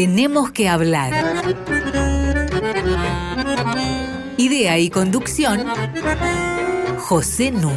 Tenemos 0.00 0.50
que 0.50 0.66
hablar. 0.66 1.12
Idea 4.38 4.78
y 4.78 4.88
conducción, 4.88 5.66
José 7.00 7.50
Nun. 7.50 7.76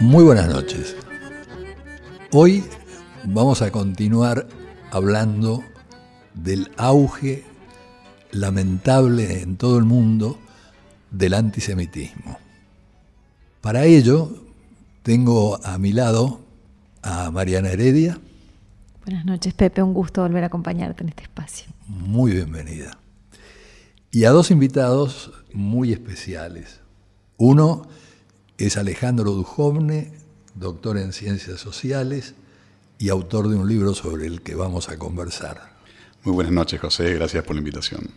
Muy 0.00 0.24
buenas 0.24 0.48
noches. 0.50 0.94
Hoy 2.32 2.64
vamos 3.24 3.62
a 3.62 3.70
continuar 3.70 4.46
hablando 4.90 5.64
del 6.34 6.70
auge 6.76 7.44
lamentable 8.30 9.40
en 9.40 9.56
todo 9.56 9.78
el 9.78 9.84
mundo 9.84 10.38
del 11.10 11.32
antisemitismo. 11.32 12.38
Para 13.62 13.86
ello, 13.86 14.45
tengo 15.06 15.64
a 15.64 15.78
mi 15.78 15.92
lado 15.92 16.40
a 17.00 17.30
Mariana 17.30 17.70
Heredia. 17.70 18.18
Buenas 19.04 19.24
noches, 19.24 19.54
Pepe. 19.54 19.80
Un 19.80 19.94
gusto 19.94 20.22
volver 20.22 20.42
a 20.42 20.48
acompañarte 20.48 21.04
en 21.04 21.10
este 21.10 21.22
espacio. 21.22 21.68
Muy 21.86 22.32
bienvenida. 22.32 22.98
Y 24.10 24.24
a 24.24 24.30
dos 24.30 24.50
invitados 24.50 25.30
muy 25.52 25.92
especiales. 25.92 26.80
Uno 27.36 27.86
es 28.58 28.76
Alejandro 28.76 29.30
Dujovne, 29.30 30.12
doctor 30.56 30.98
en 30.98 31.12
ciencias 31.12 31.60
sociales 31.60 32.34
y 32.98 33.10
autor 33.10 33.46
de 33.46 33.54
un 33.54 33.68
libro 33.68 33.94
sobre 33.94 34.26
el 34.26 34.42
que 34.42 34.56
vamos 34.56 34.88
a 34.88 34.98
conversar. 34.98 35.76
Muy 36.24 36.34
buenas 36.34 36.52
noches, 36.52 36.80
José. 36.80 37.14
Gracias 37.14 37.44
por 37.44 37.54
la 37.54 37.60
invitación. 37.60 38.10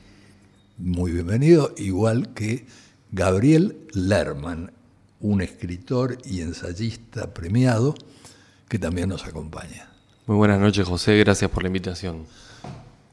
Muy 0.80 1.11
bienvenido, 1.11 1.72
igual 1.78 2.33
que 2.33 2.66
Gabriel 3.11 3.78
Lerman, 3.94 4.72
un 5.20 5.42
escritor 5.42 6.17
y 6.25 6.42
ensayista 6.42 7.34
premiado 7.34 7.95
que 8.67 8.80
también 8.80 9.09
nos 9.09 9.25
acompaña. 9.25 9.89
Muy 10.25 10.38
buenas 10.38 10.59
noches, 10.59 10.88
José. 10.88 11.17
Gracias 11.17 11.50
por 11.50 11.64
la 11.64 11.70
invitación. 11.70 12.25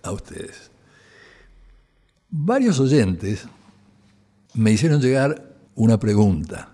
A 0.02 0.12
ustedes. 0.12 0.70
Varios 2.28 2.78
oyentes 2.78 3.46
me 4.54 4.70
hicieron 4.70 5.00
llegar 5.00 5.56
una 5.74 5.98
pregunta 5.98 6.70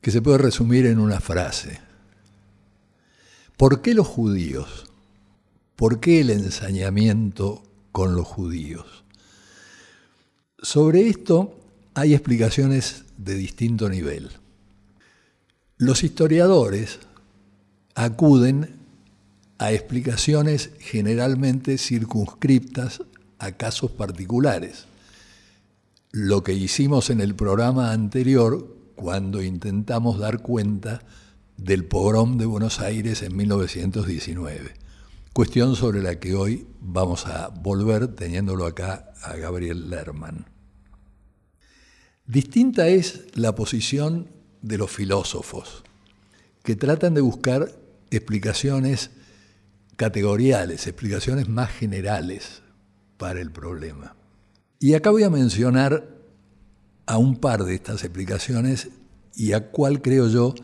que 0.00 0.10
se 0.10 0.22
puede 0.22 0.38
resumir 0.38 0.86
en 0.86 0.98
una 0.98 1.20
frase. 1.20 1.80
¿Por 3.56 3.82
qué 3.82 3.94
los 3.94 4.06
judíos? 4.06 4.86
¿Por 5.76 6.00
qué 6.00 6.20
el 6.20 6.30
ensañamiento 6.30 7.62
con 7.92 8.14
los 8.14 8.26
judíos? 8.26 9.04
Sobre 10.62 11.08
esto 11.08 11.58
hay 11.94 12.14
explicaciones 12.14 13.04
de 13.24 13.34
distinto 13.34 13.88
nivel. 13.88 14.30
Los 15.76 16.04
historiadores 16.04 16.98
acuden 17.94 18.76
a 19.58 19.72
explicaciones 19.72 20.70
generalmente 20.78 21.76
circunscriptas 21.76 23.02
a 23.38 23.52
casos 23.52 23.90
particulares. 23.90 24.86
Lo 26.12 26.42
que 26.42 26.54
hicimos 26.54 27.10
en 27.10 27.20
el 27.20 27.34
programa 27.34 27.92
anterior 27.92 28.76
cuando 28.94 29.42
intentamos 29.42 30.18
dar 30.18 30.40
cuenta 30.40 31.02
del 31.56 31.84
pogrom 31.84 32.38
de 32.38 32.46
Buenos 32.46 32.80
Aires 32.80 33.22
en 33.22 33.36
1919. 33.36 34.74
Cuestión 35.32 35.76
sobre 35.76 36.02
la 36.02 36.18
que 36.18 36.34
hoy 36.34 36.66
vamos 36.80 37.26
a 37.26 37.48
volver 37.48 38.08
teniéndolo 38.08 38.66
acá 38.66 39.12
a 39.22 39.36
Gabriel 39.36 39.90
Lerman. 39.90 40.46
Distinta 42.30 42.86
es 42.86 43.24
la 43.34 43.56
posición 43.56 44.28
de 44.62 44.78
los 44.78 44.88
filósofos, 44.88 45.82
que 46.62 46.76
tratan 46.76 47.12
de 47.14 47.20
buscar 47.20 47.72
explicaciones 48.08 49.10
categoriales, 49.96 50.86
explicaciones 50.86 51.48
más 51.48 51.72
generales 51.72 52.62
para 53.16 53.40
el 53.40 53.50
problema. 53.50 54.14
Y 54.78 54.94
acá 54.94 55.10
voy 55.10 55.24
a 55.24 55.28
mencionar 55.28 56.06
a 57.04 57.18
un 57.18 57.34
par 57.34 57.64
de 57.64 57.74
estas 57.74 58.04
explicaciones 58.04 58.90
y 59.34 59.52
a 59.52 59.72
cuál 59.72 60.00
creo 60.00 60.28
yo 60.28 60.54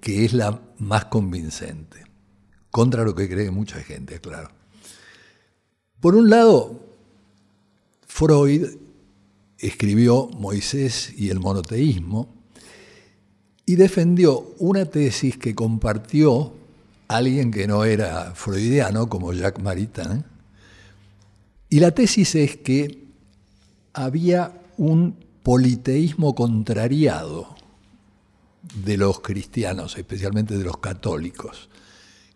que 0.00 0.24
es 0.24 0.32
la 0.32 0.62
más 0.78 1.04
convincente, 1.04 2.06
contra 2.70 3.04
lo 3.04 3.14
que 3.14 3.28
cree 3.28 3.50
mucha 3.50 3.82
gente, 3.82 4.18
claro. 4.18 4.48
Por 6.00 6.14
un 6.14 6.30
lado, 6.30 6.80
Freud 8.06 8.85
escribió 9.58 10.28
Moisés 10.38 11.12
y 11.16 11.30
el 11.30 11.40
monoteísmo 11.40 12.28
y 13.64 13.76
defendió 13.76 14.54
una 14.58 14.84
tesis 14.84 15.36
que 15.36 15.54
compartió 15.54 16.52
alguien 17.08 17.50
que 17.50 17.66
no 17.66 17.84
era 17.84 18.32
freudiano 18.34 19.08
como 19.08 19.32
Jacques 19.32 19.62
Maritain. 19.62 20.24
Y 21.68 21.80
la 21.80 21.90
tesis 21.90 22.34
es 22.36 22.56
que 22.56 23.06
había 23.92 24.60
un 24.76 25.16
politeísmo 25.42 26.34
contrariado 26.34 27.56
de 28.84 28.96
los 28.96 29.20
cristianos, 29.20 29.96
especialmente 29.96 30.56
de 30.56 30.64
los 30.64 30.78
católicos, 30.78 31.68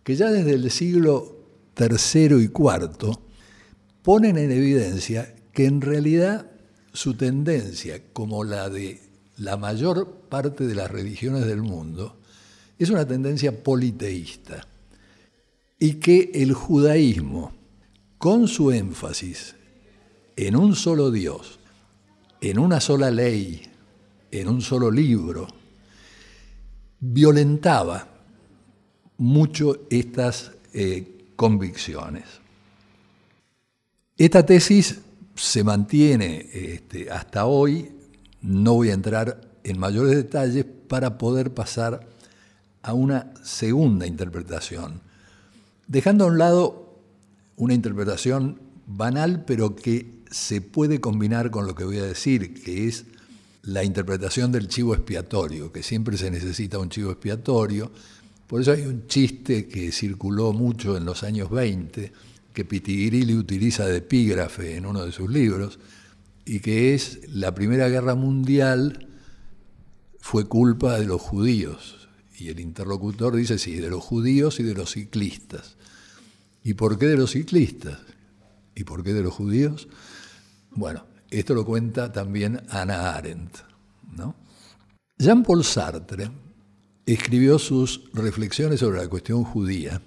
que 0.02 0.16
ya 0.16 0.30
desde 0.30 0.52
el 0.54 0.70
siglo 0.70 1.36
III 1.78 2.36
y 2.36 2.44
IV 2.44 3.18
ponen 4.02 4.38
en 4.38 4.50
evidencia 4.50 5.34
que 5.52 5.66
en 5.66 5.80
realidad 5.80 6.49
su 6.92 7.14
tendencia, 7.14 8.02
como 8.12 8.44
la 8.44 8.68
de 8.68 9.00
la 9.38 9.56
mayor 9.56 10.06
parte 10.28 10.66
de 10.66 10.74
las 10.74 10.90
religiones 10.90 11.46
del 11.46 11.62
mundo, 11.62 12.20
es 12.78 12.90
una 12.90 13.06
tendencia 13.06 13.62
politeísta. 13.62 14.66
Y 15.78 15.94
que 15.94 16.30
el 16.34 16.52
judaísmo, 16.52 17.52
con 18.18 18.48
su 18.48 18.70
énfasis 18.70 19.54
en 20.36 20.56
un 20.56 20.74
solo 20.74 21.10
Dios, 21.10 21.58
en 22.40 22.58
una 22.58 22.80
sola 22.80 23.10
ley, 23.10 23.62
en 24.30 24.48
un 24.48 24.60
solo 24.60 24.90
libro, 24.90 25.48
violentaba 27.00 28.08
mucho 29.16 29.86
estas 29.90 30.52
eh, 30.72 31.32
convicciones. 31.36 32.24
Esta 34.16 34.44
tesis 34.44 35.00
se 35.40 35.64
mantiene 35.64 36.46
este, 36.52 37.10
hasta 37.10 37.46
hoy, 37.46 37.92
no 38.42 38.74
voy 38.74 38.90
a 38.90 38.94
entrar 38.94 39.40
en 39.64 39.78
mayores 39.78 40.14
detalles 40.14 40.66
para 40.86 41.16
poder 41.16 41.54
pasar 41.54 42.06
a 42.82 42.92
una 42.92 43.32
segunda 43.42 44.06
interpretación, 44.06 45.00
dejando 45.86 46.24
a 46.24 46.26
un 46.26 46.38
lado 46.38 47.00
una 47.56 47.72
interpretación 47.72 48.60
banal, 48.86 49.44
pero 49.46 49.76
que 49.76 50.20
se 50.30 50.60
puede 50.60 51.00
combinar 51.00 51.50
con 51.50 51.66
lo 51.66 51.74
que 51.74 51.84
voy 51.84 51.98
a 51.98 52.04
decir, 52.04 52.62
que 52.62 52.86
es 52.86 53.06
la 53.62 53.82
interpretación 53.82 54.52
del 54.52 54.68
chivo 54.68 54.94
expiatorio, 54.94 55.72
que 55.72 55.82
siempre 55.82 56.18
se 56.18 56.30
necesita 56.30 56.78
un 56.78 56.90
chivo 56.90 57.12
expiatorio. 57.12 57.90
Por 58.46 58.60
eso 58.60 58.72
hay 58.72 58.82
un 58.82 59.06
chiste 59.06 59.68
que 59.68 59.90
circuló 59.90 60.52
mucho 60.52 60.98
en 60.98 61.06
los 61.06 61.22
años 61.22 61.50
20, 61.50 62.12
que 62.52 62.64
Pitigrilli 62.64 63.34
utiliza 63.34 63.86
de 63.86 63.98
epígrafe 63.98 64.76
en 64.76 64.86
uno 64.86 65.04
de 65.04 65.12
sus 65.12 65.30
libros, 65.30 65.78
y 66.44 66.60
que 66.60 66.94
es 66.94 67.20
la 67.28 67.54
Primera 67.54 67.88
Guerra 67.88 68.14
Mundial 68.14 69.08
fue 70.18 70.46
culpa 70.46 70.98
de 70.98 71.06
los 71.06 71.20
judíos. 71.20 72.08
Y 72.38 72.48
el 72.48 72.60
interlocutor 72.60 73.36
dice, 73.36 73.58
sí, 73.58 73.76
de 73.76 73.90
los 73.90 74.02
judíos 74.02 74.60
y 74.60 74.62
de 74.62 74.74
los 74.74 74.92
ciclistas. 74.92 75.76
¿Y 76.64 76.74
por 76.74 76.98
qué 76.98 77.06
de 77.06 77.16
los 77.16 77.32
ciclistas? 77.32 77.98
¿Y 78.74 78.84
por 78.84 79.02
qué 79.02 79.12
de 79.12 79.22
los 79.22 79.34
judíos? 79.34 79.88
Bueno, 80.70 81.04
esto 81.30 81.54
lo 81.54 81.64
cuenta 81.64 82.12
también 82.12 82.60
Ana 82.70 83.14
Arendt. 83.14 83.58
Jean-Paul 85.18 85.64
Sartre 85.64 86.30
escribió 87.06 87.58
sus 87.58 88.10
reflexiones 88.12 88.80
sobre 88.80 88.98
la 88.98 89.08
cuestión 89.08 89.44
judía 89.44 90.00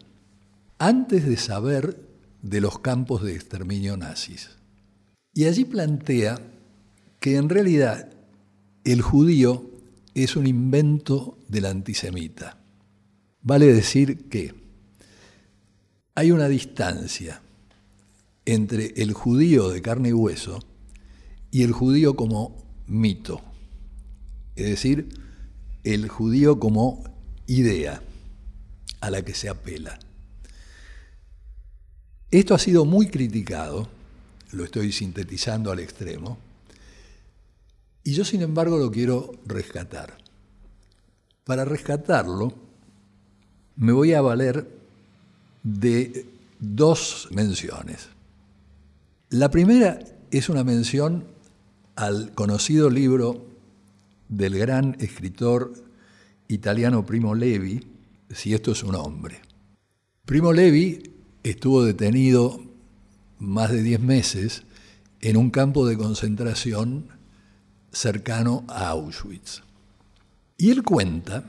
antes 0.79 1.25
de 1.27 1.37
saber 1.37 2.12
de 2.43 2.61
los 2.61 2.77
campos 2.77 3.23
de 3.23 3.33
exterminio 3.33 3.97
nazis. 3.97 4.51
Y 5.33 5.45
allí 5.45 5.65
plantea 5.65 6.39
que 7.19 7.37
en 7.37 7.49
realidad 7.49 8.11
el 8.83 9.01
judío 9.01 9.71
es 10.13 10.35
un 10.35 10.45
invento 10.45 11.39
del 11.47 11.65
antisemita. 11.65 12.57
Vale 13.41 13.73
decir 13.73 14.29
que 14.29 14.53
hay 16.15 16.31
una 16.31 16.47
distancia 16.47 17.41
entre 18.45 18.93
el 18.97 19.13
judío 19.13 19.69
de 19.69 19.81
carne 19.81 20.09
y 20.09 20.13
hueso 20.13 20.59
y 21.49 21.63
el 21.63 21.71
judío 21.71 22.15
como 22.15 22.63
mito, 22.87 23.41
es 24.55 24.65
decir, 24.67 25.09
el 25.83 26.09
judío 26.09 26.59
como 26.59 27.03
idea 27.47 28.01
a 29.01 29.09
la 29.09 29.23
que 29.23 29.33
se 29.33 29.49
apela. 29.49 29.97
Esto 32.33 32.55
ha 32.55 32.57
sido 32.57 32.83
muy 32.83 33.09
criticado, 33.09 33.87
lo 34.53 34.63
estoy 34.63 34.91
sintetizando 34.91 35.71
al 35.71 35.77
extremo, 35.77 36.39
y 38.03 38.13
yo 38.13 38.25
sin 38.25 38.41
embargo 38.41 38.79
lo 38.79 38.89
quiero 38.89 39.33
rescatar. 39.45 40.17
Para 41.43 41.63
rescatarlo, 41.63 42.55
me 43.75 43.91
voy 43.91 44.13
a 44.13 44.21
valer 44.21 44.67
de 45.61 46.25
dos 46.59 47.27
menciones. 47.29 48.09
La 49.29 49.51
primera 49.51 49.99
es 50.31 50.49
una 50.49 50.63
mención 50.63 51.25
al 51.95 52.31
conocido 52.33 52.89
libro 52.89 53.45
del 54.27 54.57
gran 54.57 54.97
escritor 54.99 55.71
italiano 56.47 57.05
Primo 57.05 57.35
Levi, 57.35 57.85
Si 58.31 58.55
esto 58.55 58.71
es 58.71 58.81
un 58.81 58.95
hombre. 58.95 59.39
Primo 60.25 60.51
Levi 60.51 61.12
estuvo 61.43 61.83
detenido 61.83 62.59
más 63.39 63.71
de 63.71 63.81
10 63.81 63.99
meses 63.99 64.63
en 65.21 65.37
un 65.37 65.49
campo 65.51 65.85
de 65.85 65.97
concentración 65.97 67.07
cercano 67.91 68.63
a 68.67 68.89
Auschwitz. 68.89 69.61
Y 70.57 70.71
él 70.71 70.83
cuenta 70.83 71.43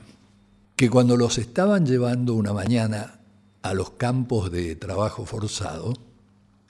que 0.75 0.89
cuando 0.89 1.17
los 1.17 1.37
estaban 1.37 1.85
llevando 1.85 2.33
una 2.33 2.53
mañana 2.53 3.19
a 3.61 3.73
los 3.73 3.91
campos 3.91 4.51
de 4.51 4.75
trabajo 4.75 5.25
forzado, 5.25 5.93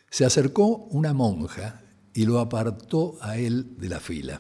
se 0.10 0.26
acercó 0.26 0.88
una 0.92 1.14
monja 1.14 1.82
y 2.14 2.26
lo 2.26 2.40
apartó 2.40 3.18
a 3.22 3.38
él 3.38 3.76
de 3.78 3.90
la 3.90 4.00
fila 4.00 4.40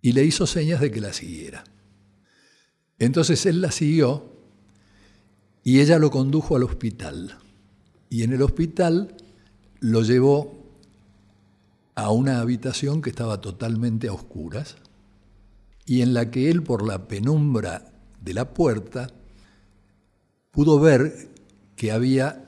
y 0.00 0.12
le 0.12 0.24
hizo 0.24 0.46
señas 0.46 0.80
de 0.80 0.90
que 0.90 1.00
la 1.00 1.12
siguiera. 1.12 1.64
Entonces 2.98 3.46
él 3.46 3.60
la 3.60 3.70
siguió 3.70 4.32
y 5.62 5.80
ella 5.80 5.98
lo 5.98 6.10
condujo 6.10 6.56
al 6.56 6.64
hospital. 6.64 7.38
Y 8.10 8.22
en 8.22 8.32
el 8.32 8.42
hospital 8.42 9.16
lo 9.80 10.02
llevó 10.02 10.58
a 11.94 12.10
una 12.10 12.40
habitación 12.40 13.02
que 13.02 13.10
estaba 13.10 13.40
totalmente 13.40 14.08
a 14.08 14.12
oscuras 14.12 14.76
y 15.84 16.02
en 16.02 16.14
la 16.14 16.30
que 16.30 16.50
él 16.50 16.62
por 16.62 16.86
la 16.86 17.08
penumbra 17.08 17.92
de 18.20 18.34
la 18.34 18.52
puerta 18.54 19.10
pudo 20.50 20.78
ver 20.78 21.30
que 21.76 21.92
había 21.92 22.44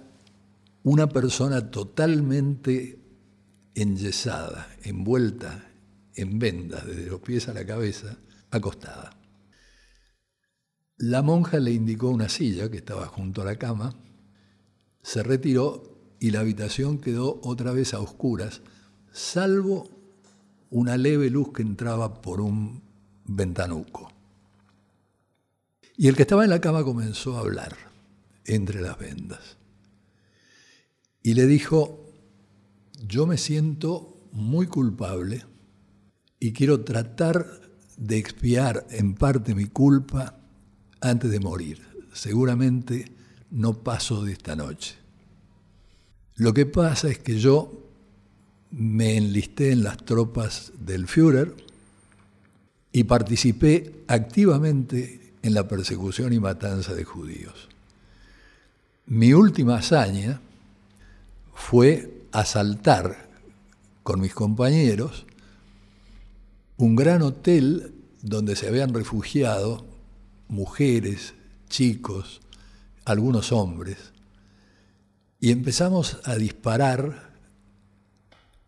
una 0.83 1.09
persona 1.09 1.71
totalmente 1.71 2.99
enyesada, 3.75 4.69
envuelta 4.83 5.71
en 6.15 6.39
vendas 6.39 6.87
desde 6.87 7.07
los 7.07 7.21
pies 7.21 7.49
a 7.49 7.55
la 7.55 7.65
cabeza, 7.65 8.19
acostada. 8.51 9.17
La 10.97 11.23
monja 11.23 11.59
le 11.61 11.73
indicó 11.73 12.11
una 12.11 12.29
silla 12.29 12.71
que 12.71 12.77
estaba 12.79 13.07
junto 13.07 13.43
a 13.43 13.47
la 13.47 13.57
cama, 13.57 13.95
se 15.11 15.25
retiró 15.25 15.99
y 16.21 16.31
la 16.31 16.39
habitación 16.39 17.01
quedó 17.01 17.41
otra 17.43 17.73
vez 17.73 17.95
a 17.95 17.99
oscuras, 17.99 18.63
salvo 19.11 19.91
una 20.71 20.97
leve 20.97 21.31
luz 21.31 21.53
que 21.53 21.63
entraba 21.63 22.23
por 22.23 22.41
un 22.41 22.81
ventanuco. 23.25 24.13
Y 25.97 26.07
el 26.07 26.15
que 26.15 26.23
estaba 26.23 26.45
en 26.45 26.51
la 26.51 26.61
cama 26.61 26.85
comenzó 26.85 27.37
a 27.37 27.41
hablar 27.41 27.77
entre 28.45 28.81
las 28.83 28.97
vendas. 29.01 29.57
Y 31.25 31.35
le 31.35 31.49
dijo, 31.49 32.09
yo 33.05 33.27
me 33.27 33.37
siento 33.37 34.29
muy 34.31 34.69
culpable 34.69 35.45
y 36.39 36.53
quiero 36.53 36.85
tratar 36.85 37.49
de 37.97 38.17
expiar 38.17 38.87
en 38.91 39.15
parte 39.15 39.57
mi 39.57 39.67
culpa 39.67 40.39
antes 41.01 41.33
de 41.33 41.41
morir. 41.41 41.83
Seguramente 42.13 43.07
no 43.51 43.83
paso 43.83 44.23
de 44.23 44.35
esta 44.35 44.55
noche. 44.55 45.00
Lo 46.41 46.55
que 46.55 46.65
pasa 46.65 47.11
es 47.11 47.19
que 47.19 47.39
yo 47.39 47.71
me 48.71 49.19
enlisté 49.19 49.73
en 49.73 49.85
las 49.85 49.99
tropas 49.99 50.73
del 50.79 51.07
Führer 51.07 51.55
y 52.93 53.05
participé 53.05 54.05
activamente 54.09 55.35
en 55.43 55.53
la 55.53 55.69
persecución 55.69 56.33
y 56.33 56.41
matanza 56.41 56.95
de 56.95 57.05
judíos. 57.05 57.69
Mi 59.05 59.35
última 59.35 59.77
hazaña 59.77 60.41
fue 61.53 62.25
asaltar 62.33 63.29
con 64.03 64.23
mis 64.23 64.33
compañeros 64.33 65.27
un 66.79 66.97
gran 66.97 67.21
hotel 67.21 67.93
donde 68.23 68.57
se 68.57 68.67
habían 68.67 68.95
refugiado 68.95 69.85
mujeres, 70.49 71.35
chicos, 71.69 72.41
algunos 73.05 73.53
hombres, 73.53 74.10
y 75.41 75.51
empezamos 75.51 76.19
a 76.25 76.37
disparar 76.37 77.31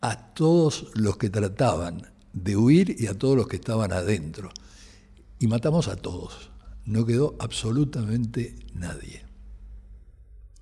a 0.01 0.35
todos 0.35 0.91
los 0.95 1.19
que 1.19 1.29
trataban 1.29 2.11
de 2.33 2.57
huir 2.57 2.97
y 2.99 3.07
a 3.07 3.19
todos 3.19 3.37
los 3.37 3.47
que 3.47 3.57
estaban 3.57 3.93
adentro. 3.93 4.51
Y 5.39 5.47
matamos 5.47 5.89
a 5.89 5.97
todos. 5.97 6.51
No 6.87 7.05
quedó 7.05 7.37
absolutamente 7.39 8.57
nadie. 8.75 9.23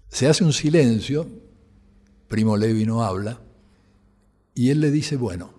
Se 0.08 0.26
hace 0.26 0.44
un 0.44 0.52
silencio, 0.52 1.28
Primo 2.28 2.56
Levi 2.56 2.84
no 2.84 3.04
habla, 3.04 3.40
y 4.54 4.70
él 4.70 4.80
le 4.80 4.90
dice, 4.90 5.16
bueno, 5.16 5.54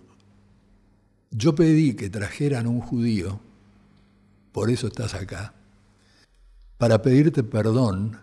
yo 1.30 1.54
pedí 1.54 1.94
que 1.94 2.10
trajeran 2.10 2.66
un 2.66 2.80
judío, 2.80 3.40
por 4.52 4.70
eso 4.70 4.86
estás 4.86 5.14
acá, 5.14 5.54
para 6.76 7.00
pedirte 7.00 7.42
perdón 7.42 8.20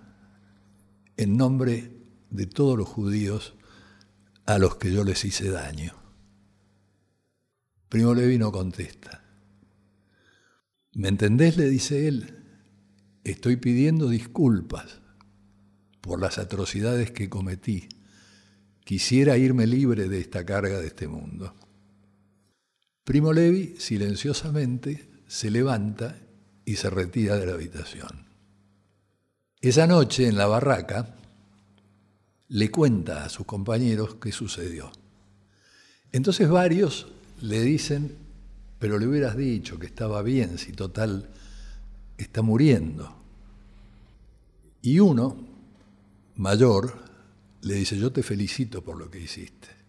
en 1.18 1.36
nombre 1.36 1.99
de 2.30 2.46
todos 2.46 2.78
los 2.78 2.88
judíos 2.88 3.56
a 4.46 4.58
los 4.58 4.76
que 4.78 4.92
yo 4.92 5.04
les 5.04 5.26
hice 5.26 5.50
daño. 5.50 5.94
Primo 7.90 8.14
Levi 8.14 8.38
no 8.38 8.52
contesta. 8.52 9.24
¿Me 10.94 11.08
entendés? 11.08 11.58
le 11.58 11.70
dice 11.70 12.08
él. 12.08 12.36
Estoy 13.24 13.58
pidiendo 13.58 14.10
disculpas 14.10 15.00
por 16.02 16.20
las 16.20 16.38
atrocidades 16.38 17.12
que 17.12 17.30
cometí. 17.30 17.90
Quisiera 18.84 19.38
irme 19.38 19.68
libre 19.68 20.10
de 20.10 20.20
esta 20.20 20.46
carga 20.46 20.80
de 20.80 20.88
este 20.88 21.08
mundo. 21.08 21.54
Primo 23.04 23.34
Levi, 23.34 23.76
silenciosamente, 23.78 25.10
se 25.28 25.52
levanta 25.52 26.18
y 26.66 26.76
se 26.76 26.90
retira 26.90 27.38
de 27.38 27.46
la 27.46 27.54
habitación. 27.54 28.28
Esa 29.62 29.88
noche, 29.88 30.28
en 30.28 30.38
la 30.38 30.48
barraca, 30.48 31.19
le 32.50 32.70
cuenta 32.70 33.24
a 33.24 33.30
sus 33.30 33.46
compañeros 33.46 34.18
qué 34.22 34.32
sucedió. 34.32 34.92
Entonces 36.12 36.50
varios 36.50 37.08
le 37.42 37.62
dicen, 37.62 38.16
pero 38.78 39.00
le 39.00 39.08
hubieras 39.08 39.38
dicho 39.38 39.80
que 39.80 39.86
estaba 39.86 40.22
bien, 40.22 40.58
si 40.58 40.74
total 40.74 41.30
está 42.18 42.42
muriendo. 42.42 43.16
Y 44.82 45.00
uno, 45.00 45.38
mayor, 46.36 46.98
le 47.62 47.76
dice, 47.76 47.98
yo 47.98 48.12
te 48.12 48.24
felicito 48.24 48.84
por 48.84 48.98
lo 48.98 49.10
que 49.10 49.22
hiciste 49.22 49.80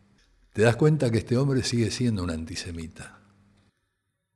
te 0.52 0.62
das 0.62 0.76
cuenta 0.76 1.10
que 1.10 1.18
este 1.18 1.36
hombre 1.36 1.62
sigue 1.62 1.90
siendo 1.90 2.24
un 2.24 2.30
antisemita. 2.30 3.20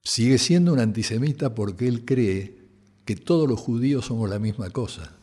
Sigue 0.02 0.38
siendo 0.38 0.72
un 0.72 0.78
antisemita 0.78 1.54
porque 1.54 1.88
él 1.88 2.04
cree 2.04 2.68
que 3.04 3.16
todos 3.16 3.48
los 3.48 3.60
judíos 3.60 4.06
somos 4.06 4.30
la 4.30 4.38
misma 4.38 4.70
cosa. 4.70 5.16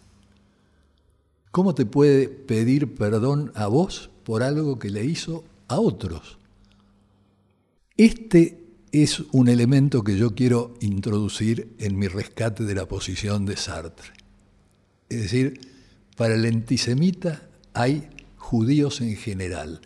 ¿Cómo 1.51 1.75
te 1.75 1.85
puede 1.85 2.29
pedir 2.29 2.95
perdón 2.95 3.51
a 3.55 3.67
vos 3.67 4.09
por 4.23 4.41
algo 4.41 4.79
que 4.79 4.89
le 4.89 5.03
hizo 5.03 5.43
a 5.67 5.79
otros? 5.79 6.37
Este 7.97 8.63
es 8.93 9.19
un 9.33 9.49
elemento 9.49 10.01
que 10.03 10.17
yo 10.17 10.33
quiero 10.33 10.73
introducir 10.79 11.75
en 11.77 11.99
mi 11.99 12.07
rescate 12.07 12.63
de 12.63 12.73
la 12.73 12.87
posición 12.87 13.45
de 13.45 13.57
Sartre. 13.57 14.11
Es 15.09 15.23
decir, 15.23 15.59
para 16.15 16.35
el 16.35 16.45
antisemita 16.45 17.49
hay 17.73 18.07
judíos 18.37 19.01
en 19.01 19.17
general. 19.17 19.81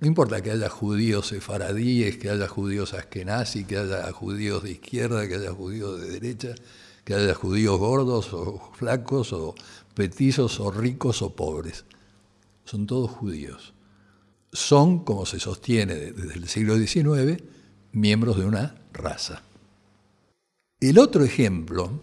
No 0.00 0.06
importa 0.06 0.42
que 0.42 0.50
haya 0.50 0.68
judíos 0.68 1.28
sefaradíes, 1.28 2.18
que 2.18 2.28
haya 2.28 2.48
judíos 2.48 2.92
askenazis, 2.92 3.66
que 3.66 3.78
haya 3.78 4.12
judíos 4.12 4.62
de 4.62 4.72
izquierda, 4.72 5.26
que 5.26 5.36
haya 5.36 5.52
judíos 5.52 6.00
de 6.00 6.10
derecha, 6.10 6.54
que 7.04 7.14
haya 7.14 7.34
judíos 7.34 7.78
gordos 7.78 8.32
o 8.34 8.70
flacos 8.74 9.32
o 9.32 9.54
o 10.60 10.70
ricos 10.70 11.22
o 11.22 11.34
pobres. 11.34 11.84
Son 12.64 12.86
todos 12.86 13.10
judíos. 13.10 13.74
Son, 14.52 15.04
como 15.04 15.26
se 15.26 15.40
sostiene 15.40 15.94
desde 15.94 16.34
el 16.34 16.48
siglo 16.48 16.76
XIX, 16.76 17.42
miembros 17.92 18.36
de 18.38 18.46
una 18.46 18.76
raza. 18.92 19.42
El 20.80 20.98
otro 20.98 21.24
ejemplo 21.24 22.00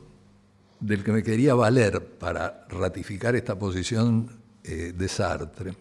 del 0.80 1.04
que 1.04 1.12
me 1.12 1.24
quería 1.24 1.56
valer 1.56 2.06
para 2.06 2.68
ratificar 2.70 3.36
esta 3.36 3.58
posición 3.58 4.30
eh, 4.64 4.94
de 4.96 5.08
Sartre 5.08 5.76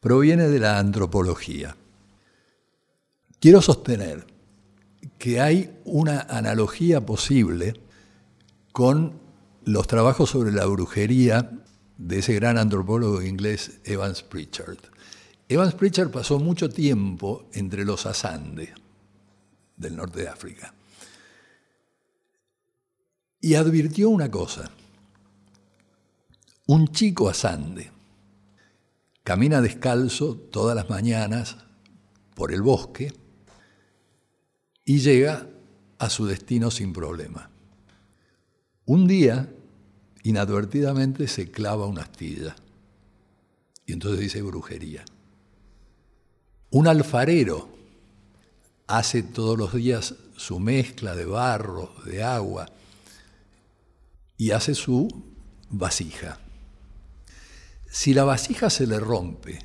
proviene 0.00 0.48
de 0.48 0.58
la 0.58 0.78
antropología. 0.78 1.76
Quiero 3.38 3.62
sostener 3.62 4.26
que 5.18 5.40
hay 5.40 5.78
una 5.84 6.22
analogía 6.22 7.00
posible 7.00 7.74
con 8.72 9.21
los 9.64 9.86
trabajos 9.86 10.30
sobre 10.30 10.52
la 10.52 10.66
brujería 10.66 11.50
de 11.98 12.18
ese 12.18 12.34
gran 12.34 12.58
antropólogo 12.58 13.22
inglés 13.22 13.80
Evans 13.84 14.22
Pritchard. 14.22 14.78
Evans 15.48 15.74
Pritchard 15.74 16.10
pasó 16.10 16.38
mucho 16.38 16.68
tiempo 16.68 17.48
entre 17.52 17.84
los 17.84 18.06
Asande 18.06 18.72
del 19.76 19.96
norte 19.96 20.20
de 20.20 20.28
África 20.28 20.74
y 23.40 23.54
advirtió 23.54 24.08
una 24.08 24.30
cosa. 24.30 24.70
un 26.64 26.88
chico 26.88 27.28
asande. 27.28 27.90
Camina 29.24 29.60
descalzo 29.60 30.36
todas 30.36 30.74
las 30.74 30.88
mañanas 30.88 31.58
por 32.34 32.52
el 32.52 32.62
bosque 32.62 33.12
y 34.84 35.00
llega 35.00 35.48
a 35.98 36.08
su 36.08 36.24
destino 36.24 36.70
sin 36.70 36.92
problema. 36.92 37.51
Un 38.84 39.06
día, 39.06 39.48
inadvertidamente, 40.24 41.28
se 41.28 41.50
clava 41.50 41.86
una 41.86 42.02
astilla 42.02 42.56
y 43.86 43.92
entonces 43.92 44.20
dice 44.20 44.42
brujería. 44.42 45.04
Un 46.70 46.88
alfarero 46.88 47.68
hace 48.86 49.22
todos 49.22 49.58
los 49.58 49.74
días 49.74 50.14
su 50.36 50.58
mezcla 50.58 51.14
de 51.14 51.26
barro, 51.26 51.94
de 52.04 52.22
agua, 52.22 52.68
y 54.36 54.50
hace 54.50 54.74
su 54.74 55.08
vasija. 55.70 56.40
Si 57.88 58.14
la 58.14 58.24
vasija 58.24 58.70
se 58.70 58.86
le 58.86 58.98
rompe 58.98 59.60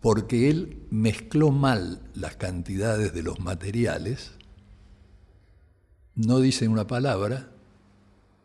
porque 0.00 0.50
él 0.50 0.86
mezcló 0.90 1.50
mal 1.50 2.02
las 2.14 2.36
cantidades 2.36 3.14
de 3.14 3.22
los 3.22 3.40
materiales, 3.40 4.32
no 6.14 6.40
dice 6.40 6.68
una 6.68 6.86
palabra 6.86 7.50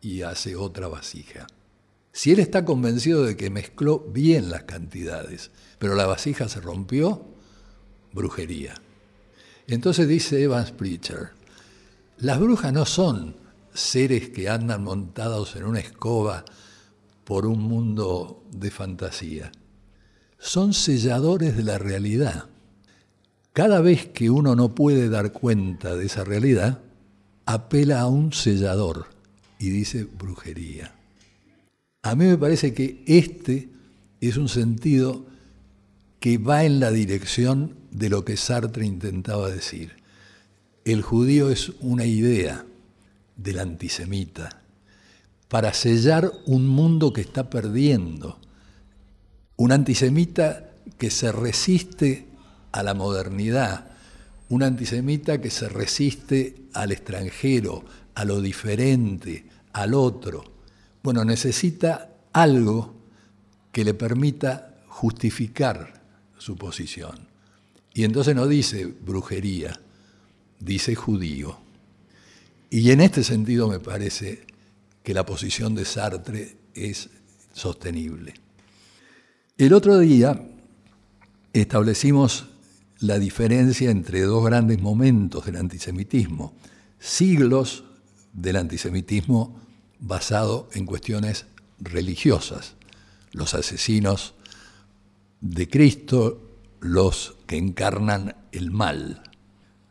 y 0.04 0.22
hace 0.22 0.56
otra 0.56 0.88
vasija. 0.90 1.48
Si 2.12 2.32
él 2.32 2.40
está 2.40 2.66
convencido 2.66 3.24
de 3.24 3.38
que 3.38 3.50
mezcló 3.50 4.00
bien 4.00 4.52
las 4.52 4.64
cantidades, 4.64 5.50
pero 5.80 5.96
la 5.96 6.06
vasija 6.06 6.48
se 6.50 6.60
rompió, 6.60 7.26
brujería. 8.12 8.76
Entonces 9.66 10.08
dice 10.08 10.44
Evans 10.44 10.72
Preacher, 10.72 11.30
las 12.18 12.40
brujas 12.40 12.74
no 12.74 12.86
son 12.86 13.38
seres 13.74 14.30
que 14.30 14.50
andan 14.50 14.84
montados 14.84 15.56
en 15.56 15.64
una 15.64 15.80
escoba 15.80 16.44
por 17.24 17.46
un 17.46 17.62
mundo 17.62 18.44
de 18.52 18.70
fantasía. 18.70 19.52
Son 20.38 20.74
selladores 20.74 21.56
de 21.56 21.64
la 21.64 21.78
realidad. 21.78 22.50
Cada 23.54 23.80
vez 23.80 24.08
que 24.08 24.30
uno 24.30 24.56
no 24.56 24.76
puede 24.76 25.10
dar 25.10 25.32
cuenta 25.32 25.96
de 25.96 26.06
esa 26.06 26.26
realidad, 26.26 26.82
apela 27.46 28.02
a 28.02 28.08
un 28.08 28.34
sellador 28.34 29.12
y 29.63 29.70
dice 29.70 30.03
brujería. 30.03 30.93
A 32.01 32.15
mí 32.15 32.25
me 32.25 32.38
parece 32.38 32.74
que 32.74 33.01
este 33.08 33.70
es 34.20 34.36
un 34.36 34.50
sentido 34.50 35.25
que 36.20 36.38
va 36.38 36.65
en 36.65 36.82
la 36.82 36.91
dirección 36.91 37.74
de 37.89 38.10
lo 38.10 38.25
que 38.25 38.36
Sartre 38.36 38.86
intentaba 38.86 39.50
decir. 39.50 39.93
El 40.84 41.01
judío 41.01 41.50
es 41.50 41.72
una 41.79 42.05
idea 42.05 42.65
del 43.38 43.60
antisemita 43.60 44.62
para 45.48 45.74
sellar 45.74 46.29
un 46.46 46.67
mundo 46.67 47.13
que 47.13 47.22
está 47.22 47.50
perdiendo. 47.50 48.38
Un 49.55 49.72
antisemita 49.72 50.72
que 50.98 51.10
se 51.10 51.32
resiste 51.32 52.25
a 52.74 52.84
la 52.84 52.93
modernidad, 52.93 53.91
un 54.50 54.62
antisemita 54.62 55.39
que 55.39 55.51
se 55.51 55.70
resiste 55.70 56.55
al 56.74 56.91
extranjero, 56.91 57.86
a 58.13 58.25
lo 58.25 58.41
diferente, 58.41 59.53
al 59.74 59.94
otro. 59.94 60.44
Bueno, 61.01 61.25
necesita 61.25 62.10
algo 62.32 62.96
que 63.72 63.84
le 63.84 63.94
permita 63.94 64.84
justificar 64.88 66.01
su 66.38 66.56
posición. 66.56 67.27
Y 67.94 68.03
entonces 68.03 68.36
no 68.36 68.48
dice 68.48 68.86
brujería, 68.86 69.80
dice 70.60 70.96
judío. 70.96 71.58
Y 72.70 72.92
en 72.92 73.01
este 73.01 73.24
sentido 73.24 73.68
me 73.68 73.80
parece 73.80 74.46
que 75.03 75.13
la 75.13 75.25
posición 75.25 75.75
de 75.75 75.86
Sartre 75.86 76.58
es 76.74 77.10
sostenible. 77.53 78.34
El 79.58 79.74
otro 79.74 80.00
día 80.00 80.50
establecimos 81.51 82.48
la 83.00 83.20
diferencia 83.20 83.92
entre 83.92 84.22
dos 84.22 84.44
grandes 84.46 84.82
momentos 84.82 85.46
del 85.46 85.58
antisemitismo, 85.58 86.56
siglos 87.00 87.84
del 88.34 88.58
antisemitismo 88.58 89.60
basado 90.00 90.68
en 90.74 90.86
cuestiones 90.86 91.46
religiosas, 91.80 92.75
los 93.32 93.54
asesinos 93.54 94.34
de 95.40 95.70
Cristo, 95.70 96.60
los 96.82 97.38
que 97.48 97.58
encarnan 97.58 98.36
el 98.52 98.72
mal. 98.72 99.24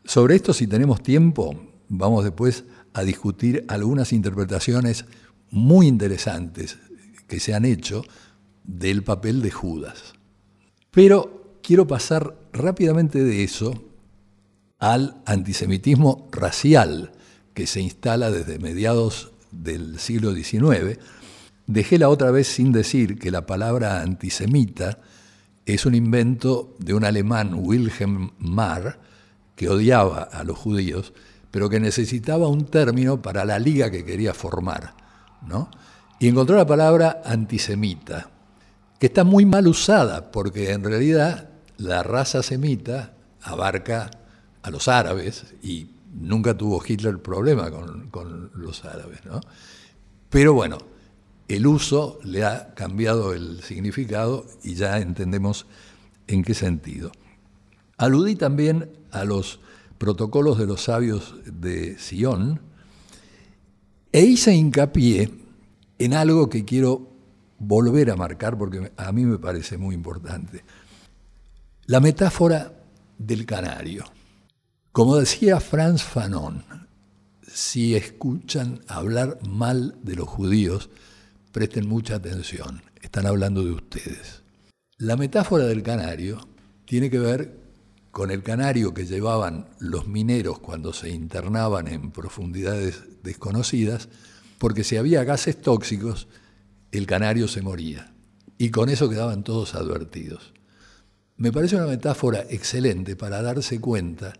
Sobre 0.05 0.35
esto, 0.35 0.53
si 0.53 0.67
tenemos 0.67 1.01
tiempo, 1.01 1.55
vamos 1.89 2.23
después 2.23 2.65
a 2.93 3.03
discutir 3.03 3.65
algunas 3.67 4.13
interpretaciones 4.13 5.05
muy 5.49 5.87
interesantes 5.87 6.77
que 7.27 7.39
se 7.39 7.53
han 7.53 7.65
hecho 7.65 8.03
del 8.63 9.03
papel 9.03 9.41
de 9.41 9.51
Judas. 9.51 10.13
Pero 10.91 11.57
quiero 11.63 11.87
pasar 11.87 12.37
rápidamente 12.51 13.23
de 13.23 13.43
eso 13.43 13.83
al 14.79 15.21
antisemitismo 15.25 16.27
racial 16.31 17.11
que 17.53 17.67
se 17.67 17.81
instala 17.81 18.31
desde 18.31 18.59
mediados 18.59 19.31
del 19.51 19.99
siglo 19.99 20.33
XIX. 20.33 20.99
Dejé 21.67 21.97
la 21.97 22.09
otra 22.09 22.31
vez 22.31 22.47
sin 22.47 22.71
decir 22.71 23.19
que 23.19 23.31
la 23.31 23.45
palabra 23.45 24.01
antisemita 24.01 24.99
es 25.65 25.85
un 25.85 25.95
invento 25.95 26.75
de 26.79 26.93
un 26.93 27.05
alemán, 27.05 27.53
Wilhelm 27.53 28.31
Marr, 28.37 28.99
que 29.55 29.69
odiaba 29.69 30.23
a 30.23 30.43
los 30.43 30.57
judíos, 30.57 31.13
pero 31.51 31.69
que 31.69 31.79
necesitaba 31.79 32.47
un 32.47 32.65
término 32.65 33.21
para 33.21 33.45
la 33.45 33.59
liga 33.59 33.91
que 33.91 34.03
quería 34.03 34.33
formar. 34.33 34.95
¿no? 35.47 35.69
Y 36.19 36.27
encontró 36.27 36.57
la 36.57 36.65
palabra 36.65 37.21
antisemita, 37.23 38.29
que 38.99 39.07
está 39.07 39.23
muy 39.23 39.45
mal 39.45 39.67
usada, 39.67 40.31
porque 40.31 40.71
en 40.71 40.83
realidad 40.83 41.49
la 41.77 42.03
raza 42.03 42.43
semita 42.43 43.13
abarca 43.41 44.09
a 44.61 44.69
los 44.69 44.87
árabes 44.87 45.45
y 45.61 45.92
nunca 46.13 46.57
tuvo 46.57 46.81
Hitler 46.85 47.21
problema 47.21 47.71
con, 47.71 48.09
con 48.09 48.51
los 48.55 48.85
árabes. 48.85 49.25
¿no? 49.25 49.41
Pero 50.29 50.53
bueno, 50.53 50.77
el 51.47 51.67
uso 51.67 52.19
le 52.23 52.43
ha 52.43 52.73
cambiado 52.73 53.33
el 53.33 53.61
significado 53.61 54.45
y 54.63 54.75
ya 54.75 54.99
entendemos 54.99 55.65
en 56.27 56.43
qué 56.43 56.53
sentido. 56.53 57.11
Aludí 57.97 58.35
también 58.35 58.91
a 59.11 59.23
los 59.23 59.59
protocolos 59.97 60.57
de 60.57 60.65
los 60.65 60.83
sabios 60.83 61.35
de 61.45 61.97
Sion 61.97 62.59
e 64.11 64.21
hice 64.21 64.53
hincapié 64.53 65.31
en 65.99 66.13
algo 66.13 66.49
que 66.49 66.65
quiero 66.65 67.09
volver 67.59 68.11
a 68.11 68.15
marcar 68.15 68.57
porque 68.57 68.91
a 68.97 69.11
mí 69.11 69.25
me 69.25 69.37
parece 69.37 69.77
muy 69.77 69.95
importante. 69.95 70.63
La 71.85 71.99
metáfora 71.99 72.73
del 73.17 73.45
canario. 73.45 74.05
Como 74.93 75.17
decía 75.17 75.59
Franz 75.59 76.03
Fanon, 76.03 76.63
si 77.51 77.95
escuchan 77.95 78.81
hablar 78.87 79.39
mal 79.41 79.95
de 80.03 80.15
los 80.15 80.29
judíos, 80.29 80.91
presten 81.51 81.87
mucha 81.87 82.17
atención, 82.17 82.83
están 83.01 83.25
hablando 83.25 83.63
de 83.63 83.71
ustedes. 83.71 84.43
La 84.99 85.17
metáfora 85.17 85.65
del 85.65 85.81
canario 85.81 86.47
tiene 86.85 87.09
que 87.09 87.17
ver 87.17 87.57
con 88.11 88.29
el 88.29 88.43
canario 88.43 88.93
que 88.93 89.07
llevaban 89.07 89.65
los 89.79 90.05
mineros 90.07 90.59
cuando 90.59 90.93
se 90.93 91.09
internaban 91.09 91.87
en 91.87 92.11
profundidades 92.11 93.01
desconocidas, 93.23 94.09
porque 94.59 94.83
si 94.83 94.97
había 94.97 95.23
gases 95.23 95.59
tóxicos, 95.59 96.27
el 96.91 97.07
canario 97.07 97.47
se 97.47 97.63
moría. 97.63 98.13
Y 98.59 98.69
con 98.69 98.89
eso 98.89 99.09
quedaban 99.09 99.43
todos 99.43 99.73
advertidos. 99.73 100.53
Me 101.35 101.51
parece 101.51 101.77
una 101.77 101.87
metáfora 101.87 102.45
excelente 102.47 103.15
para 103.15 103.41
darse 103.41 103.81
cuenta 103.81 104.33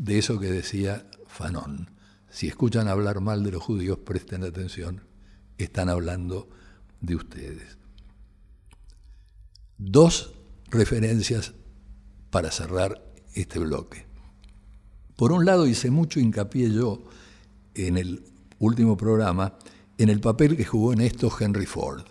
de 0.00 0.18
eso 0.18 0.40
que 0.40 0.50
decía 0.50 1.06
Fanon. 1.26 1.90
Si 2.30 2.48
escuchan 2.48 2.88
hablar 2.88 3.20
mal 3.20 3.44
de 3.44 3.50
los 3.50 3.62
judíos, 3.62 3.98
presten 3.98 4.44
atención, 4.44 5.02
están 5.58 5.90
hablando 5.90 6.48
de 7.02 7.16
ustedes. 7.16 7.76
Dos 9.76 10.32
referencias 10.70 11.52
para 12.30 12.50
cerrar 12.50 13.04
este 13.34 13.58
bloque. 13.58 14.06
Por 15.16 15.32
un 15.32 15.44
lado, 15.44 15.66
hice 15.66 15.90
mucho 15.90 16.18
hincapié 16.18 16.72
yo 16.72 17.04
en 17.74 17.98
el 17.98 18.24
último 18.58 18.96
programa 18.96 19.58
en 19.98 20.08
el 20.08 20.20
papel 20.20 20.56
que 20.56 20.64
jugó 20.64 20.94
en 20.94 21.02
esto 21.02 21.30
Henry 21.38 21.66
Ford, 21.66 22.04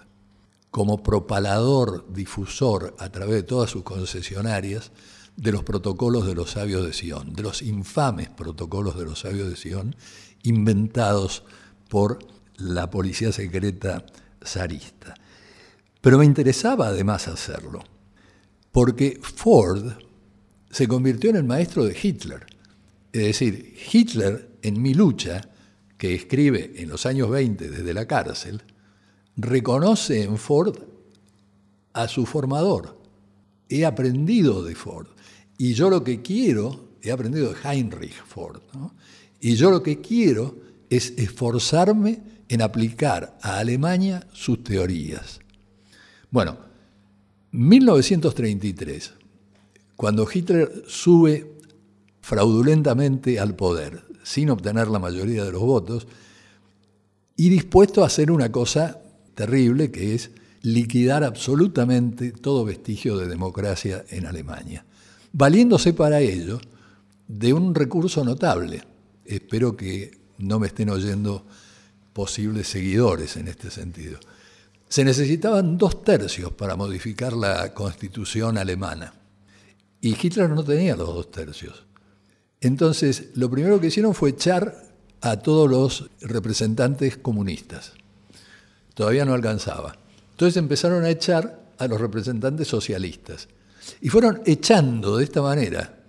como 0.69 1.01
propalador, 1.01 2.05
difusor 2.13 2.95
a 2.99 3.09
través 3.09 3.33
de 3.33 3.43
todas 3.43 3.71
sus 3.71 3.81
concesionarias 3.81 4.91
de 5.39 5.51
los 5.53 5.63
protocolos 5.63 6.25
de 6.25 6.35
los 6.35 6.51
sabios 6.51 6.85
de 6.85 6.91
Sion, 6.91 7.33
de 7.33 7.43
los 7.43 7.61
infames 7.61 8.29
protocolos 8.29 8.97
de 8.97 9.05
los 9.05 9.19
sabios 9.19 9.49
de 9.49 9.55
Sion, 9.55 9.95
inventados 10.43 11.43
por 11.87 12.19
la 12.57 12.89
policía 12.89 13.31
secreta 13.31 14.05
zarista. 14.43 15.15
Pero 16.01 16.17
me 16.17 16.25
interesaba 16.25 16.87
además 16.87 17.27
hacerlo, 17.29 17.83
porque 18.71 19.19
Ford 19.21 19.93
se 20.69 20.87
convirtió 20.87 21.29
en 21.29 21.37
el 21.37 21.43
maestro 21.45 21.85
de 21.85 21.97
Hitler. 22.01 22.45
Es 23.13 23.23
decir, 23.23 23.75
Hitler 23.91 24.57
en 24.61 24.81
mi 24.81 24.93
lucha, 24.93 25.49
que 25.97 26.15
escribe 26.15 26.73
en 26.75 26.89
los 26.89 27.05
años 27.05 27.29
20 27.29 27.69
desde 27.69 27.93
la 27.93 28.05
cárcel, 28.05 28.61
reconoce 29.37 30.23
en 30.23 30.37
Ford 30.37 30.77
a 31.93 32.07
su 32.07 32.25
formador. 32.25 32.97
He 33.69 33.85
aprendido 33.85 34.63
de 34.63 34.75
Ford. 34.75 35.07
Y 35.61 35.73
yo 35.73 35.89
lo 35.89 36.05
que 36.05 36.21
quiero, 36.21 36.95
he 37.01 37.11
aprendido 37.11 37.49
de 37.49 37.57
Heinrich 37.61 38.23
Ford, 38.25 38.61
y 39.41 39.55
yo 39.55 39.69
lo 39.69 39.83
que 39.83 39.99
quiero 39.99 40.55
es 40.89 41.13
esforzarme 41.17 42.21
en 42.47 42.61
aplicar 42.61 43.37
a 43.41 43.59
Alemania 43.59 44.25
sus 44.31 44.63
teorías. 44.63 45.41
Bueno, 46.31 46.57
1933, 47.51 49.13
cuando 49.97 50.25
Hitler 50.33 50.85
sube 50.87 51.51
fraudulentamente 52.21 53.37
al 53.37 53.53
poder, 53.57 54.05
sin 54.23 54.51
obtener 54.51 54.87
la 54.87 54.99
mayoría 54.99 55.43
de 55.43 55.51
los 55.51 55.61
votos, 55.61 56.07
y 57.35 57.49
dispuesto 57.49 58.01
a 58.01 58.07
hacer 58.07 58.31
una 58.31 58.49
cosa 58.49 59.01
terrible, 59.35 59.91
que 59.91 60.15
es 60.15 60.31
liquidar 60.61 61.25
absolutamente 61.25 62.31
todo 62.31 62.63
vestigio 62.63 63.17
de 63.17 63.27
democracia 63.27 64.05
en 64.09 64.25
Alemania, 64.25 64.85
valiéndose 65.33 65.93
para 65.93 66.19
ello 66.19 66.59
de 67.27 67.53
un 67.53 67.75
recurso 67.75 68.23
notable. 68.23 68.83
Espero 69.25 69.77
que 69.77 70.17
no 70.39 70.59
me 70.59 70.67
estén 70.67 70.89
oyendo 70.89 71.45
posibles 72.13 72.67
seguidores 72.67 73.37
en 73.37 73.47
este 73.47 73.71
sentido. 73.71 74.19
Se 74.87 75.05
necesitaban 75.05 75.77
dos 75.77 76.03
tercios 76.03 76.51
para 76.53 76.75
modificar 76.75 77.33
la 77.33 77.73
constitución 77.73 78.57
alemana 78.57 79.13
y 80.01 80.15
Hitler 80.19 80.49
no 80.49 80.63
tenía 80.63 80.95
los 80.95 81.07
dos 81.07 81.31
tercios. 81.31 81.85
Entonces, 82.61 83.29
lo 83.35 83.49
primero 83.49 83.79
que 83.79 83.87
hicieron 83.87 84.13
fue 84.13 84.31
echar 84.31 84.89
a 85.21 85.37
todos 85.37 85.69
los 85.69 86.09
representantes 86.21 87.17
comunistas. 87.17 87.93
Todavía 88.93 89.25
no 89.25 89.33
alcanzaba. 89.33 89.95
Entonces 90.31 90.57
empezaron 90.57 91.03
a 91.03 91.09
echar 91.09 91.67
a 91.77 91.87
los 91.87 91.99
representantes 91.99 92.67
socialistas. 92.67 93.47
Y 94.01 94.09
fueron 94.09 94.41
echando 94.45 95.17
de 95.17 95.23
esta 95.23 95.41
manera 95.41 96.03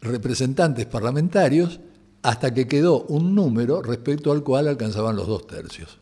representantes 0.00 0.86
parlamentarios 0.86 1.80
hasta 2.22 2.52
que 2.52 2.66
quedó 2.66 3.02
un 3.04 3.34
número 3.34 3.82
respecto 3.82 4.32
al 4.32 4.42
cual 4.42 4.68
alcanzaban 4.68 5.16
los 5.16 5.26
dos 5.26 5.46
tercios. 5.46 5.98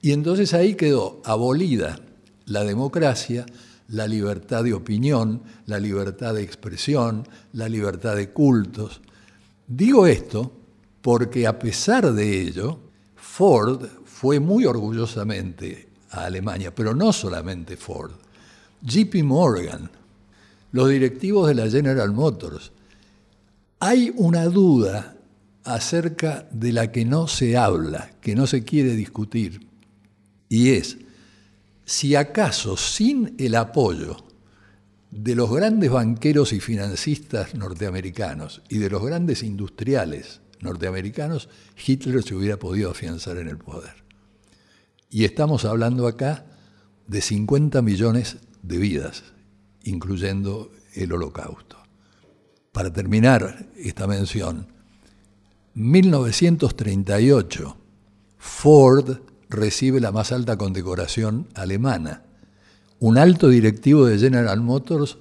Y 0.00 0.12
entonces 0.12 0.52
ahí 0.52 0.74
quedó 0.74 1.22
abolida 1.24 1.98
la 2.46 2.64
democracia, 2.64 3.46
la 3.88 4.06
libertad 4.06 4.64
de 4.64 4.74
opinión, 4.74 5.42
la 5.66 5.78
libertad 5.78 6.34
de 6.34 6.42
expresión, 6.42 7.26
la 7.52 7.68
libertad 7.68 8.16
de 8.16 8.30
cultos. 8.30 9.00
Digo 9.66 10.06
esto 10.06 10.52
porque 11.00 11.46
a 11.46 11.58
pesar 11.58 12.12
de 12.12 12.40
ello, 12.40 12.78
Ford 13.14 13.86
fue 14.04 14.40
muy 14.40 14.64
orgullosamente 14.64 15.88
a 16.10 16.24
Alemania, 16.24 16.74
pero 16.74 16.94
no 16.94 17.12
solamente 17.12 17.76
Ford. 17.76 18.12
JP 18.82 19.22
Morgan, 19.22 19.90
los 20.74 20.88
directivos 20.88 21.46
de 21.46 21.54
la 21.54 21.70
General 21.70 22.10
Motors. 22.10 22.72
Hay 23.78 24.12
una 24.16 24.46
duda 24.46 25.16
acerca 25.62 26.48
de 26.50 26.72
la 26.72 26.90
que 26.90 27.04
no 27.04 27.28
se 27.28 27.56
habla, 27.56 28.10
que 28.20 28.34
no 28.34 28.48
se 28.48 28.64
quiere 28.64 28.96
discutir, 28.96 29.68
y 30.48 30.70
es 30.70 30.96
si 31.84 32.16
acaso 32.16 32.76
sin 32.76 33.36
el 33.38 33.54
apoyo 33.54 34.16
de 35.12 35.36
los 35.36 35.48
grandes 35.52 35.92
banqueros 35.92 36.52
y 36.52 36.58
financistas 36.58 37.54
norteamericanos 37.54 38.60
y 38.68 38.78
de 38.78 38.90
los 38.90 39.04
grandes 39.06 39.44
industriales 39.44 40.40
norteamericanos, 40.60 41.48
Hitler 41.86 42.24
se 42.24 42.34
hubiera 42.34 42.58
podido 42.58 42.90
afianzar 42.90 43.36
en 43.36 43.46
el 43.46 43.58
poder. 43.58 43.94
Y 45.08 45.24
estamos 45.24 45.64
hablando 45.66 46.08
acá 46.08 46.46
de 47.06 47.20
50 47.20 47.80
millones 47.80 48.38
de 48.64 48.78
vidas, 48.78 49.22
incluyendo 49.84 50.70
el 50.94 51.12
holocausto. 51.12 51.76
Para 52.72 52.92
terminar 52.92 53.66
esta 53.76 54.06
mención, 54.06 54.66
1938, 55.74 57.76
Ford 58.38 59.18
recibe 59.48 60.00
la 60.00 60.12
más 60.12 60.30
alta 60.32 60.56
condecoración 60.56 61.48
alemana. 61.54 62.22
Un 62.98 63.18
alto 63.18 63.48
directivo 63.48 64.06
de 64.06 64.18
General 64.18 64.60
Motors 64.60 65.18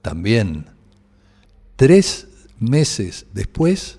también. 0.00 0.66
Tres 1.76 2.26
meses 2.58 3.26
después 3.32 3.98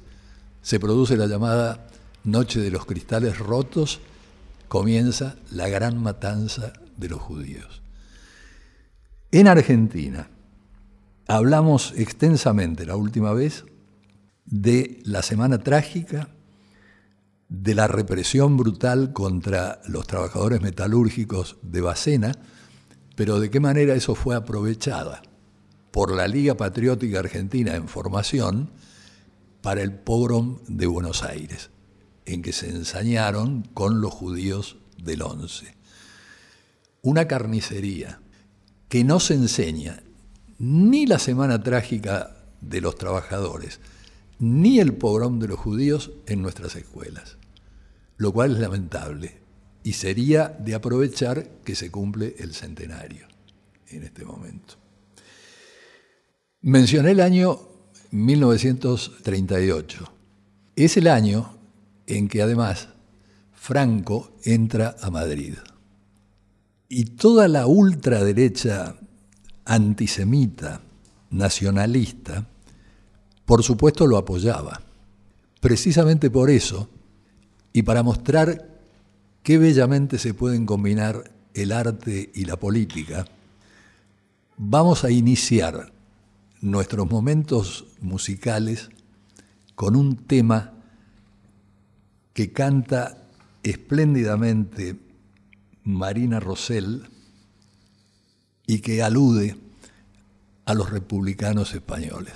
se 0.62 0.80
produce 0.80 1.17
la 1.17 1.28
llamada 1.28 1.88
Noche 2.23 2.62
de 2.62 2.71
los 2.71 2.86
Cristales 2.86 3.38
Rotos, 3.38 3.99
comienza 4.69 5.36
la 5.52 5.67
gran 5.67 6.02
matanza 6.02 6.71
de 6.97 7.10
los 7.10 7.21
judíos. 7.21 7.83
En 9.34 9.48
Argentina 9.48 10.30
hablamos 11.28 11.96
extensamente 11.98 12.86
la 12.86 12.96
última 12.96 13.34
vez 13.34 13.65
de 14.46 15.00
la 15.06 15.24
Semana 15.24 15.58
Trágica, 15.58 16.30
de 17.50 17.74
la 17.74 17.88
represión 17.88 18.58
brutal 18.58 19.12
contra 19.12 19.82
los 19.88 20.06
trabajadores 20.06 20.62
metalúrgicos 20.62 21.58
de 21.63 21.82
Bacena, 21.82 22.34
pero 23.15 23.39
de 23.39 23.50
qué 23.50 23.60
manera 23.60 23.96
eso 23.96 24.13
fue 24.13 24.36
aprovechada 24.36 25.24
por 25.89 26.13
la 26.13 26.28
Liga 26.28 26.56
Patriótica 26.56 27.17
Argentina 27.17 27.76
en 27.76 27.88
formación 27.88 28.69
para 29.63 29.82
el 29.82 29.93
pogrom 29.93 30.60
de 30.67 30.86
Buenos 30.86 31.24
Aires, 31.24 31.72
en 32.26 32.43
que 32.43 32.54
se 32.54 32.69
ensañaron 32.69 33.63
con 33.74 34.00
los 34.00 34.13
judíos 34.13 34.78
del 35.04 35.24
11. 35.24 35.76
Una 37.02 37.28
carnicería 37.28 38.19
que 38.93 39.03
no 39.03 39.19
se 39.19 39.34
enseña 39.34 40.03
ni 40.60 41.08
la 41.08 41.17
Semana 41.17 41.63
Trágica 41.63 42.36
de 42.62 42.79
los 42.79 42.95
Trabajadores, 42.95 43.79
ni 44.38 44.79
el 44.79 44.93
pogrom 44.93 45.39
de 45.39 45.47
los 45.47 45.58
judíos 45.58 46.12
en 46.27 46.43
nuestras 46.43 46.75
escuelas, 46.75 47.38
lo 48.17 48.32
cual 48.32 48.51
es 48.51 48.60
lamentable 48.60 49.39
y 49.84 49.93
sería 49.93 50.56
de 50.60 50.75
aprovechar 50.75 51.49
que 51.65 51.73
se 51.73 51.89
cumple 51.89 52.36
el 52.38 52.53
centenario 52.53 53.25
en 53.88 54.03
este 54.03 54.25
momento. 54.25 54.75
Mencioné 56.62 57.13
el 57.13 57.21
año 57.21 57.62
1938. 58.12 60.13
Es 60.75 60.97
el 60.97 61.08
año 61.08 61.58
en 62.06 62.27
que 62.27 62.43
además 62.43 62.89
Franco 63.53 64.34
entra 64.43 64.95
a 65.01 65.10
Madrid. 65.10 65.56
Y 66.95 67.06
toda 67.06 67.47
la 67.47 67.65
ultraderecha 67.65 68.95
antisemita, 69.65 70.82
nacionalista, 71.32 72.45
por 73.45 73.63
supuesto 73.63 74.06
lo 74.06 74.15
apoyaba. 74.15 74.79
Precisamente 75.60 76.29
por 76.29 76.51
eso, 76.51 76.88
y 77.73 77.82
para 77.82 78.03
mostrar 78.03 78.77
qué 79.41 79.58
bellamente 79.58 80.19
se 80.19 80.36
pueden 80.36 80.67
combinar 80.67 81.32
el 81.56 81.71
arte 81.71 82.29
y 82.36 82.45
la 82.45 82.58
política, 82.58 83.25
vamos 84.58 85.03
a 85.03 85.10
iniciar 85.10 85.91
nuestros 86.62 87.10
momentos 87.10 87.86
musicales 88.01 88.91
con 89.73 89.95
un 89.95 90.15
tema 90.15 90.73
que 92.34 92.51
canta 92.51 93.17
espléndidamente 93.63 94.95
Marina 95.84 96.39
Rosell 96.39 97.08
y 98.65 98.80
que 98.80 99.04
alude 99.04 99.56
a 100.65 100.74
los 100.74 100.89
republicanos 100.89 101.74
españoles. 101.74 102.34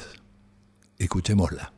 Escuchémosla. 0.98 1.72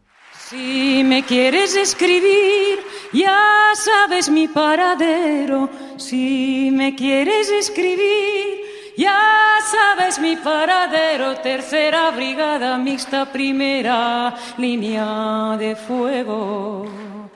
Si 0.49 1.03
me 1.05 1.23
quieres 1.23 1.75
escribir, 1.75 2.79
ya 3.13 3.71
sabes 3.75 4.29
mi 4.29 4.47
paradero. 4.47 5.69
Si 5.97 6.71
me 6.71 6.95
quieres 6.95 7.49
escribir, 7.51 8.57
ya 8.97 9.57
sabes 9.71 10.19
mi 10.19 10.35
paradero. 10.37 11.37
Tercera 11.41 12.09
brigada 12.09 12.77
mixta, 12.79 13.31
primera 13.31 14.35
línea 14.57 15.55
de 15.59 15.75
fuego. 15.75 17.28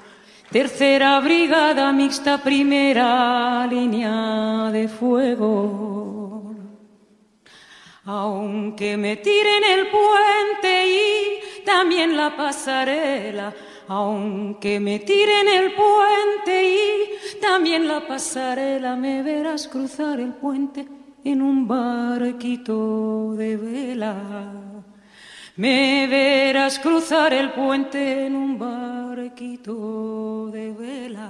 Tercera 0.54 1.20
brigada 1.20 1.92
mixta, 1.92 2.38
primera 2.38 3.66
línea 3.66 4.70
de 4.72 4.88
fuego. 4.88 6.54
Aunque 8.06 8.96
me 8.96 9.16
tiren 9.16 9.64
el 9.64 9.88
puente 9.88 10.74
y 10.86 11.66
también 11.66 12.16
la 12.16 12.38
pasarela, 12.38 13.52
aunque 13.88 14.80
me 14.80 15.00
tiren 15.00 15.48
el 15.48 15.74
puente 15.74 16.56
y 16.70 17.40
también 17.42 17.88
la 17.88 18.08
pasarela, 18.08 18.96
me 18.96 19.24
verás 19.24 19.68
cruzar 19.68 20.20
el 20.20 20.34
puente 20.34 20.88
en 21.24 21.42
un 21.42 21.68
barquito 21.68 23.34
de 23.34 23.58
vela. 23.58 24.73
Me 25.56 26.08
verás 26.08 26.80
cruzar 26.80 27.32
el 27.32 27.52
puente 27.52 28.26
en 28.26 28.36
un 28.36 28.58
barquito 28.58 30.48
de 30.52 30.72
vela 30.72 31.30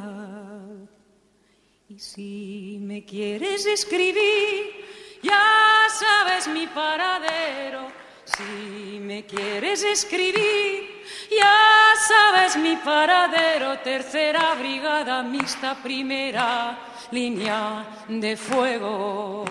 Y 1.89 1.99
si 1.99 2.77
me 2.79 3.03
quieres 3.03 3.65
escribir, 3.65 4.85
ya 5.21 5.41
sabes 5.89 6.47
mi 6.47 6.67
paradero. 6.67 7.91
Si 8.23 8.97
me 9.01 9.25
quieres 9.25 9.83
escribir, 9.83 11.03
ya 11.29 11.93
sabes 12.07 12.55
mi 12.55 12.77
paradero. 12.77 13.77
Tercera 13.79 14.55
brigada 14.55 15.21
mixta, 15.21 15.75
primera 15.83 16.79
línea 17.11 17.85
de 18.07 18.37
fuego. 18.37 19.43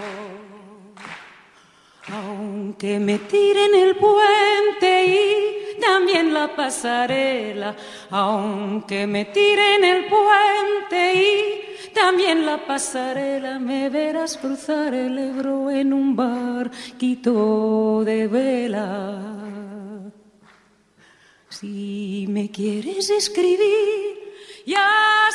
Aunque 2.13 2.99
me 2.99 3.19
tiren 3.21 3.75
el 3.75 3.97
puente 3.97 5.07
y 5.07 5.81
también 5.81 6.35
la 6.35 6.55
pasarela, 6.55 7.75
aunque 8.11 9.07
me 9.07 9.25
tiren 9.25 9.83
el 9.83 10.05
puente 10.07 11.15
y 11.15 11.91
también 11.95 12.45
la 12.45 12.59
pasarela, 12.67 13.59
me 13.59 13.89
verás 13.89 14.37
cruzar 14.37 14.93
el 14.93 15.19
Ebro 15.19 15.71
en 15.71 15.95
un 15.95 16.15
barquito 16.15 18.03
de 18.05 18.27
vela. 18.29 19.19
Si 21.49 22.27
me 22.29 22.51
quieres 22.51 23.09
escribir, 23.09 24.35
ya 24.67 24.89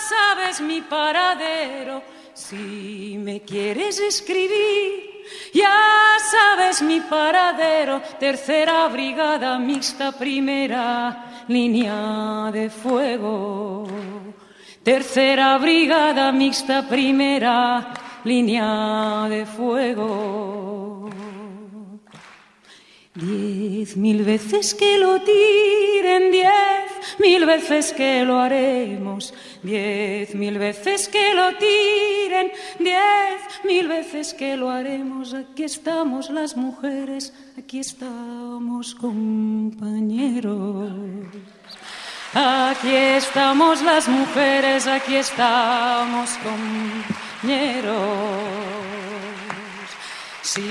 sabes 0.10 0.62
mi 0.62 0.82
paradero. 0.82 2.04
Si 2.34 3.18
me 3.20 3.42
quieres 3.42 4.00
escribir, 4.00 5.17
ya 5.54 5.74
sabes 6.32 6.82
mi 6.82 7.02
paradero, 7.02 8.02
tercera 8.20 8.88
brigada 8.88 9.58
mixta, 9.60 10.12
primera 10.12 11.44
línea 11.48 12.50
de 12.52 12.70
fuego. 12.70 13.88
Tercera 14.84 15.58
brigada 15.58 16.32
mixta, 16.32 16.88
primera 16.88 17.94
línea 18.24 19.28
de 19.30 19.46
fuego. 19.46 21.10
Diez 23.20 23.98
mil 23.98 24.24
veces 24.24 24.76
que 24.76 25.00
lo 25.00 25.20
tiren, 25.22 26.32
diez 26.32 27.18
mil 27.18 27.48
veces 27.48 27.92
que 27.92 28.24
lo 28.24 28.40
haremos, 28.40 29.34
diez 29.64 30.36
mil 30.36 30.60
veces 30.60 31.10
que 31.10 31.34
lo 31.34 31.58
tiren, 31.58 32.52
diez 32.78 33.42
mil 33.64 33.88
veces 33.88 34.36
que 34.36 34.56
lo 34.56 34.70
haremos. 34.70 35.34
Aquí 35.34 35.64
estamos 35.64 36.30
las 36.30 36.56
mujeres, 36.56 37.34
aquí 37.58 37.80
estamos 37.80 38.94
compañeros. 38.94 40.94
Aquí 42.36 42.94
estamos 42.94 43.82
las 43.82 44.08
mujeres, 44.08 44.86
aquí 44.86 45.16
estamos 45.16 46.38
compañeros. 47.42 47.98
Si 50.44 50.62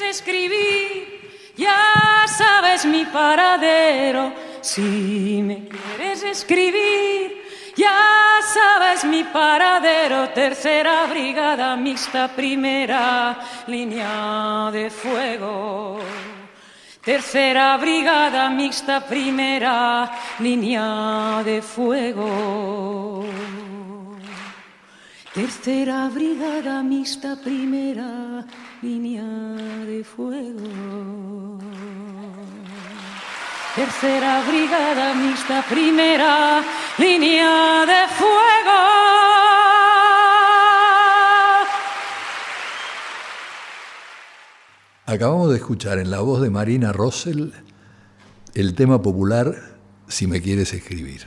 escribir, 0.00 1.52
ya 1.56 2.24
sabes 2.26 2.84
mi 2.84 3.04
paradero. 3.04 4.32
Si 4.60 5.42
me 5.42 5.68
quieres 5.68 6.22
escribir, 6.22 7.42
ya 7.76 8.38
sabes 8.42 9.04
mi 9.04 9.24
paradero. 9.24 10.28
Tercera 10.30 11.06
brigada 11.06 11.76
mixta, 11.76 12.28
primera 12.28 13.38
línea 13.66 14.70
de 14.72 14.90
fuego. 14.90 15.98
Tercera 17.02 17.76
brigada 17.78 18.48
mixta, 18.50 19.00
primera 19.00 20.10
línea 20.38 21.42
de 21.44 21.60
fuego. 21.60 23.26
Tercera 25.34 26.08
brigada 26.08 26.82
mixta, 26.82 27.36
primera 27.36 28.44
línea 28.82 29.22
de 29.86 30.02
fuego. 30.02 31.58
Tercera 33.76 34.42
brigada 34.46 35.14
mixta, 35.14 35.64
primera 35.70 36.62
línea 36.98 37.86
de 37.86 38.08
fuego. 38.18 38.80
Acabamos 45.06 45.50
de 45.50 45.56
escuchar 45.56 45.98
en 45.98 46.10
la 46.10 46.20
voz 46.20 46.42
de 46.42 46.50
Marina 46.50 46.92
Rossell 46.92 47.52
el 48.54 48.74
tema 48.74 49.00
popular 49.00 49.54
Si 50.08 50.26
me 50.26 50.42
quieres 50.42 50.74
escribir. 50.74 51.26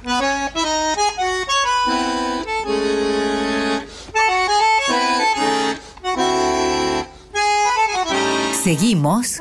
Seguimos 8.65 9.37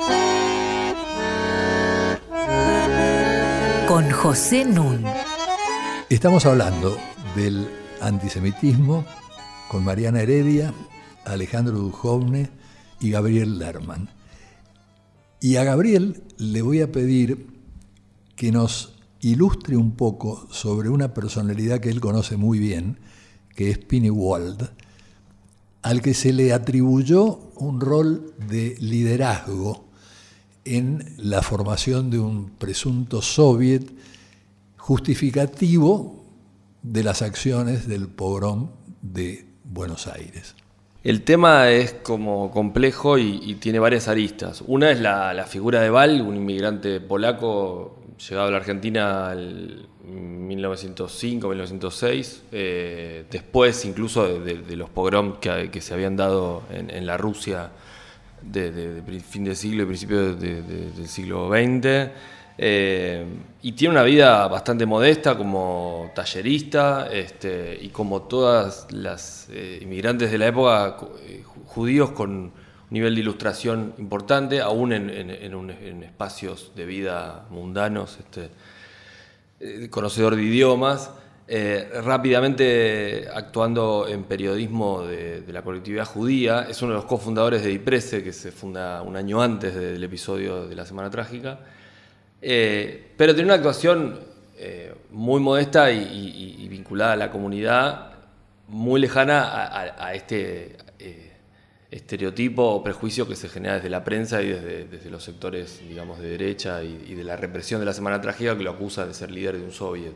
con 3.88 4.10
José 4.10 4.66
Nun. 4.66 5.02
Estamos 6.10 6.44
hablando 6.44 6.98
del 7.34 7.66
antisemitismo 8.02 9.06
con 9.70 9.82
Mariana 9.82 10.20
Heredia, 10.20 10.74
Alejandro 11.24 11.78
Dujovne 11.78 12.50
y 13.00 13.12
Gabriel 13.12 13.58
Lerman. 13.58 14.10
Y 15.40 15.56
a 15.56 15.64
Gabriel 15.64 16.22
le 16.36 16.60
voy 16.60 16.82
a 16.82 16.92
pedir 16.92 17.46
que 18.36 18.52
nos 18.52 18.92
ilustre 19.20 19.78
un 19.78 19.96
poco 19.96 20.46
sobre 20.50 20.90
una 20.90 21.14
personalidad 21.14 21.80
que 21.80 21.88
él 21.88 22.02
conoce 22.02 22.36
muy 22.36 22.58
bien, 22.58 23.00
que 23.56 23.70
es 23.70 23.78
Pini 23.78 24.10
Wald, 24.10 24.68
al 25.84 26.00
que 26.00 26.14
se 26.14 26.32
le 26.32 26.54
atribuyó 26.54 27.40
un 27.56 27.78
rol 27.78 28.32
de 28.48 28.74
liderazgo 28.80 29.84
en 30.64 31.14
la 31.18 31.42
formación 31.42 32.08
de 32.08 32.18
un 32.18 32.48
presunto 32.56 33.20
soviet 33.20 33.92
justificativo 34.78 36.24
de 36.82 37.04
las 37.04 37.20
acciones 37.20 37.86
del 37.86 38.08
pogrom 38.08 38.70
de 39.02 39.44
Buenos 39.62 40.06
Aires. 40.06 40.54
El 41.02 41.20
tema 41.20 41.68
es 41.68 41.92
como 41.92 42.50
complejo 42.50 43.18
y, 43.18 43.54
tiene 43.56 43.78
varias 43.78 44.08
aristas. 44.08 44.64
Una 44.66 44.90
es 44.90 45.00
la, 45.00 45.34
la, 45.34 45.44
figura 45.44 45.82
de 45.82 45.90
Val, 45.90 46.22
un 46.22 46.36
inmigrante 46.36 46.98
polaco 46.98 47.98
llegado 48.18 48.48
a 48.48 48.50
la 48.50 48.56
Argentina 48.58 49.32
en 49.32 50.48
1905-1906, 50.48 52.40
eh, 52.52 53.24
después 53.30 53.84
incluso 53.84 54.26
de, 54.26 54.40
de, 54.40 54.62
de 54.62 54.76
los 54.76 54.90
pogroms 54.90 55.38
que, 55.38 55.80
se 55.80 55.94
habían 55.94 56.16
dado 56.16 56.62
en, 56.70 57.06
la 57.06 57.16
Rusia 57.16 57.70
de, 58.42 58.70
de, 58.70 59.20
fin 59.20 59.44
del 59.44 59.56
siglo 59.56 59.84
y 59.84 59.86
principio 59.86 60.34
del 60.34 61.08
siglo 61.08 61.48
XX. 61.48 62.10
Eh, 62.56 63.26
y 63.62 63.72
tiene 63.72 63.94
una 63.94 64.04
vida 64.04 64.46
bastante 64.46 64.86
modesta 64.86 65.36
como 65.36 66.12
tallerista 66.14 67.08
este, 67.12 67.76
y 67.80 67.88
como 67.88 68.22
todas 68.22 68.86
las 68.92 69.48
eh, 69.50 69.80
inmigrantes 69.82 70.30
de 70.30 70.38
la 70.38 70.46
época, 70.46 70.96
eh, 71.22 71.42
judíos 71.66 72.12
con 72.12 72.52
nivel 72.90 73.14
de 73.14 73.20
ilustración 73.20 73.94
importante, 73.98 74.60
aún 74.60 74.92
en, 74.92 75.10
en, 75.10 76.02
espacios 76.02 76.72
de 76.76 76.86
vida 76.86 77.46
mundanos, 77.50 78.18
este, 78.18 78.50
eh, 79.60 79.88
conocedor 79.90 80.36
de 80.36 80.42
idiomas. 80.42 81.10
Eh, 81.46 82.00
rápidamente 82.02 83.28
actuando 83.34 84.06
en 84.08 84.24
periodismo 84.24 85.02
de, 85.02 85.44
la 85.48 85.60
colectividad 85.60 86.06
judía, 86.06 86.66
es 86.68 86.80
uno 86.80 86.92
de 86.92 86.96
los 86.96 87.04
cofundadores 87.04 87.62
de 87.62 87.68
Diprese, 87.68 88.22
que 88.22 88.32
se 88.32 88.50
funda 88.50 89.02
un 89.02 89.14
año 89.14 89.42
antes 89.42 89.74
del 89.74 90.02
episodio 90.02 90.66
de 90.66 90.74
la 90.74 90.86
Semana 90.86 91.10
Trágica, 91.10 91.60
eh, 92.40 93.12
pero 93.16 93.34
tiene 93.34 93.48
una 93.48 93.56
actuación 93.56 94.34
muy 95.10 95.40
modesta 95.40 95.90
y, 95.90 96.66
vinculada 96.68 97.12
a 97.12 97.16
la 97.16 97.30
comunidad, 97.30 98.12
muy 98.68 98.98
lejana 98.98 99.92
a, 99.98 100.14
este 100.14 100.76
estereotipo 101.94 102.62
o 102.62 102.82
prejuicio 102.82 103.28
que 103.28 103.36
se 103.36 103.48
genera 103.48 103.76
desde 103.76 103.88
la 103.88 104.02
prensa 104.02 104.42
y 104.42 104.48
desde, 104.48 104.84
desde 104.84 105.10
los 105.10 105.22
sectores, 105.22 105.80
digamos, 105.88 106.18
de 106.18 106.28
derecha 106.28 106.82
y, 106.82 107.04
y 107.08 107.14
de 107.14 107.24
la 107.24 107.36
represión 107.36 107.80
de 107.80 107.86
la 107.86 107.92
Semana 107.92 108.20
Trágica 108.20 108.56
que 108.56 108.64
lo 108.64 108.72
acusa 108.72 109.06
de 109.06 109.14
ser 109.14 109.30
líder 109.30 109.58
de 109.58 109.64
un 109.64 109.72
soviet. 109.72 110.14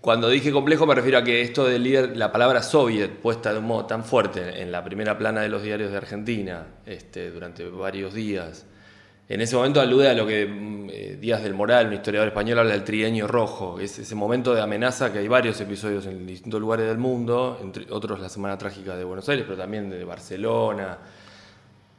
Cuando 0.00 0.28
dije 0.28 0.52
complejo 0.52 0.86
me 0.86 0.94
refiero 0.94 1.18
a 1.18 1.24
que 1.24 1.40
esto 1.40 1.64
del 1.64 1.82
líder, 1.82 2.16
la 2.16 2.30
palabra 2.30 2.62
soviet 2.62 3.10
puesta 3.10 3.52
de 3.52 3.58
un 3.58 3.66
modo 3.66 3.86
tan 3.86 4.04
fuerte 4.04 4.62
en 4.62 4.70
la 4.70 4.84
primera 4.84 5.18
plana 5.18 5.40
de 5.40 5.48
los 5.48 5.64
diarios 5.64 5.90
de 5.90 5.96
Argentina 5.96 6.68
este, 6.86 7.32
durante 7.32 7.68
varios 7.68 8.14
días, 8.14 8.66
en 9.28 9.40
ese 9.40 9.56
momento 9.56 9.80
alude 9.80 10.08
a 10.08 10.14
lo 10.14 10.26
que 10.26 10.42
eh, 10.92 11.18
Díaz 11.20 11.42
del 11.42 11.54
Moral, 11.54 11.88
un 11.88 11.94
historiador 11.94 12.28
español, 12.28 12.60
habla 12.60 12.72
del 12.72 12.84
trienio 12.84 13.26
rojo, 13.26 13.80
es 13.80 13.98
ese 13.98 14.14
momento 14.14 14.54
de 14.54 14.62
amenaza 14.62 15.12
que 15.12 15.18
hay 15.18 15.28
varios 15.28 15.60
episodios 15.60 16.06
en 16.06 16.26
distintos 16.26 16.60
lugares 16.60 16.86
del 16.86 16.98
mundo, 16.98 17.58
entre 17.60 17.86
otros 17.90 18.20
la 18.20 18.28
Semana 18.28 18.56
Trágica 18.56 18.96
de 18.96 19.04
Buenos 19.04 19.28
Aires, 19.28 19.44
pero 19.46 19.58
también 19.58 19.90
de 19.90 20.04
Barcelona, 20.04 20.98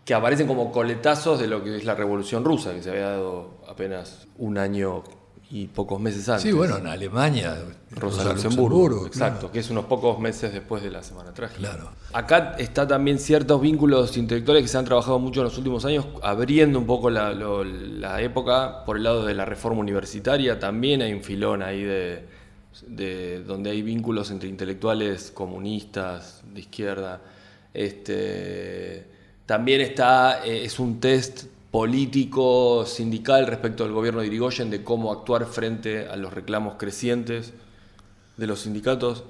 que 0.05 0.13
aparecen 0.13 0.47
como 0.47 0.71
coletazos 0.71 1.39
de 1.39 1.47
lo 1.47 1.61
que 1.61 1.75
es 1.75 1.83
la 1.83 1.95
Revolución 1.95 2.45
Rusa, 2.45 2.73
que 2.73 2.81
se 2.81 2.91
había 2.91 3.09
dado 3.09 3.57
apenas 3.67 4.27
un 4.37 4.57
año 4.57 5.03
y 5.49 5.67
pocos 5.67 5.99
meses 5.99 6.27
antes. 6.27 6.43
Sí, 6.43 6.51
bueno, 6.51 6.77
en 6.77 6.87
Alemania, 6.87 7.55
Rosa, 7.91 8.23
Rosa 8.23 8.33
Luxemburgo, 8.33 8.79
Luxemburgo, 8.79 9.07
exacto, 9.07 9.39
claro. 9.39 9.51
que 9.53 9.59
es 9.59 9.69
unos 9.69 9.85
pocos 9.85 10.19
meses 10.19 10.51
después 10.51 10.83
de 10.83 10.91
la 10.91 11.01
Semana 11.03 11.33
Trágica. 11.33 11.59
Claro. 11.59 11.89
Acá 12.11 12.55
está 12.57 12.85
también 12.85 13.17
ciertos 13.17 13.61
vínculos 13.61 14.17
intelectuales 14.17 14.63
que 14.63 14.67
se 14.67 14.77
han 14.77 14.83
trabajado 14.83 15.19
mucho 15.19 15.39
en 15.39 15.45
los 15.45 15.57
últimos 15.57 15.85
años, 15.85 16.05
abriendo 16.21 16.77
un 16.79 16.85
poco 16.85 17.09
la, 17.09 17.31
lo- 17.33 17.63
la 17.63 18.21
época 18.21 18.83
por 18.85 18.97
el 18.97 19.03
lado 19.03 19.25
de 19.25 19.33
la 19.35 19.45
reforma 19.45 19.79
universitaria. 19.79 20.59
También 20.59 21.01
hay 21.01 21.13
un 21.13 21.23
filón 21.23 21.61
ahí 21.63 21.81
de, 21.83 22.25
de- 22.85 23.43
donde 23.43 23.69
hay 23.69 23.81
vínculos 23.81 24.31
entre 24.31 24.49
intelectuales 24.49 25.31
comunistas 25.31 26.41
de 26.53 26.59
izquierda. 26.59 27.21
Este, 27.73 29.05
también 29.45 29.79
está, 29.81 30.45
eh, 30.45 30.65
es 30.65 30.77
un 30.79 30.99
test 30.99 31.45
político, 31.77 32.87
sindical 32.87 33.45
respecto 33.45 33.83
al 33.83 33.91
gobierno 33.91 34.21
de 34.21 34.25
Irigoyen 34.25 34.71
de 34.71 34.83
cómo 34.83 35.11
actuar 35.11 35.45
frente 35.45 36.07
a 36.07 36.15
los 36.15 36.33
reclamos 36.33 36.73
crecientes 36.75 37.53
de 38.35 38.47
los 38.47 38.61
sindicatos 38.61 39.23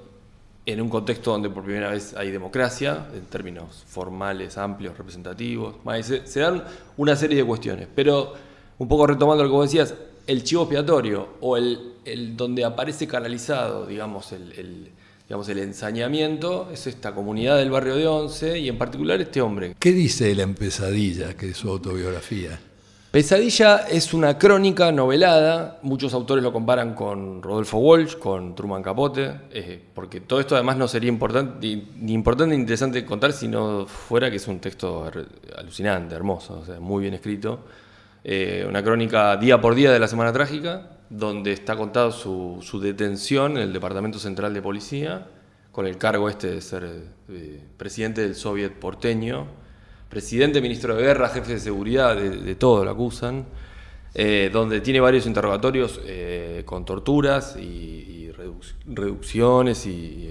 en 0.64 0.80
un 0.80 0.88
contexto 0.88 1.30
donde 1.30 1.50
por 1.50 1.62
primera 1.64 1.90
vez 1.90 2.14
hay 2.16 2.30
democracia, 2.30 3.06
en 3.12 3.26
términos 3.26 3.84
formales, 3.86 4.56
amplios, 4.56 4.96
representativos. 4.96 5.74
Se, 6.00 6.26
se 6.26 6.40
dan 6.40 6.64
una 6.96 7.16
serie 7.16 7.36
de 7.36 7.44
cuestiones, 7.44 7.86
pero 7.94 8.32
un 8.78 8.88
poco 8.88 9.06
retomando 9.06 9.44
lo 9.44 9.50
que 9.50 9.54
vos 9.54 9.66
decías, 9.70 9.92
el 10.26 10.42
chivo 10.42 10.62
expiatorio 10.62 11.28
o 11.42 11.58
el, 11.58 11.96
el 12.06 12.34
donde 12.34 12.64
aparece 12.64 13.06
canalizado, 13.06 13.84
digamos, 13.84 14.32
el- 14.32 14.90
digamos, 15.28 15.46
el 15.50 15.58
ensañamiento 15.58 16.70
es 16.72 16.86
esta 16.86 17.14
comunidad 17.14 17.58
del 17.58 17.70
barrio 17.70 17.96
de 17.96 18.06
Once 18.06 18.58
y 18.58 18.66
en 18.68 18.78
particular 18.78 19.20
este 19.20 19.42
hombre. 19.42 19.74
¿Qué 19.78 19.92
dice 19.92 20.30
él 20.30 20.40
en 20.40 20.54
Pesadilla, 20.54 21.34
que 21.34 21.50
es 21.50 21.58
su 21.58 21.68
autobiografía? 21.68 22.58
Pesadilla 23.10 23.86
es 23.90 24.14
una 24.14 24.38
crónica 24.38 24.90
novelada, 24.90 25.80
muchos 25.82 26.14
autores 26.14 26.42
lo 26.42 26.50
comparan 26.50 26.94
con 26.94 27.42
Rodolfo 27.42 27.76
Walsh, 27.76 28.16
con 28.16 28.54
Truman 28.54 28.82
Capote, 28.82 29.32
eh, 29.50 29.82
porque 29.92 30.22
todo 30.22 30.40
esto 30.40 30.54
además 30.54 30.78
no 30.78 30.88
sería 30.88 31.10
importante, 31.10 31.84
ni, 32.00 32.12
importante 32.14 32.54
ni 32.54 32.62
interesante 32.62 33.04
contar 33.04 33.34
si 33.34 33.48
no 33.48 33.84
fuera 33.86 34.30
que 34.30 34.36
es 34.36 34.48
un 34.48 34.60
texto 34.60 35.10
alucinante, 35.56 36.14
hermoso, 36.14 36.60
o 36.60 36.64
sea, 36.64 36.80
muy 36.80 37.02
bien 37.02 37.12
escrito. 37.12 37.66
Eh, 38.24 38.64
una 38.66 38.82
crónica 38.82 39.36
día 39.36 39.60
por 39.60 39.74
día 39.74 39.92
de 39.92 39.98
la 39.98 40.08
Semana 40.08 40.32
Trágica, 40.32 40.97
donde 41.10 41.52
está 41.52 41.76
contado 41.76 42.12
su, 42.12 42.58
su 42.62 42.80
detención 42.80 43.52
en 43.52 43.62
el 43.64 43.72
Departamento 43.72 44.18
Central 44.18 44.52
de 44.54 44.62
Policía, 44.62 45.26
con 45.72 45.86
el 45.86 45.96
cargo 45.96 46.28
este 46.28 46.50
de 46.50 46.60
ser 46.60 47.02
eh, 47.28 47.62
presidente 47.76 48.22
del 48.22 48.34
Soviet 48.34 48.72
porteño, 48.74 49.46
presidente, 50.08 50.60
ministro 50.60 50.96
de 50.96 51.02
guerra, 51.02 51.28
jefe 51.28 51.52
de 51.54 51.60
seguridad, 51.60 52.16
de, 52.16 52.54
todo 52.56 52.84
lo 52.84 52.90
acusan, 52.90 53.46
eh, 54.14 54.50
donde 54.52 54.80
tiene 54.80 55.00
varios 55.00 55.26
interrogatorios 55.26 56.00
eh, 56.04 56.62
con 56.64 56.84
torturas 56.84 57.56
y, 57.56 57.62
y 57.62 58.32
reduc- 58.36 58.74
reducciones 58.86 59.86
y 59.86 60.30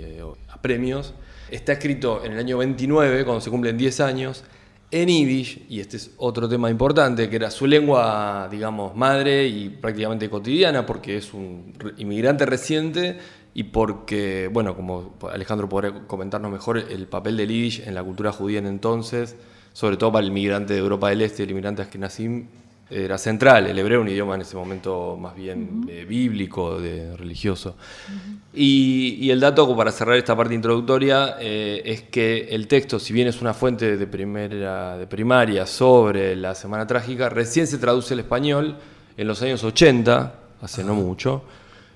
apremios. 0.49 1.13
Está 1.49 1.73
escrito 1.73 2.23
en 2.25 2.33
el 2.33 2.39
año 2.39 2.57
29, 2.57 3.23
cuando 3.23 3.39
se 3.39 3.49
cumplen 3.49 3.77
10 3.77 3.99
años, 4.01 4.43
en 4.89 5.09
Yiddish, 5.09 5.65
y 5.69 5.79
este 5.81 5.97
es 5.97 6.11
otro 6.17 6.47
tema 6.47 6.69
importante, 6.69 7.29
que 7.29 7.35
era 7.35 7.51
su 7.51 7.67
lengua, 7.67 8.47
digamos, 8.49 8.95
madre 8.95 9.47
y 9.47 9.69
prácticamente 9.69 10.29
cotidiana, 10.29 10.85
porque 10.85 11.17
es 11.17 11.33
un 11.33 11.73
inmigrante 11.97 12.45
reciente 12.45 13.17
y 13.53 13.63
porque, 13.63 14.49
bueno, 14.51 14.75
como 14.75 15.15
Alejandro 15.31 15.67
podrá 15.67 16.07
comentarnos 16.07 16.51
mejor, 16.51 16.77
el 16.77 17.07
papel 17.07 17.35
del 17.37 17.49
Yiddish 17.49 17.83
en 17.85 17.95
la 17.95 18.03
cultura 18.03 18.31
judía 18.31 18.59
en 18.59 18.67
entonces, 18.67 19.35
sobre 19.73 19.97
todo 19.97 20.13
para 20.13 20.23
el 20.23 20.31
inmigrante 20.31 20.73
de 20.73 20.79
Europa 20.79 21.09
del 21.09 21.21
Este, 21.21 21.43
el 21.43 21.51
inmigrante 21.51 21.81
Ashkenazim, 21.81 22.47
era 22.89 23.17
central. 23.17 23.67
El 23.67 23.77
hebreo 23.79 24.01
un 24.01 24.07
idioma 24.07 24.35
en 24.35 24.41
ese 24.41 24.55
momento 24.55 25.17
más 25.19 25.35
bien 25.35 25.85
eh, 25.89 26.05
bíblico, 26.07 26.79
de, 26.79 27.15
religioso. 27.17 27.75
Y, 28.53 29.17
y 29.19 29.29
el 29.31 29.39
dato, 29.39 29.75
para 29.75 29.91
cerrar 29.91 30.17
esta 30.17 30.35
parte 30.35 30.53
introductoria, 30.53 31.35
eh, 31.39 31.81
es 31.85 32.03
que 32.03 32.47
el 32.49 32.67
texto, 32.67 32.99
si 32.99 33.13
bien 33.13 33.27
es 33.27 33.41
una 33.41 33.53
fuente 33.53 33.97
de, 33.97 34.07
primera, 34.07 34.97
de 34.97 35.07
primaria 35.07 35.65
sobre 35.65 36.35
la 36.35 36.55
Semana 36.55 36.87
Trágica, 36.87 37.29
recién 37.29 37.67
se 37.67 37.77
traduce 37.77 38.13
al 38.13 38.21
español 38.21 38.77
en 39.17 39.27
los 39.27 39.41
años 39.41 39.63
80, 39.63 40.33
hace 40.61 40.83
no 40.83 40.93
mucho, 40.95 41.43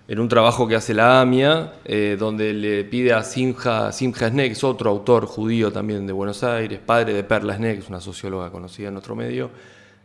en 0.07 0.19
un 0.19 0.27
trabajo 0.27 0.67
que 0.67 0.75
hace 0.75 0.93
la 0.93 1.21
AMIA, 1.21 1.75
eh, 1.85 2.17
donde 2.19 2.53
le 2.53 2.83
pide 2.83 3.13
a 3.13 3.23
Simha, 3.23 3.93
Simha 3.93 4.29
Snek, 4.29 4.51
es 4.51 4.63
otro 4.63 4.89
autor 4.89 5.25
judío 5.25 5.71
también 5.71 6.05
de 6.05 6.11
Buenos 6.11 6.43
Aires, 6.43 6.79
padre 6.85 7.13
de 7.13 7.23
Perla 7.23 7.55
Snek, 7.55 7.79
es 7.79 7.87
una 7.87 8.01
socióloga 8.01 8.51
conocida 8.51 8.89
en 8.89 8.95
nuestro 8.95 9.15
medio, 9.15 9.51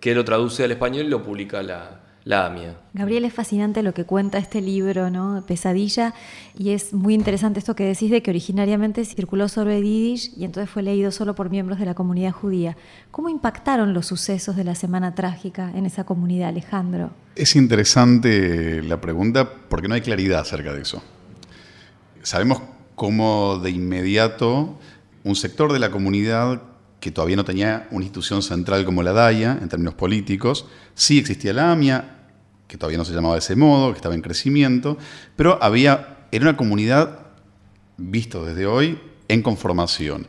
que 0.00 0.14
lo 0.14 0.24
traduce 0.24 0.64
al 0.64 0.72
español 0.72 1.06
y 1.06 1.08
lo 1.08 1.22
publica 1.22 1.62
la, 1.62 2.00
la 2.26 2.46
AMIA. 2.46 2.76
Gabriel, 2.92 3.24
es 3.24 3.32
fascinante 3.32 3.84
lo 3.84 3.94
que 3.94 4.04
cuenta 4.04 4.38
este 4.38 4.60
libro, 4.60 5.10
¿no? 5.10 5.44
Pesadilla, 5.46 6.12
y 6.58 6.70
es 6.70 6.92
muy 6.92 7.14
interesante 7.14 7.60
esto 7.60 7.76
que 7.76 7.84
decís 7.84 8.10
de 8.10 8.20
que 8.20 8.30
originariamente 8.30 9.04
circuló 9.04 9.48
sobre 9.48 9.80
Yiddish 9.80 10.32
y 10.36 10.44
entonces 10.44 10.68
fue 10.68 10.82
leído 10.82 11.12
solo 11.12 11.36
por 11.36 11.50
miembros 11.50 11.78
de 11.78 11.86
la 11.86 11.94
comunidad 11.94 12.32
judía. 12.32 12.76
¿Cómo 13.12 13.28
impactaron 13.28 13.94
los 13.94 14.06
sucesos 14.06 14.56
de 14.56 14.64
la 14.64 14.74
Semana 14.74 15.14
Trágica 15.14 15.70
en 15.72 15.86
esa 15.86 16.02
comunidad, 16.02 16.48
Alejandro? 16.48 17.12
Es 17.36 17.54
interesante 17.54 18.82
la 18.82 19.00
pregunta 19.00 19.48
porque 19.68 19.86
no 19.86 19.94
hay 19.94 20.00
claridad 20.00 20.40
acerca 20.40 20.72
de 20.72 20.82
eso. 20.82 21.00
Sabemos 22.22 22.60
cómo 22.96 23.60
de 23.62 23.70
inmediato 23.70 24.76
un 25.22 25.36
sector 25.36 25.72
de 25.72 25.78
la 25.78 25.92
comunidad 25.92 26.60
que 27.00 27.10
todavía 27.10 27.36
no 27.36 27.44
tenía 27.44 27.88
una 27.90 28.04
institución 28.04 28.42
central 28.42 28.84
como 28.84 29.02
la 29.02 29.12
DAIA 29.12 29.58
en 29.60 29.68
términos 29.68 29.94
políticos, 29.94 30.66
sí 30.94 31.18
existía 31.18 31.52
la 31.52 31.72
AMIA, 31.72 32.16
que 32.66 32.78
todavía 32.78 32.98
no 32.98 33.04
se 33.04 33.12
llamaba 33.12 33.34
de 33.34 33.40
ese 33.40 33.56
modo, 33.56 33.92
que 33.92 33.96
estaba 33.96 34.14
en 34.14 34.22
crecimiento, 34.22 34.98
pero 35.36 35.62
había, 35.62 36.26
era 36.32 36.44
una 36.44 36.56
comunidad, 36.56 37.26
visto 37.96 38.44
desde 38.44 38.66
hoy, 38.66 38.98
en 39.28 39.42
conformación. 39.42 40.26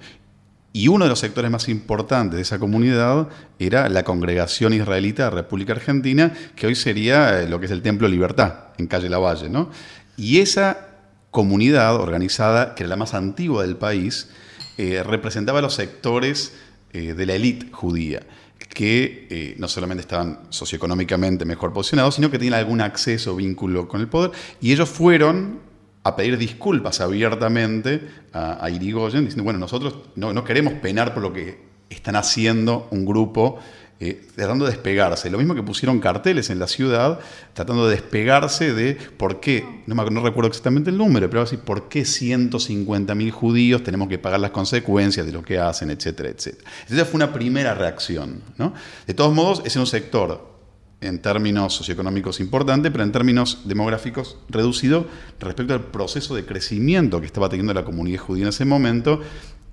Y 0.73 0.89
uno 0.89 1.05
de 1.05 1.09
los 1.09 1.19
sectores 1.19 1.49
más 1.49 1.69
importantes 1.69 2.35
de 2.35 2.43
esa 2.43 2.59
comunidad 2.59 3.29
era 3.57 3.89
la 3.89 4.03
congregación 4.03 4.73
israelita 4.73 5.23
de 5.25 5.29
República 5.31 5.73
Argentina, 5.73 6.33
que 6.55 6.67
hoy 6.67 6.75
sería 6.75 7.41
eh, 7.41 7.49
lo 7.49 7.59
que 7.59 7.65
es 7.65 7.71
el 7.71 7.81
Templo 7.81 8.07
Libertad, 8.07 8.65
en 8.77 8.85
calle 8.85 9.09
Lavalle. 9.09 9.49
¿no? 9.49 9.71
Y 10.17 10.39
esa 10.39 10.89
comunidad 11.31 11.95
organizada, 11.95 12.75
que 12.75 12.83
era 12.83 12.91
la 12.91 12.95
más 12.95 13.13
antigua 13.13 13.63
del 13.63 13.77
país, 13.77 14.29
eh, 14.77 15.03
representaba 15.03 15.59
a 15.59 15.61
los 15.61 15.73
sectores 15.73 16.53
eh, 16.93 17.13
de 17.13 17.25
la 17.25 17.33
élite 17.33 17.67
judía, 17.71 18.21
que 18.69 19.27
eh, 19.29 19.55
no 19.57 19.67
solamente 19.67 20.01
estaban 20.01 20.39
socioeconómicamente 20.49 21.45
mejor 21.45 21.73
posicionados, 21.73 22.15
sino 22.15 22.29
que 22.29 22.37
tenían 22.37 22.53
algún 22.53 22.81
acceso 22.81 23.33
o 23.33 23.35
vínculo 23.35 23.87
con 23.87 24.01
el 24.01 24.07
poder, 24.07 24.31
y 24.61 24.71
ellos 24.71 24.87
fueron 24.89 25.59
a 26.03 26.15
pedir 26.15 26.37
disculpas 26.37 27.01
abiertamente 27.01 28.07
a, 28.33 28.69
Irigoyen, 28.69 29.25
diciendo, 29.25 29.43
bueno, 29.43 29.59
nosotros 29.59 29.95
no, 30.15 30.31
no 30.31 30.43
queremos 30.43 30.73
penar 30.73 31.13
por 31.13 31.23
lo 31.23 31.33
que 31.33 31.59
están 31.89 32.15
haciendo 32.15 32.87
un 32.91 33.05
grupo 33.05 33.59
eh, 33.99 34.27
tratando 34.35 34.65
de 34.65 34.71
despegarse. 34.71 35.29
Lo 35.29 35.37
mismo 35.39 35.55
que 35.55 35.63
pusieron 35.63 35.99
carteles 35.99 36.49
en 36.49 36.59
la 36.59 36.67
ciudad, 36.67 37.19
tratando 37.53 37.87
de 37.87 37.95
despegarse 37.95 38.73
de 38.73 38.95
por 39.17 39.39
qué, 39.39 39.83
no, 39.87 39.95
me- 39.95 40.03
recuerdo 40.21 40.47
exactamente 40.49 40.89
el 40.91 40.97
número, 40.97 41.29
pero 41.29 41.41
así, 41.41 41.57
por 41.57 41.89
qué 41.89 42.01
150.000 42.03 43.31
judíos 43.31 43.83
tenemos 43.83 44.07
que 44.07 44.17
pagar 44.19 44.39
las 44.39 44.51
consecuencias 44.51 45.25
de 45.25 45.31
lo 45.31 45.41
que 45.41 45.57
hacen, 45.59 45.89
etcétera, 45.89 46.29
etcétera. 46.29 46.69
Entonces 46.83 47.07
fue 47.07 47.17
una 47.17 47.33
primera 47.33 47.73
reacción. 47.73 48.41
¿no? 48.57 48.73
De 49.05 49.13
todos 49.13 49.33
modos, 49.33 49.61
es 49.65 49.75
un 49.75 49.87
sector 49.87 50.55
en 50.99 51.21
términos 51.21 51.75
socioeconómicos 51.75 52.39
importante, 52.39 52.89
pero 52.89 53.03
en 53.03 53.11
términos 53.11 53.61
demográficos 53.65 54.37
reducido 54.49 55.05
respecto 55.39 55.73
al 55.75 55.81
proceso 55.85 56.33
de 56.35 56.43
crecimiento 56.45 57.19
que 57.19 57.27
estaba 57.27 57.49
teniendo 57.49 57.71
la 57.73 57.85
comunidad 57.85 58.19
judía 58.21 58.43
en 58.43 58.49
ese 58.49 58.65
momento, 58.65 59.21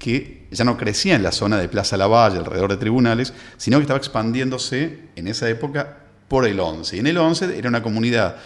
que 0.05 0.49
ya 0.51 0.65
no 0.65 0.77
crecía 0.77 1.15
en 1.17 1.23
la 1.23 1.33
zona 1.33 1.57
de 1.57 1.67
Plaza 1.67 1.97
Lavalle, 1.97 2.37
alrededor 2.37 2.71
de 2.73 2.77
tribunales, 2.77 3.33
sino 3.57 3.79
que 3.79 3.85
estaba 3.85 3.97
expandiéndose 3.97 4.99
en 5.17 5.29
esa 5.29 5.49
época 5.49 5.97
por 6.29 6.47
el 6.47 6.61
11. 6.61 6.97
Y 6.97 6.99
en 7.01 7.07
el 7.07 7.17
11 7.17 7.57
era 7.57 7.71
una 7.71 7.83
comunidad 7.83 8.37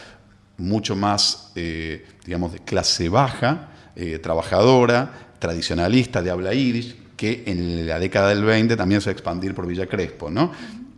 mucho 0.56 0.94
más, 0.94 1.50
eh, 1.56 2.06
digamos, 2.24 2.52
de 2.52 2.60
clase 2.60 3.08
baja, 3.08 3.70
eh, 3.96 4.20
trabajadora, 4.20 5.32
tradicionalista, 5.40 6.22
de 6.22 6.30
habla 6.30 6.54
irish, 6.54 6.94
que 7.16 7.42
en 7.46 7.88
la 7.88 7.98
década 7.98 8.28
del 8.28 8.44
20 8.44 8.76
también 8.76 9.00
se 9.00 9.06
va 9.06 9.10
a 9.10 9.14
expandir 9.14 9.52
por 9.52 9.66
Villa 9.66 9.86
Crespo, 9.88 10.30
¿no? 10.30 10.52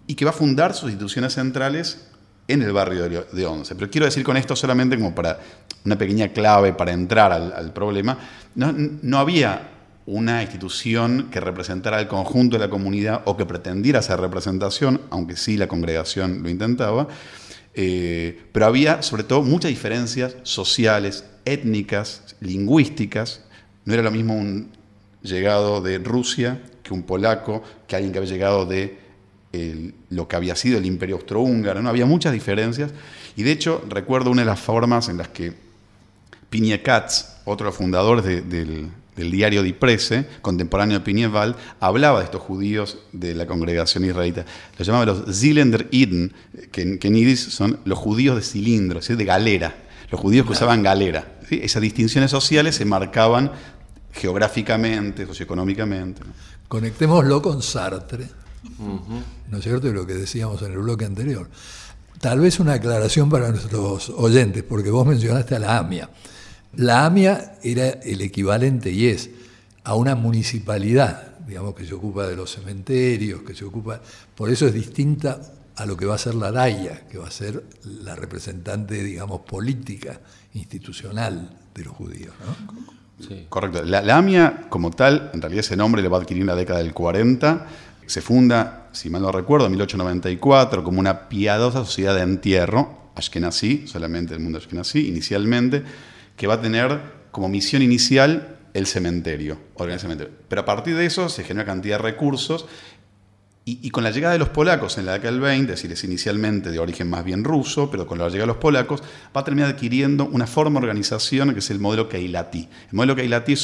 Y 0.07 0.14
que 0.14 0.27
va 0.27 0.33
a 0.33 0.35
fundar 0.35 0.75
sus 0.75 0.90
instituciones 0.90 1.33
centrales 1.33 2.07
en 2.49 2.61
el 2.61 2.73
barrio 2.73 3.09
de- 3.09 3.46
Once. 3.46 3.75
Pero 3.75 3.90
quiero 3.90 4.05
decir 4.05 4.25
con 4.25 4.37
esto 4.37 4.55
solamente 4.55 4.94
como 4.96 5.14
para 5.14 5.38
una 5.87 5.96
pequeña 5.96 6.29
clave 6.29 6.75
para 6.75 6.92
entrar 6.92 7.33
al, 7.33 7.51
al 7.51 7.73
problema, 7.73 8.18
no, 8.57 8.75
no 8.77 9.18
había 9.18 9.80
una 10.11 10.42
institución 10.42 11.29
que 11.31 11.38
representara 11.38 11.99
al 11.99 12.09
conjunto 12.09 12.57
de 12.57 12.64
la 12.64 12.70
comunidad 12.70 13.23
o 13.27 13.37
que 13.37 13.46
pretendiera 13.46 14.01
hacer 14.01 14.18
representación, 14.18 15.01
aunque 15.11 15.37
sí 15.37 15.57
la 15.57 15.68
congregación 15.68 16.42
lo 16.42 16.51
intentaba, 16.51 17.07
eh, 17.75 18.42
pero 18.51 18.66
había 18.66 19.03
sobre 19.03 19.23
todo 19.23 19.42
muchas 19.42 19.68
diferencias 19.68 20.35
sociales, 20.42 21.25
étnicas, 21.44 22.35
lingüísticas. 22.40 23.44
No 23.85 23.94
era 23.94 24.03
lo 24.03 24.11
mismo 24.11 24.35
un 24.35 24.70
llegado 25.23 25.81
de 25.81 25.99
Rusia 25.99 26.61
que 26.83 26.92
un 26.92 27.05
polaco, 27.05 27.62
que 27.87 27.94
alguien 27.94 28.12
que 28.12 28.18
había 28.18 28.31
llegado 28.31 28.66
de 28.66 28.99
lo 30.11 30.29
que 30.29 30.37
había 30.37 30.55
sido 30.55 30.79
el 30.79 30.87
imperio 30.87 31.16
austrohúngaro, 31.16 31.83
¿no? 31.83 31.88
había 31.88 32.07
muchas 32.07 32.33
diferencias, 32.33 32.92
y 33.37 33.42
de 33.42 33.51
hecho 33.51 33.85
recuerdo 33.88 34.31
una 34.31 34.42
de 34.42 34.46
las 34.46 34.61
formas 34.61 35.09
en 35.09 35.18
las 35.18 35.29
que 35.29 35.55
Piña 36.51 36.81
otro 37.44 37.64
de 37.64 37.70
los 37.70 37.77
fundadores 37.77 38.25
del, 39.20 39.30
diario 39.30 39.62
Die 39.62 39.74
Presse, 39.74 40.26
contemporáneo 40.42 40.98
de 40.98 41.04
Piñeval, 41.04 41.56
hablaba 41.80 42.18
de 42.18 42.24
estos 42.24 42.40
judíos 42.40 42.98
de 43.12 43.35
la 43.35 43.46
congregación 43.46 44.04
israelita. 44.04 44.44
Los 44.78 44.87
llamaba 44.87 45.06
los 45.06 45.38
Zilender 45.38 45.88
Iden, 45.90 46.33
que, 46.72 46.83
en 46.83 46.98
yiddish 46.98 47.50
son 47.50 47.80
los 47.85 47.98
judíos 47.98 48.37
de 48.37 48.42
cilindro, 48.42 49.00
de 49.00 49.24
galera, 49.24 49.74
los 50.11 50.20
judíos 50.20 50.46
que 50.46 50.52
usaban 50.52 50.83
galera. 50.83 51.38
Esas 51.50 51.83
distinciones 51.83 52.30
sociales 52.30 52.76
se 52.76 52.85
marcaban 52.85 53.52
geográficamente, 54.12 55.26
socioeconómicamente. 55.26 56.22
Conectémoslo 56.68 57.42
con 57.42 57.62
Sartre, 57.62 58.28
¿no 59.48 59.59
es 59.59 59.64
cierto? 59.64 59.88
Y 59.88 59.92
lo 59.92 60.06
que 60.06 60.14
decíamos 60.14 60.62
en 60.62 60.72
el 60.72 60.78
bloque 60.78 61.04
anterior. 61.04 61.48
Tal 62.20 62.40
vez 62.40 62.61
una 62.61 62.74
aclaración 62.74 63.30
para 63.30 63.50
nuestros 63.50 64.11
oyentes, 64.11 64.62
porque 64.62 64.90
vos 64.90 65.06
mencionaste 65.06 65.56
a 65.56 65.59
la 65.59 65.78
AMIA. 65.78 66.11
La 66.74 67.04
AMIA 67.04 67.59
era 67.62 67.88
el 67.88 68.20
equivalente 68.20 68.90
y 68.90 69.06
es 69.06 69.30
a 69.85 69.94
una 69.94 70.14
municipalidad, 70.14 71.38
digamos, 71.46 71.74
que 71.74 71.85
se 71.85 71.94
ocupa 71.94 72.26
de 72.26 72.37
los 72.37 72.52
cementerios, 72.52 73.42
que 73.42 73.54
se 73.54 73.64
ocupa. 73.64 74.00
Por 74.35 74.50
eso 74.50 74.66
es 74.66 74.74
distinta 74.74 75.40
a 75.76 75.87
lo 75.87 75.96
que 75.96 76.06
va 76.06 76.14
a 76.14 76.18
ser 76.18 76.35
la 76.35 76.52
DAIA, 76.52 77.09
que 77.09 77.18
va 77.18 77.26
a 77.26 77.30
ser 77.30 77.64
la 77.85 78.14
representante, 78.14 79.02
digamos, 79.02 79.40
política, 79.40 80.20
institucional 80.54 81.59
de 81.74 81.85
los 81.85 81.94
judíos. 81.94 82.35
Correcto. 83.48 83.83
La, 83.85 84.02
la, 84.02 84.16
AMIA, 84.16 84.66
como 84.68 84.90
tal, 84.90 85.30
en 85.35 85.42
realidad 85.42 85.61
ese 85.61 85.76
nombre 85.76 86.02
le 86.02 86.09
va 86.09 86.18
a 86.18 86.20
adquirir 86.20 86.42
en 86.42 86.46
la 86.46 86.54
década 86.54 86.78
del 86.78 86.94
40. 86.94 87.66
Se 88.06 88.20
funda, 88.20 88.88
si 88.92 89.11
mal 89.11 89.22
no 89.22 89.33
recuerdo, 89.33 89.66
en 89.66 89.72
1894, 89.72 90.83
como 90.85 91.00
una 91.00 91.28
piadosa 91.28 91.85
sociedad 91.85 92.14
de 92.14 92.22
entierro, 92.22 93.11
Ashkenazi, 93.14 93.87
solamente 93.87 94.35
el 94.35 94.40
mundo 94.40 94.59
Ashkenazi, 94.59 95.09
inicialmente 95.09 95.85
que 96.40 96.46
va 96.46 96.55
a 96.55 96.62
tener 96.62 97.03
como 97.33 97.50
misión 97.50 97.83
inicial 97.83 98.57
el 98.72 98.87
cementerio, 98.87 99.59
Pero 100.48 100.62
a 100.62 100.64
partir 100.64 100.96
de 100.96 101.05
eso 101.05 101.29
se 101.29 101.44
genera 101.44 101.66
cantidad 101.66 101.98
de 101.98 102.03
recursos 102.03 102.64
y, 103.66 103.90
con 103.90 104.05
la 104.05 104.11
llegada 104.11 104.33
de 104.33 104.38
los 104.38 104.48
polacos 104.48 104.96
en 104.96 105.05
la 105.05 105.12
década 105.12 105.33
del 105.33 105.40
20, 105.42 105.70
es 105.70 105.79
decir, 105.79 105.92
es 105.92 106.03
inicialmente 106.03 106.70
de 106.70 106.79
origen 106.79 107.11
más 107.11 107.26
bien 107.26 107.44
ruso, 107.44 107.90
pero 107.90 108.07
con 108.07 108.16
la 108.16 108.24
llegada 108.29 108.44
de 108.44 108.46
los 108.46 108.57
polacos 108.57 109.03
va 109.37 109.42
a 109.42 109.44
terminar 109.44 109.68
adquiriendo 109.68 110.24
una 110.24 110.46
forma 110.46 110.81
de 110.81 110.87
organización 110.87 111.53
que 111.53 111.59
es 111.59 111.70
el 111.70 111.79
modelo 111.79 112.09
Keilati. 112.09 112.61
El 112.61 112.94
modelo 112.94 113.16
Keilati 113.16 113.55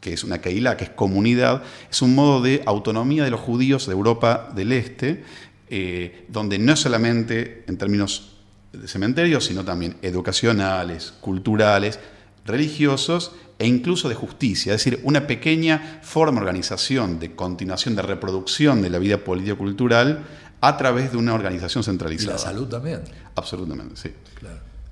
que 0.00 0.12
es 0.12 0.24
una 0.24 0.40
Keilah, 0.40 0.76
que 0.76 0.84
es 0.84 0.90
comunidad, 0.90 1.62
es 1.88 2.02
un 2.02 2.16
modo 2.16 2.42
de 2.42 2.64
autonomía 2.66 3.22
de 3.22 3.30
los 3.30 3.40
judíos 3.40 3.86
de 3.86 3.92
Europa 3.92 4.50
del 4.56 4.72
Este, 4.72 5.22
eh, 5.70 6.26
donde 6.28 6.58
no 6.58 6.74
solamente 6.74 7.62
en 7.68 7.78
términos 7.78 8.34
de 8.80 8.88
cementerios, 8.88 9.44
sino 9.44 9.64
también 9.64 9.96
educacionales, 10.02 11.14
culturales, 11.20 12.00
religiosos 12.44 13.32
e 13.58 13.66
incluso 13.66 14.08
de 14.08 14.14
justicia, 14.14 14.74
es 14.74 14.84
decir, 14.84 15.00
una 15.04 15.26
pequeña 15.26 16.00
forma 16.02 16.40
de 16.40 16.46
organización, 16.46 17.18
de 17.18 17.34
continuación, 17.34 17.94
de 17.94 18.02
reproducción 18.02 18.82
de 18.82 18.90
la 18.90 18.98
vida 18.98 19.18
político-cultural 19.18 20.24
a 20.60 20.76
través 20.76 21.12
de 21.12 21.18
una 21.18 21.34
organización 21.34 21.84
centralizada. 21.84 22.32
Y 22.32 22.34
la 22.34 22.38
salud 22.38 22.68
también. 22.68 23.02
Absolutamente, 23.34 23.96
sí. 23.96 24.10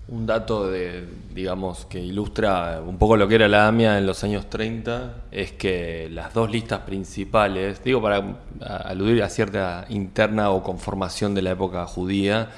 Un 0.09 0.27
dato 0.27 0.69
de, 0.69 1.07
digamos, 1.35 1.87
que 1.87 2.01
ilustra 2.01 2.83
un 2.85 2.99
poco 2.99 3.17
lo 3.17 3.29
que 3.29 3.37
era 3.37 3.49
la 3.49 3.69
AMIA 3.69 3.99
en 3.99 4.05
los 4.05 4.23
años 4.25 4.51
30 4.51 5.15
es 5.31 5.53
que 5.53 6.09
las 6.11 6.35
dos 6.35 6.51
listas 6.51 6.81
principales, 6.81 7.83
digo 7.83 8.03
para 8.03 8.37
aludir 8.61 9.23
a 9.23 9.29
cierta 9.31 9.87
interna 9.89 10.51
o 10.51 10.63
conformación 10.63 11.35
de 11.35 11.43
la 11.43 11.53
época 11.53 11.87
judía, 11.87 12.51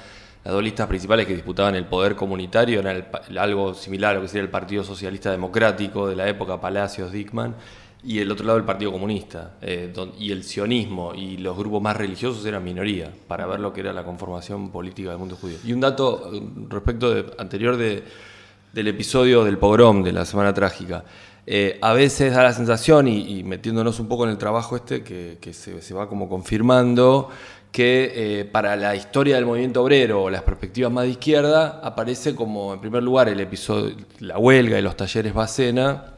las 0.45 0.53
dos 0.53 0.63
listas 0.63 0.85
principales 0.87 1.25
que 1.25 1.33
disputaban 1.33 1.73
el 1.73 1.85
poder 1.85 2.15
comunitario 2.15 2.79
eran 2.79 3.03
algo 3.35 3.73
similar 3.73 4.11
a 4.11 4.13
lo 4.17 4.21
que 4.21 4.27
sería 4.27 4.43
el 4.43 4.51
Partido 4.51 4.83
Socialista 4.83 5.31
Democrático 5.31 6.07
de 6.07 6.15
la 6.15 6.29
época, 6.29 6.61
Palacios, 6.61 7.11
Dickman, 7.11 7.55
y 8.03 8.19
el 8.19 8.31
otro 8.31 8.45
lado 8.45 8.59
el 8.59 8.63
Partido 8.63 8.91
Comunista. 8.91 9.53
Eh, 9.63 9.91
y 10.19 10.31
el 10.31 10.43
sionismo 10.43 11.15
y 11.15 11.37
los 11.37 11.57
grupos 11.57 11.81
más 11.81 11.97
religiosos 11.97 12.45
eran 12.45 12.63
minoría, 12.63 13.11
para 13.27 13.47
ver 13.47 13.59
lo 13.59 13.73
que 13.73 13.81
era 13.81 13.91
la 13.91 14.03
conformación 14.03 14.69
política 14.69 15.09
del 15.09 15.17
mundo 15.17 15.35
judío. 15.35 15.57
Y 15.65 15.73
un 15.73 15.81
dato 15.81 16.29
eh, 16.31 16.39
respecto 16.69 17.25
anterior 17.39 17.75
del 17.75 18.87
episodio 18.87 19.43
del 19.43 19.57
pogrom 19.57 20.03
de 20.03 20.11
la 20.11 20.25
Semana 20.25 20.53
Trágica. 20.53 21.03
Eh, 21.47 21.79
a 21.81 21.93
veces 21.93 22.35
da 22.35 22.43
la 22.43 22.53
sensación, 22.53 23.07
y, 23.07 23.43
metiéndonos 23.43 23.99
un 23.99 24.07
poco 24.07 24.25
en 24.25 24.29
el 24.29 24.37
trabajo 24.37 24.75
este, 24.75 25.01
que, 25.01 25.53
se 25.53 25.93
va 25.95 26.07
como 26.07 26.29
confirmando, 26.29 27.31
que 27.75 28.13
eh, 28.39 28.45
para 28.45 28.77
la 28.77 28.95
historia 28.95 29.35
del 29.35 29.45
movimiento 29.45 29.83
obrero 29.83 30.23
o 30.23 30.29
las 30.29 30.43
perspectivas 30.43 30.89
más 30.89 31.03
de 31.03 31.09
izquierda 31.09 31.81
aparece 31.83 32.33
como 32.33 32.73
en 32.73 32.79
primer 32.79 33.03
lugar 33.03 33.27
el 33.27 33.37
episodio 33.41 33.97
la 34.19 34.37
huelga 34.37 34.79
y 34.79 34.81
los 34.81 34.95
talleres 34.95 35.33
Bacena 35.33 36.13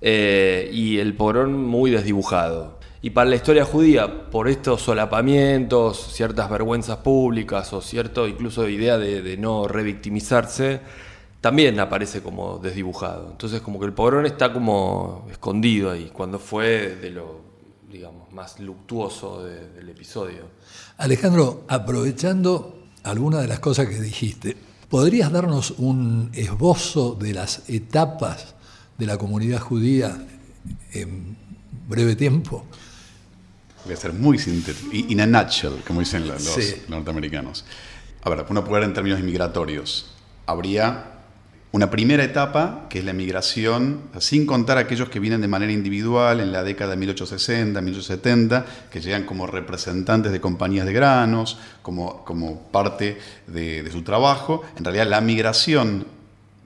eh, 0.00 0.68
y 0.72 0.98
el 0.98 1.14
porón 1.14 1.56
muy 1.56 1.92
desdibujado. 1.92 2.80
Y 3.00 3.10
para 3.10 3.30
la 3.30 3.36
historia 3.36 3.64
judía, 3.64 4.28
por 4.28 4.48
estos 4.48 4.82
solapamientos, 4.82 6.12
ciertas 6.12 6.50
vergüenzas 6.50 6.96
públicas 6.96 7.72
o 7.72 7.80
cierto 7.80 8.26
incluso 8.26 8.68
idea 8.68 8.98
de, 8.98 9.22
de 9.22 9.36
no 9.36 9.68
revictimizarse, 9.68 10.80
también 11.40 11.78
aparece 11.78 12.22
como 12.22 12.58
desdibujado. 12.58 13.28
Entonces 13.30 13.60
como 13.60 13.78
que 13.78 13.86
el 13.86 13.92
porón 13.92 14.26
está 14.26 14.52
como 14.52 15.28
escondido 15.30 15.92
ahí, 15.92 16.10
cuando 16.12 16.40
fue 16.40 16.96
de 16.96 17.10
lo 17.12 17.45
digamos, 17.90 18.32
más 18.32 18.58
luctuoso 18.60 19.44
del 19.44 19.88
episodio. 19.88 20.48
Alejandro, 20.98 21.64
aprovechando 21.68 22.84
alguna 23.02 23.40
de 23.40 23.48
las 23.48 23.60
cosas 23.60 23.86
que 23.86 24.00
dijiste, 24.00 24.56
¿podrías 24.88 25.30
darnos 25.30 25.72
un 25.78 26.30
esbozo 26.34 27.14
de 27.14 27.32
las 27.32 27.68
etapas 27.68 28.54
de 28.98 29.06
la 29.06 29.18
comunidad 29.18 29.60
judía 29.60 30.18
en 30.92 31.36
breve 31.88 32.16
tiempo? 32.16 32.66
Voy 33.84 33.94
a 33.94 33.96
ser 33.96 34.12
muy 34.12 34.38
sintético, 34.38 34.88
in 34.92 35.20
a 35.20 35.26
nutshell, 35.26 35.82
como 35.86 36.00
dicen 36.00 36.26
los 36.26 36.58
norteamericanos. 36.88 37.64
A 38.22 38.30
ver, 38.30 38.44
uno 38.48 38.64
puede 38.64 38.80
ver 38.80 38.88
en 38.88 38.94
términos 38.94 39.20
migratorios. 39.20 40.10
Habría 40.46 41.15
una 41.76 41.90
primera 41.90 42.24
etapa, 42.24 42.86
que 42.88 43.00
es 43.00 43.04
la 43.04 43.10
emigración, 43.10 44.00
sin 44.18 44.46
contar 44.46 44.78
aquellos 44.78 45.10
que 45.10 45.20
vienen 45.20 45.42
de 45.42 45.48
manera 45.48 45.72
individual 45.72 46.40
en 46.40 46.50
la 46.50 46.64
década 46.64 46.92
de 46.92 46.96
1860, 46.96 47.82
1870, 47.82 48.64
que 48.90 49.02
llegan 49.02 49.24
como 49.24 49.46
representantes 49.46 50.32
de 50.32 50.40
compañías 50.40 50.86
de 50.86 50.94
granos, 50.94 51.58
como, 51.82 52.24
como 52.24 52.62
parte 52.72 53.18
de, 53.46 53.86
su 53.92 54.00
trabajo. 54.00 54.62
En 54.78 54.84
realidad 54.84 55.06
la 55.06 55.20
migración 55.20 56.06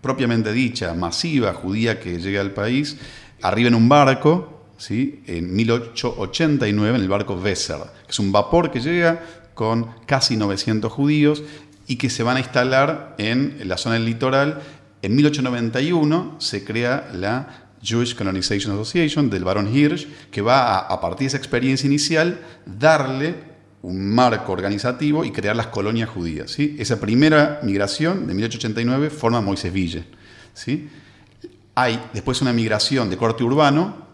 propiamente 0.01 0.53
dicha, 0.53 0.95
masiva, 0.95 1.55
judía 1.55 1.99
que 1.99 2.21
llega 2.21 2.41
al 2.41 2.53
país, 2.53 2.97
arriba 3.43 3.67
en 3.67 3.75
un 3.75 3.89
barco, 3.89 4.63
¿sí? 4.79 5.25
en 5.27 5.53
1889, 5.57 6.97
en 6.97 7.03
el 7.03 7.09
barco 7.09 7.35
Weser, 7.35 7.79
que 8.07 8.13
es 8.13 8.19
un 8.21 8.31
vapor 8.31 8.71
que 8.71 8.79
llega 8.79 9.25
con 9.55 9.89
casi 10.07 10.37
900 10.37 10.91
judíos 10.93 11.43
y 11.89 11.97
que 11.97 12.11
se 12.11 12.23
van 12.23 12.37
a 12.37 12.41
instalar 12.41 13.17
en 13.19 13.61
la 13.65 13.77
zona 13.77 13.97
del 13.97 14.05
litoral 14.05 14.63
en 15.03 15.17
1891 15.17 16.37
se 16.39 16.65
crea 16.65 17.11
la 17.15 17.67
Jewish 17.83 18.15
Colonization 18.15 18.75
Association 18.75 19.31
del 19.31 19.45
barón 19.45 19.75
Hirsch, 19.75 20.07
que 20.31 20.43
va 20.43 20.77
a, 20.77 20.79
a 20.81 21.01
partir 21.01 21.21
de 21.21 21.27
esa 21.29 21.37
experiencia 21.39 21.87
inicial, 21.87 22.41
darle 22.67 23.51
un 23.83 24.15
marco 24.15 24.53
organizativo 24.53 25.25
y 25.25 25.31
crear 25.31 25.57
las 25.57 25.69
colonias 25.69 26.09
judías. 26.09 26.51
¿sí? 26.51 26.77
Esa 26.79 27.01
primera 27.01 27.61
migración 27.63 28.27
de 28.27 28.35
1889 28.35 29.11
forma 29.11 29.41
Moisés 29.41 29.73
Ville. 29.73 30.05
¿sí? 30.53 30.91
Hay 31.75 32.01
después 32.13 32.43
una 32.43 32.53
migración 32.53 33.09
de 33.09 33.17
corte 33.17 33.43
urbano, 33.43 34.07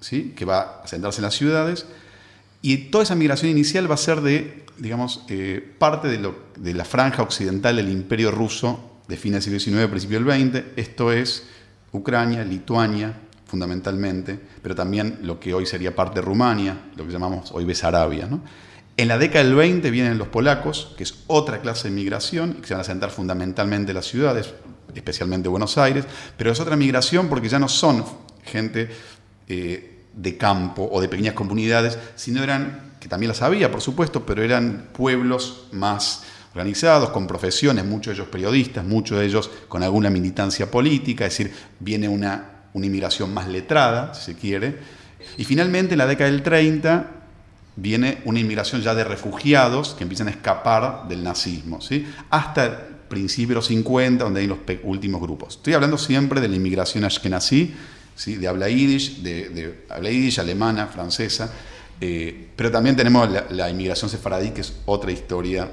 ¿sí? 0.00 0.32
que 0.36 0.44
va 0.44 0.82
a 0.84 0.86
sentarse 0.86 1.18
en 1.18 1.24
las 1.24 1.34
ciudades, 1.34 1.86
y 2.62 2.76
toda 2.90 3.04
esa 3.04 3.14
migración 3.14 3.50
inicial 3.50 3.90
va 3.90 3.94
a 3.94 3.98
ser 3.98 4.20
de, 4.20 4.64
digamos, 4.78 5.24
eh, 5.28 5.74
parte 5.78 6.08
de 6.08 6.74
la 6.74 6.84
franja 6.84 7.22
occidental 7.22 7.76
del 7.76 7.88
imperio 7.88 8.30
ruso 8.30 8.89
de 9.10 9.16
fines 9.16 9.44
del 9.44 9.60
siglo 9.60 9.80
XIX, 9.80 9.90
principio 9.90 10.20
del 10.20 10.52
XX, 10.52 10.64
esto 10.76 11.12
es 11.12 11.44
Ucrania, 11.92 12.44
Lituania, 12.44 13.12
fundamentalmente, 13.44 14.38
pero 14.62 14.76
también 14.76 15.18
lo 15.22 15.40
que 15.40 15.52
hoy 15.52 15.66
sería 15.66 15.96
parte 15.96 16.20
de 16.20 16.22
Rumania, 16.22 16.90
lo 16.96 17.04
que 17.04 17.12
llamamos 17.12 17.50
hoy 17.50 17.64
Besarabia. 17.64 18.28
¿no? 18.28 18.40
En 18.96 19.08
la 19.08 19.18
década 19.18 19.44
del 19.44 19.56
20 19.56 19.90
vienen 19.90 20.16
los 20.16 20.28
polacos, 20.28 20.94
que 20.96 21.02
es 21.02 21.24
otra 21.26 21.60
clase 21.60 21.88
de 21.88 21.94
migración, 21.94 22.54
que 22.54 22.68
se 22.68 22.74
van 22.74 22.82
a 22.82 22.84
sentar 22.84 23.10
fundamentalmente 23.10 23.90
en 23.90 23.96
las 23.96 24.06
ciudades, 24.06 24.54
especialmente 24.94 25.48
Buenos 25.48 25.76
Aires, 25.76 26.04
pero 26.36 26.52
es 26.52 26.60
otra 26.60 26.76
migración 26.76 27.28
porque 27.28 27.48
ya 27.48 27.58
no 27.58 27.68
son 27.68 28.04
gente 28.44 28.88
eh, 29.48 30.04
de 30.14 30.36
campo 30.36 30.88
o 30.90 31.00
de 31.00 31.08
pequeñas 31.08 31.34
comunidades, 31.34 31.98
sino 32.14 32.44
eran, 32.44 32.92
que 33.00 33.08
también 33.08 33.28
las 33.28 33.42
había, 33.42 33.72
por 33.72 33.80
supuesto, 33.80 34.24
pero 34.24 34.44
eran 34.44 34.90
pueblos 34.92 35.66
más 35.72 36.22
organizados, 36.52 37.10
con 37.10 37.26
profesiones, 37.26 37.84
muchos 37.84 38.12
de 38.12 38.22
ellos 38.22 38.28
periodistas, 38.28 38.84
muchos 38.84 39.18
de 39.18 39.26
ellos 39.26 39.50
con 39.68 39.82
alguna 39.82 40.10
militancia 40.10 40.70
política, 40.70 41.26
es 41.26 41.38
decir, 41.38 41.54
viene 41.78 42.08
una, 42.08 42.62
una 42.72 42.86
inmigración 42.86 43.32
más 43.32 43.48
letrada, 43.48 44.14
si 44.14 44.32
se 44.32 44.34
quiere. 44.34 44.76
Y 45.38 45.44
finalmente, 45.44 45.94
en 45.94 45.98
la 45.98 46.06
década 46.06 46.30
del 46.30 46.42
30, 46.42 47.06
viene 47.76 48.18
una 48.24 48.40
inmigración 48.40 48.82
ya 48.82 48.94
de 48.94 49.04
refugiados 49.04 49.94
que 49.94 50.02
empiezan 50.02 50.28
a 50.28 50.30
escapar 50.30 51.08
del 51.08 51.22
nazismo, 51.22 51.80
¿sí? 51.80 52.06
hasta 52.30 52.64
el 52.64 52.72
principio 53.08 53.50
de 53.50 53.54
los 53.56 53.66
50, 53.66 54.24
donde 54.24 54.40
hay 54.40 54.46
los 54.46 54.58
últimos 54.82 55.20
grupos. 55.20 55.56
Estoy 55.56 55.74
hablando 55.74 55.98
siempre 55.98 56.40
de 56.40 56.48
la 56.48 56.56
inmigración 56.56 57.04
ashkenazí, 57.04 57.74
¿sí? 58.16 58.36
de 58.36 58.48
habla 58.48 58.68
yiddish, 58.68 59.22
de, 59.22 59.84
habla 59.88 60.10
yiddish, 60.10 60.40
alemana, 60.40 60.88
francesa, 60.88 61.52
eh, 62.00 62.48
pero 62.56 62.70
también 62.70 62.96
tenemos 62.96 63.30
la, 63.30 63.46
la 63.50 63.70
inmigración 63.70 64.10
sefaradí, 64.10 64.50
que 64.50 64.62
es 64.62 64.74
otra 64.86 65.12
historia 65.12 65.70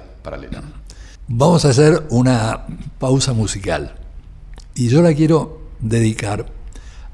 Vamos 1.27 1.65
a 1.65 1.69
hacer 1.69 2.05
una 2.09 2.65
pausa 2.99 3.33
musical 3.33 3.95
y 4.75 4.89
yo 4.89 5.01
la 5.01 5.13
quiero 5.13 5.61
dedicar 5.79 6.45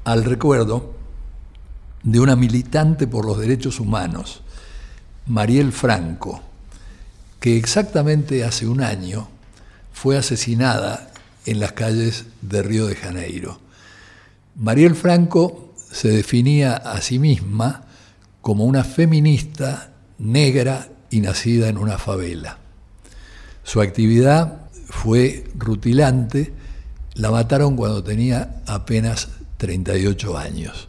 al 0.04 0.24
recuerdo 0.24 0.94
de 2.02 2.20
una 2.20 2.36
militante 2.36 3.06
por 3.06 3.24
los 3.24 3.38
derechos 3.38 3.80
humanos, 3.80 4.42
Mariel 5.26 5.72
Franco, 5.72 6.42
que 7.40 7.56
exactamente 7.56 8.44
hace 8.44 8.66
un 8.66 8.82
año 8.82 9.28
fue 9.92 10.18
asesinada 10.18 11.10
en 11.46 11.60
las 11.60 11.72
calles 11.72 12.26
de 12.42 12.62
Río 12.62 12.86
de 12.86 12.96
Janeiro. 12.96 13.58
Mariel 14.56 14.94
Franco 14.94 15.72
se 15.76 16.08
definía 16.08 16.74
a 16.74 17.00
sí 17.00 17.18
misma 17.18 17.84
como 18.40 18.64
una 18.64 18.84
feminista 18.84 19.92
negra 20.18 20.88
y 21.10 21.20
nacida 21.20 21.68
en 21.68 21.78
una 21.78 21.98
favela. 21.98 22.63
Su 23.64 23.80
actividad 23.80 24.60
fue 24.86 25.44
rutilante, 25.58 26.52
la 27.14 27.30
mataron 27.30 27.76
cuando 27.76 28.04
tenía 28.04 28.62
apenas 28.66 29.30
38 29.56 30.38
años. 30.38 30.88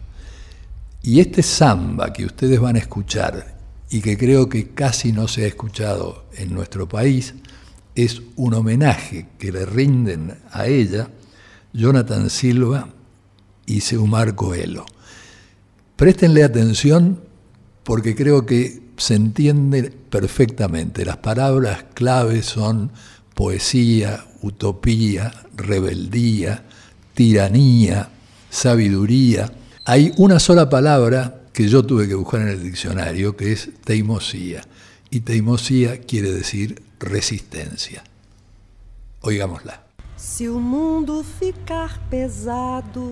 Y 1.02 1.20
este 1.20 1.42
samba 1.42 2.12
que 2.12 2.26
ustedes 2.26 2.60
van 2.60 2.76
a 2.76 2.80
escuchar 2.80 3.56
y 3.90 4.02
que 4.02 4.18
creo 4.18 4.50
que 4.50 4.70
casi 4.70 5.12
no 5.14 5.28
se 5.28 5.46
ha 5.46 5.48
escuchado 5.48 6.26
en 6.36 6.54
nuestro 6.54 6.88
país, 6.88 7.34
es 7.96 8.22
un 8.36 8.54
homenaje 8.54 9.28
que 9.40 9.52
le 9.52 9.66
rinden 9.66 10.38
a 10.52 10.68
ella 10.68 11.08
Jonathan 11.72 12.30
Silva 12.30 12.90
y 13.66 13.82
Seumar 13.82 14.36
Coelho. 14.36 14.86
Préstenle 15.96 16.44
atención 16.44 17.22
porque 17.86 18.14
creo 18.16 18.46
que 18.46 18.82
se 18.98 19.16
entiende 19.16 19.94
perfectamente. 20.10 21.06
Las 21.06 21.18
palabras 21.18 21.86
claves 21.94 22.46
son 22.46 22.92
poesía, 23.34 24.26
utopía, 24.42 25.32
rebeldía, 25.56 26.66
tiranía, 27.14 28.10
sabiduría 28.50 29.50
hay 29.88 30.12
una 30.18 30.40
sola 30.40 30.68
palabra 30.68 31.44
que 31.54 31.68
yo 31.68 31.86
tuve 31.86 32.08
que 32.08 32.16
buscar 32.16 32.42
en 32.42 32.48
el 32.48 32.64
diccionario, 32.64 33.38
que 33.38 33.52
es 33.52 33.70
teimosía. 33.84 34.64
Y 35.12 35.20
teimosía 35.20 36.02
quiere 36.02 36.32
decir 36.32 36.82
resistencia. 37.00 38.04
Oigámosla. 39.22 39.84
Se 40.16 40.50
o 40.50 40.60
mundo 40.60 41.24
ficar 41.24 42.00
pesado, 42.10 43.12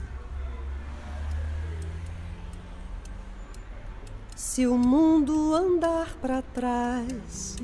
Se 4.43 4.65
o 4.65 4.75
mundo 4.75 5.53
andar 5.53 6.17
para 6.19 6.41
trás, 6.41 7.55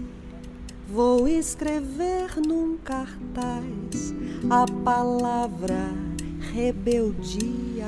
vou 0.87 1.27
escrever 1.27 2.37
num 2.37 2.77
cartaz 2.77 4.13
a 4.47 4.63
palavra 4.83 5.89
rebeldia. 6.53 7.87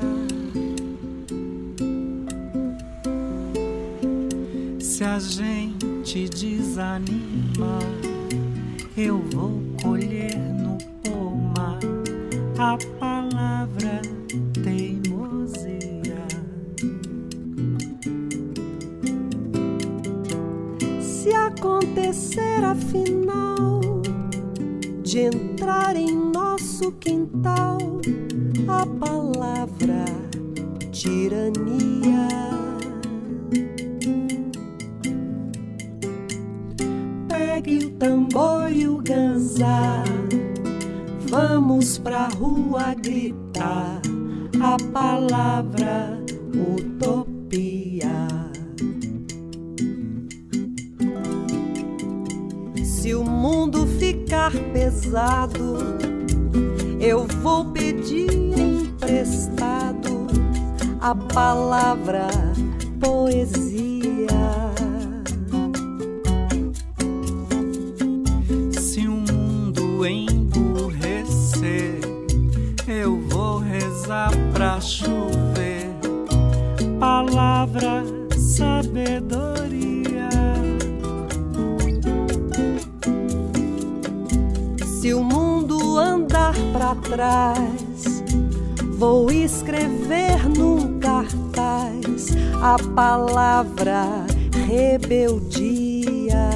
Se 4.80 5.04
a 5.04 5.20
gente 5.20 6.28
desanima, 6.28 7.78
eu 8.96 9.22
vou 9.32 9.62
colher 9.80 10.36
no 10.36 10.76
pomar 11.02 11.78
a 12.58 12.76
palavra 12.98 14.19
Se 21.20 21.34
acontecer 21.34 22.64
afinal 22.64 24.00
de 25.02 25.18
entrar 25.18 25.94
em 25.94 26.14
nosso 26.14 26.92
quintal 26.92 27.76
a 28.66 28.86
palavra 28.86 30.06
tirania. 30.90 32.26
pegue 37.28 37.84
o 37.84 37.90
tambor 37.98 38.72
e 38.72 38.88
o 38.88 38.96
ganzá. 38.96 40.02
Vamos 41.28 41.98
pra 41.98 42.28
rua 42.28 42.94
gritar 42.94 44.00
a 44.58 44.76
palavra 44.90 46.18
utopia. 46.54 47.19
Ficar 54.50 54.72
pesado, 54.72 55.78
eu 57.00 57.26
vou 57.42 57.66
pedir 57.72 58.58
emprestado 58.58 60.26
a 61.00 61.14
palavra 61.14 62.28
poesia. 62.98 63.80
chover, 74.80 75.29
andar 86.90 86.94
para 86.94 86.94
trás, 86.94 88.22
vou 88.98 89.30
escrever 89.30 90.48
num 90.48 90.98
cartaz 90.98 92.28
a 92.60 92.76
palavra 92.94 94.26
rebeldia. 94.66 96.50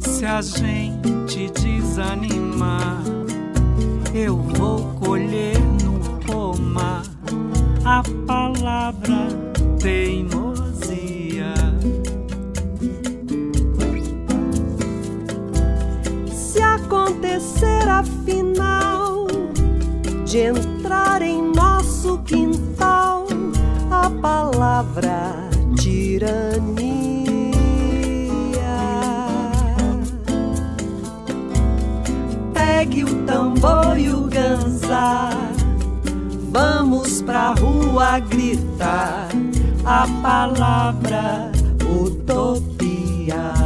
Se 0.00 0.24
a 0.24 0.40
gente 0.40 1.50
desanimar 1.50 3.02
eu 4.14 4.36
vou 4.36 4.94
colher 4.94 5.58
no 5.82 6.00
pomar 6.20 7.02
a 7.84 8.02
palavra 8.26 9.15
de 20.26 20.38
entrar 20.38 21.22
em 21.22 21.40
nosso 21.52 22.18
quintal 22.18 23.28
a 23.88 24.10
palavra 24.10 25.32
tirania. 25.76 27.06
pegue 32.52 33.04
o 33.04 33.24
tambor 33.24 33.96
e 33.96 34.10
o 34.10 34.22
ganzá. 34.22 35.30
Vamos 36.50 37.22
pra 37.22 37.52
rua 37.52 38.18
gritar 38.18 39.28
a 39.84 40.06
palavra 40.22 41.52
utopia. 41.88 43.65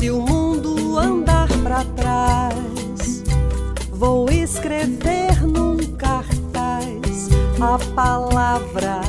Se 0.00 0.10
o 0.10 0.22
mundo 0.22 0.98
andar 0.98 1.46
para 1.62 1.84
trás, 1.84 3.22
vou 3.92 4.30
escrever 4.30 5.46
num 5.46 5.76
cartaz 5.98 7.28
a 7.60 7.78
palavra 7.94 9.02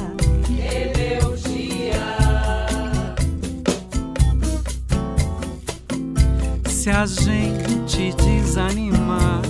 Se 6.67 6.89
a 6.89 7.05
gente 7.05 8.13
desanimar, 8.17 9.43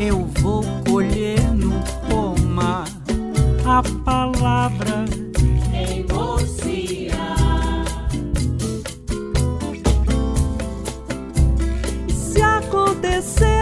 eu 0.00 0.24
vou 0.40 0.64
colher 0.90 1.52
no 1.52 1.84
pomar 2.08 2.88
a 3.66 3.82
palavra 4.06 5.27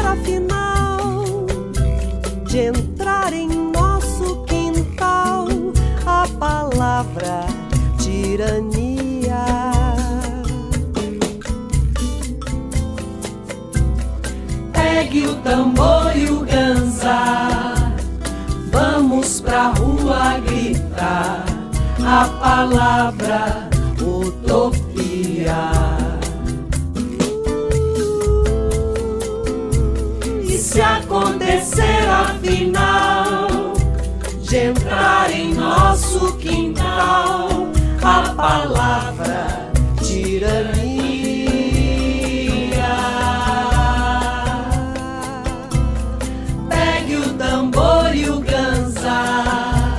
afinal 0.07 1.47
de 2.45 2.59
entrar 2.59 3.33
em 3.33 3.49
nosso 3.49 4.45
quintal 4.45 5.47
a 6.07 6.27
palavra 6.39 7.45
tirania. 7.99 9.45
Pegue 14.73 15.27
o 15.27 15.35
tambor 15.37 16.17
e 16.17 16.31
o 16.31 16.41
ganzá, 16.45 17.49
vamos 18.71 19.41
pra 19.41 19.73
rua 19.73 20.39
gritar 20.41 21.45
a 22.05 22.25
palavra 22.41 23.69
utopia. 24.01 25.76
Acontecer 31.67 32.09
afinal 32.09 33.73
de 34.43 34.57
entrar 34.57 35.31
em 35.31 35.55
nosso 35.55 36.37
quintal 36.37 37.49
a 38.03 38.35
palavra 38.35 39.71
tirania. 40.03 40.47
Pegue 46.69 47.17
o 47.17 47.35
tambor 47.35 48.14
e 48.14 48.31
o 48.31 48.41
ganzá, 48.41 49.99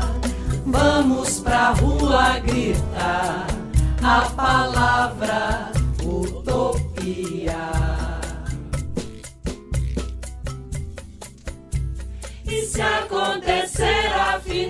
vamos 0.66 1.40
pra 1.40 1.72
rua 1.72 2.40
gritar 2.40 3.48
a 4.02 4.22
palavra 4.36 5.57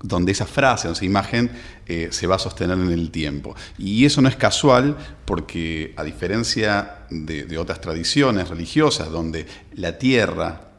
donde 0.01 0.31
esa 0.31 0.47
frase, 0.47 0.89
esa 0.89 1.05
imagen 1.05 1.51
eh, 1.85 2.07
se 2.09 2.25
va 2.25 2.37
a 2.37 2.39
sostener 2.39 2.79
en 2.79 2.89
el 2.89 3.11
tiempo. 3.11 3.55
Y 3.77 4.05
eso 4.05 4.23
no 4.23 4.27
es 4.27 4.35
casual 4.35 4.97
porque 5.25 5.93
a 5.95 6.03
diferencia 6.03 7.05
de 7.11 7.59
otras 7.59 7.79
tradiciones 7.79 8.49
religiosas 8.49 9.11
donde 9.11 9.45
la 9.75 9.99
tierra 9.99 10.70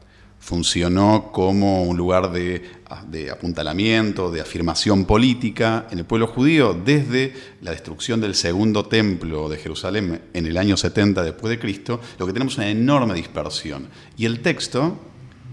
funcionó 0.43 1.31
como 1.31 1.83
un 1.83 1.95
lugar 1.95 2.33
de, 2.33 2.69
de, 3.07 3.31
apuntalamiento, 3.31 4.29
de 4.29 4.41
afirmación 4.41 5.05
política, 5.05 5.87
en 5.89 5.99
el 5.99 6.05
pueblo 6.05 6.27
judío, 6.27 6.73
desde 6.73 7.33
la 7.61 7.71
destrucción 7.71 8.19
del 8.19 8.35
segundo 8.35 8.83
templo 8.83 9.47
de 9.47 9.55
Jerusalén 9.55 10.21
en 10.33 10.45
el 10.45 10.57
año 10.57 10.75
70 10.75 11.23
después 11.23 11.49
de 11.49 11.59
Cristo, 11.59 12.01
lo 12.19 12.27
que 12.27 12.33
tenemos 12.33 12.55
es 12.55 12.57
una 12.57 12.69
enorme 12.69 13.13
dispersión. 13.13 13.87
Y 14.17 14.25
el 14.25 14.41
texto, 14.41 14.99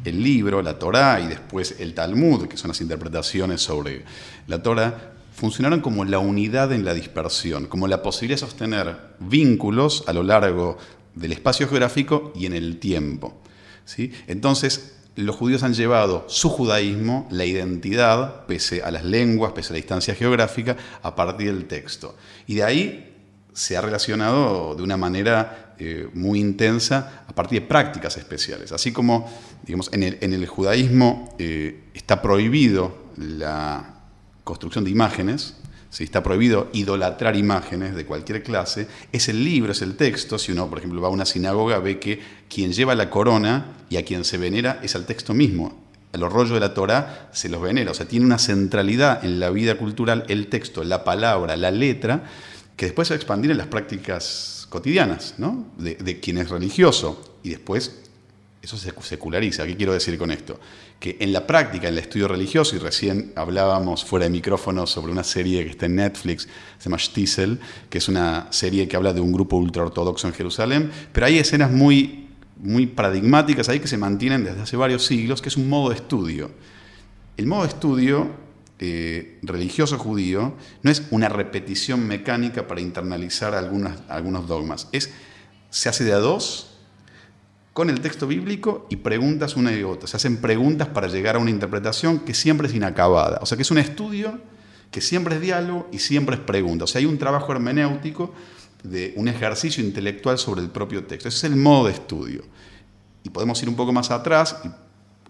el 0.05 0.25
libro, 0.25 0.61
la 0.61 0.77
Torá 0.77 1.21
y 1.21 1.29
después 1.29 1.77
el 1.79 1.95
Talmud, 1.95 2.49
que 2.49 2.57
son 2.57 2.69
las 2.71 2.81
interpretaciones 2.81 3.63
sobre 3.63 4.05
la 4.49 4.61
Torá, 4.61 5.13
funcionaron 5.33 5.83
como 5.83 6.05
la 6.05 6.19
unidad 6.19 6.73
en 6.73 6.85
la 6.85 6.95
dispersión, 6.95 7.67
como 7.67 7.87
la 7.87 8.03
posibilidad 8.03 8.41
de 8.41 8.47
sostener 8.47 8.97
vínculos 9.21 10.03
a 10.09 10.13
lo 10.13 10.25
largo 10.25 10.79
del 11.15 11.31
espacio 11.31 11.69
geográfico 11.69 12.33
y 12.35 12.47
en 12.47 12.55
el 12.55 12.81
tiempo. 12.81 13.41
Entonces, 14.27 14.95
los 15.17 15.37
judíos 15.37 15.63
han 15.63 15.75
llevado 15.75 16.25
su 16.29 16.49
judaísmo, 16.49 17.29
la 17.31 17.45
identidad, 17.45 18.47
pese 18.47 18.83
a 18.83 18.91
las 18.91 19.05
lenguas, 19.05 19.53
pese 19.53 19.71
a 19.71 19.73
la 19.73 19.77
distancia 19.79 20.15
geográfica, 20.15 20.77
a 21.03 21.15
partir 21.15 21.53
del 21.53 21.67
texto. 21.67 22.17
Y 22.47 22.57
de 22.57 22.65
ahí 22.65 23.07
se 23.53 23.77
ha 23.77 23.81
relacionado 23.81 24.75
de 24.75 24.83
una 24.83 24.97
manera 24.97 25.75
eh, 25.79 26.09
muy 26.15 26.41
intensa 26.41 27.25
a 27.27 27.35
partir 27.35 27.61
de 27.61 27.67
prácticas 27.67 28.17
especiales. 28.17 28.73
Así 28.73 28.93
como 28.93 29.29
digamos, 29.65 29.91
en, 29.93 30.03
el, 30.03 30.47
judaísmo 30.47 31.35
eh, 31.39 31.85
está 31.95 32.23
prohibido 32.23 32.95
la 33.17 33.95
construcción 34.45 34.85
de 34.85 34.91
imágenes, 34.91 35.57
si 35.91 36.05
está 36.05 36.23
prohibido 36.23 36.71
idolatrar 36.73 37.37
imágenes 37.37 37.97
de 37.97 38.07
cualquier 38.07 38.43
clase, 38.45 38.87
es 39.13 39.29
el 39.29 39.45
libro, 39.45 39.73
es 39.73 39.83
el 39.83 39.97
texto. 39.97 40.39
Si 40.39 40.53
uno, 40.53 40.69
por 40.69 40.79
ejemplo, 40.79 41.01
va 41.01 41.09
a 41.09 41.11
una 41.11 41.27
sinagoga, 41.27 41.81
ve 41.81 41.99
que 41.99 42.21
quien 42.49 42.73
lleva 42.73 42.95
la 42.95 43.11
corona 43.11 43.77
y 43.91 43.97
a 43.97 44.05
quien 44.05 44.25
se 44.25 44.39
venera 44.39 44.79
es 44.83 44.95
al 44.95 45.05
texto 45.05 45.35
mismo. 45.35 45.81
A 46.13 46.19
los 46.19 46.33
rollos 46.33 46.55
de 46.55 46.61
la 46.61 46.75
Torah 46.75 47.29
se 47.33 47.49
los 47.49 47.61
venera. 47.61 47.91
O 47.91 47.95
sea, 47.95 48.07
tiene 48.07 48.25
una 48.25 48.39
centralidad 48.39 49.25
en 49.25 49.41
la 49.41 49.51
vida 49.51 49.77
cultural 49.77 50.25
el 50.29 50.47
texto, 50.47 50.85
la 50.85 51.03
palabra, 51.03 51.57
la 51.57 51.73
letra, 51.73 52.25
que 52.77 52.87
después 52.87 53.09
se 53.09 53.15
va 53.15 53.17
a 53.17 53.21
expandir 53.21 53.51
en 53.51 53.59
las 53.59 53.67
prácticas 53.67 54.67
cotidianas 54.71 55.35
¿no? 55.39 55.67
de, 55.77 55.97
de 55.97 56.21
quien 56.21 56.39
es 56.39 56.51
religioso. 56.51 57.39
Y 57.43 57.51
después 57.51 58.10
eso 58.63 58.77
se 58.77 58.93
seculariza. 59.01 59.65
¿Qué 59.65 59.77
quiero 59.77 59.95
decir 59.95 60.19
con 60.19 60.31
esto? 60.31 60.61
Que 60.99 61.17
en 61.21 61.33
la 61.33 61.47
práctica, 61.47 61.89
en 61.89 61.95
el 61.95 62.01
estudio 62.01 62.29
religioso, 62.29 62.77
y 62.77 62.79
recién 62.79 63.33
hablábamos 63.35 64.05
fuera 64.05 64.25
de 64.25 64.31
micrófono 64.31 64.87
sobre 64.87 65.13
una 65.13 65.25
serie 65.25 65.65
que 65.65 65.71
está 65.71 65.87
en 65.87 65.97
Netflix, 65.97 66.47
se 66.79 66.85
llama 66.85 66.99
Stiesel, 66.99 67.59
que 67.89 67.99
es 67.99 68.09
una 68.09 68.49
serie 68.51 68.87
que 68.87 68.97
habla 68.97 69.15
de 69.15 69.21
un 69.21 69.33
grupo 69.33 69.57
ultraortodoxo 69.57 70.27
en 70.27 70.35
Jerusalén, 70.35 70.91
pero 71.13 71.27
hay 71.27 71.39
escenas 71.39 71.71
muy, 71.71 72.29
muy 72.59 72.87
paradigmáticas 72.87 73.71
ahí 73.71 73.81
que 73.81 73.89
se 73.89 73.97
mantienen 73.97 74.45
desde 74.45 74.61
hace 74.61 74.77
varios 74.77 75.07
siglos, 75.07 75.41
que 75.41 75.49
es 75.49 75.57
un 75.57 75.69
modo 75.69 75.89
de 75.89 75.97
estudio. 75.97 76.51
El 77.39 77.47
modo 77.47 77.63
de 77.63 77.69
estudio 77.69 78.31
eh, 78.79 79.39
religioso 79.43 79.97
judío 79.99 80.55
no 80.83 80.91
es 80.91 81.05
una 81.11 81.31
repetición 81.31 82.07
mecánica 82.07 82.67
para 82.67 82.83
internalizar 82.83 83.55
algunas, 83.55 84.03
algunos 84.09 84.47
dogmas, 84.47 84.89
es, 84.93 85.11
se 85.71 85.89
hace 85.89 86.05
de 86.05 86.13
a 86.13 86.19
dos 86.19 86.70
con 87.81 87.89
el 87.89 88.03
texto 88.03 88.27
bíblico 88.27 88.87
y 88.91 88.97
preguntas 88.97 89.57
una 89.57 89.73
y 89.73 89.83
otra. 89.85 90.07
Se 90.07 90.15
hacen 90.15 90.37
preguntas 90.37 90.89
para 90.89 91.09
llegar 91.09 91.37
a 91.37 91.39
una 91.39 91.49
interpretación 91.49 92.19
que 92.19 92.35
siempre 92.35 92.69
es 92.69 92.75
inacabada. 92.75 93.39
O 93.41 93.47
sea 93.47 93.57
que 93.57 93.63
es 93.63 93.71
un 93.71 93.79
estudio 93.79 94.39
que 94.91 95.01
siempre 95.01 95.37
es 95.37 95.41
diálogo 95.41 95.89
y 95.91 95.99
siempre 95.99 96.37
es 96.37 96.43
pregunta. 96.43 96.85
O 96.85 96.87
sea, 96.87 96.99
hay 96.99 97.07
un 97.07 97.17
trabajo 97.17 97.51
hermenéutico 97.53 98.35
de 98.83 99.15
un 99.17 99.29
ejercicio 99.29 99.83
intelectual 99.83 100.37
sobre 100.37 100.61
el 100.61 100.69
propio 100.69 101.05
texto. 101.05 101.31
Ese 101.31 101.39
es 101.39 101.45
el 101.45 101.57
modo 101.57 101.87
de 101.87 101.95
estudio. 101.95 102.43
Y 103.23 103.31
podemos 103.31 103.63
ir 103.63 103.71
un 103.71 103.77
poco 103.77 103.95
más 103.95 104.11
atrás 104.11 104.59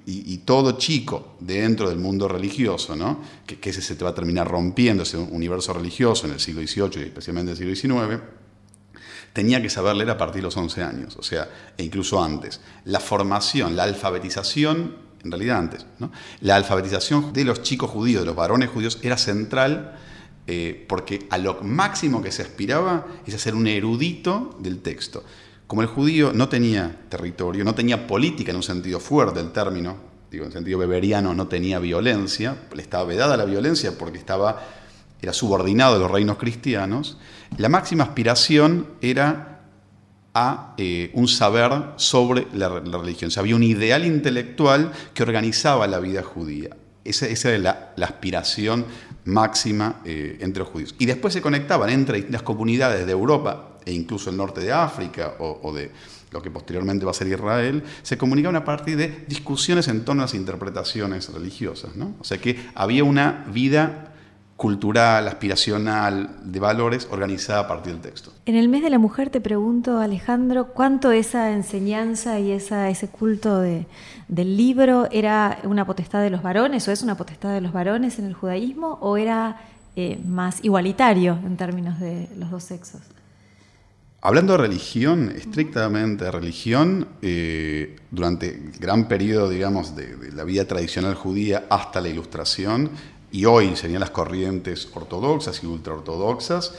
y, 0.04 0.38
todo 0.38 0.76
chico 0.76 1.36
dentro 1.38 1.88
del 1.88 2.00
mundo 2.00 2.26
religioso, 2.26 2.96
¿no? 2.96 3.20
que, 3.46 3.60
que 3.60 3.70
ese 3.70 3.80
se 3.80 3.94
te 3.94 4.02
va 4.02 4.10
a 4.10 4.14
terminar 4.16 4.48
rompiendo, 4.48 5.04
ese 5.04 5.18
universo 5.18 5.72
religioso 5.72 6.26
en 6.26 6.32
el 6.32 6.40
siglo 6.40 6.62
XVIII 6.62 7.04
y 7.04 7.06
especialmente 7.06 7.52
en 7.52 7.68
el 7.68 7.76
siglo 7.76 8.00
XIX, 8.00 8.20
tenía 9.32 9.62
que 9.62 9.70
saber 9.70 9.96
leer 9.96 10.10
a 10.10 10.18
partir 10.18 10.36
de 10.36 10.46
los 10.46 10.56
11 10.56 10.82
años, 10.82 11.16
o 11.16 11.22
sea, 11.22 11.48
e 11.76 11.84
incluso 11.84 12.22
antes. 12.22 12.60
La 12.84 13.00
formación, 13.00 13.76
la 13.76 13.84
alfabetización, 13.84 14.96
en 15.22 15.30
realidad 15.30 15.58
antes, 15.58 15.86
la 16.40 16.56
alfabetización 16.56 17.32
de 17.32 17.44
los 17.44 17.62
chicos 17.62 17.90
judíos, 17.90 18.22
de 18.22 18.26
los 18.26 18.36
varones 18.36 18.70
judíos, 18.70 18.98
era 19.02 19.16
central 19.16 19.96
eh, 20.46 20.84
porque 20.88 21.26
a 21.30 21.38
lo 21.38 21.60
máximo 21.62 22.22
que 22.22 22.32
se 22.32 22.42
aspiraba 22.42 23.06
es 23.24 23.34
a 23.34 23.38
ser 23.38 23.54
un 23.54 23.66
erudito 23.66 24.56
del 24.58 24.80
texto. 24.80 25.22
Como 25.66 25.82
el 25.82 25.88
judío 25.88 26.32
no 26.32 26.48
tenía 26.48 27.02
territorio, 27.08 27.64
no 27.64 27.74
tenía 27.74 28.08
política 28.08 28.50
en 28.50 28.56
un 28.56 28.62
sentido 28.64 28.98
fuerte 28.98 29.40
del 29.40 29.52
término, 29.52 29.96
digo, 30.28 30.44
en 30.44 30.50
sentido 30.52 30.78
beberiano 30.78 31.34
no 31.34 31.46
tenía 31.46 31.78
violencia, 31.78 32.56
le 32.74 32.82
estaba 32.82 33.04
vedada 33.04 33.36
la 33.36 33.44
violencia 33.44 33.96
porque 33.96 34.18
estaba 34.18 34.60
era 35.22 35.32
subordinado 35.32 35.94
de 35.94 36.00
los 36.00 36.10
reinos 36.10 36.38
cristianos, 36.38 37.18
la 37.58 37.68
máxima 37.68 38.04
aspiración 38.04 38.86
era 39.00 39.50
a 40.34 40.74
eh, 40.76 41.10
un 41.14 41.28
saber 41.28 41.70
sobre 41.96 42.46
la, 42.52 42.68
religión. 42.68 43.30
Había 43.36 43.56
un 43.56 43.62
ideal 43.62 44.04
intelectual 44.04 44.92
que 45.12 45.22
organizaba 45.22 45.86
la 45.86 45.98
vida 45.98 46.22
judía. 46.22 46.76
Esa, 47.04 47.26
era 47.50 47.92
la, 47.96 48.06
aspiración 48.06 48.84
máxima 49.24 50.00
eh, 50.04 50.38
entre 50.40 50.60
los 50.60 50.68
judíos. 50.68 50.94
Y 50.98 51.06
después 51.06 51.34
se 51.34 51.42
conectaban 51.42 51.90
entre 51.90 52.30
las 52.30 52.42
comunidades 52.42 53.06
de 53.06 53.12
Europa 53.12 53.78
e 53.84 53.92
incluso 53.92 54.30
el 54.30 54.36
norte 54.36 54.60
de 54.60 54.72
África 54.72 55.34
o, 55.38 55.72
de 55.72 55.90
lo 56.30 56.40
que 56.40 56.50
posteriormente 56.50 57.04
va 57.04 57.10
a 57.10 57.14
ser 57.14 57.26
Israel, 57.26 57.82
se 58.02 58.16
comunicaban 58.16 58.54
a 58.54 58.64
partir 58.64 58.96
de 58.96 59.24
discusiones 59.26 59.88
en 59.88 60.04
torno 60.04 60.22
a 60.22 60.26
las 60.26 60.34
interpretaciones 60.34 61.32
religiosas. 61.32 61.90
O 62.20 62.24
sea 62.24 62.38
que 62.38 62.70
había 62.74 63.02
una 63.02 63.46
vida 63.52 64.09
cultural, 64.60 65.26
aspiracional, 65.26 66.36
de 66.44 66.60
valores, 66.60 67.08
organizada 67.10 67.60
a 67.60 67.66
partir 67.66 67.94
del 67.94 68.02
texto. 68.02 68.30
En 68.44 68.56
el 68.56 68.68
mes 68.68 68.82
de 68.82 68.90
la 68.90 68.98
mujer 68.98 69.30
te 69.30 69.40
pregunto, 69.40 69.96
Alejandro, 69.96 70.74
¿cuánto 70.74 71.12
esa 71.12 71.50
enseñanza 71.52 72.38
y 72.40 72.52
esa, 72.52 72.90
ese 72.90 73.08
culto 73.08 73.58
de, 73.58 73.86
del 74.28 74.58
libro 74.58 75.08
era 75.10 75.60
una 75.64 75.86
potestad 75.86 76.20
de 76.20 76.28
los 76.28 76.42
varones 76.42 76.86
o 76.86 76.92
es 76.92 77.00
una 77.00 77.16
potestad 77.16 77.54
de 77.54 77.62
los 77.62 77.72
varones 77.72 78.18
en 78.18 78.26
el 78.26 78.34
judaísmo 78.34 78.98
o 79.00 79.16
era 79.16 79.62
eh, 79.96 80.20
más 80.26 80.62
igualitario 80.62 81.38
en 81.42 81.56
términos 81.56 81.98
de 81.98 82.28
los 82.36 82.50
dos 82.50 82.62
sexos? 82.64 83.00
Hablando 84.20 84.52
de 84.52 84.58
religión, 84.58 85.32
estrictamente 85.34 86.24
de 86.26 86.30
religión, 86.30 87.08
eh, 87.22 87.96
durante 88.10 88.50
el 88.50 88.72
gran 88.72 89.08
periodo, 89.08 89.48
digamos, 89.48 89.96
de, 89.96 90.16
de, 90.16 90.32
la 90.32 90.44
vida 90.44 90.66
tradicional 90.66 91.14
judía 91.14 91.64
hasta 91.70 92.02
la 92.02 92.10
Ilustración, 92.10 92.90
y 93.32 93.44
hoy 93.44 93.76
serían 93.76 94.00
las 94.00 94.10
corrientes 94.10 94.88
ortodoxas 94.94 95.62
y 95.62 95.66
ultraortodoxas, 95.66 96.74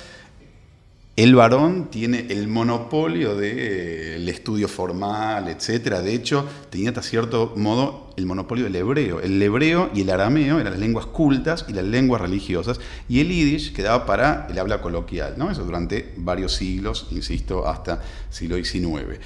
el 1.17 1.35
varón 1.35 1.89
tiene 1.91 2.27
el 2.29 2.47
monopolio 2.47 3.35
del 3.35 4.27
estudio 4.29 4.69
formal, 4.69 5.49
etc. 5.49 5.97
De 5.99 6.15
hecho, 6.15 6.47
tenía 6.69 6.89
hasta 6.89 7.01
cierto 7.01 7.53
modo 7.57 8.13
el 8.15 8.25
monopolio 8.25 8.63
del 8.63 8.77
hebreo. 8.77 9.19
El 9.19 9.41
hebreo 9.41 9.91
y 9.93 10.01
el 10.01 10.09
arameo 10.09 10.59
eran 10.59 10.71
las 10.71 10.79
lenguas 10.79 11.05
cultas 11.05 11.65
y 11.67 11.73
las 11.73 11.83
lenguas 11.83 12.21
religiosas, 12.21 12.79
y 13.09 13.19
el 13.19 13.27
yiddish 13.27 13.73
quedaba 13.73 14.05
para 14.05 14.47
el 14.49 14.57
habla 14.57 14.81
coloquial, 14.81 15.33
¿no? 15.37 15.51
Eso 15.51 15.65
durante 15.65 16.13
varios 16.15 16.53
siglos, 16.53 17.07
insisto, 17.11 17.67
hasta 17.67 18.01
siglo 18.29 18.55
XIX. 18.55 19.19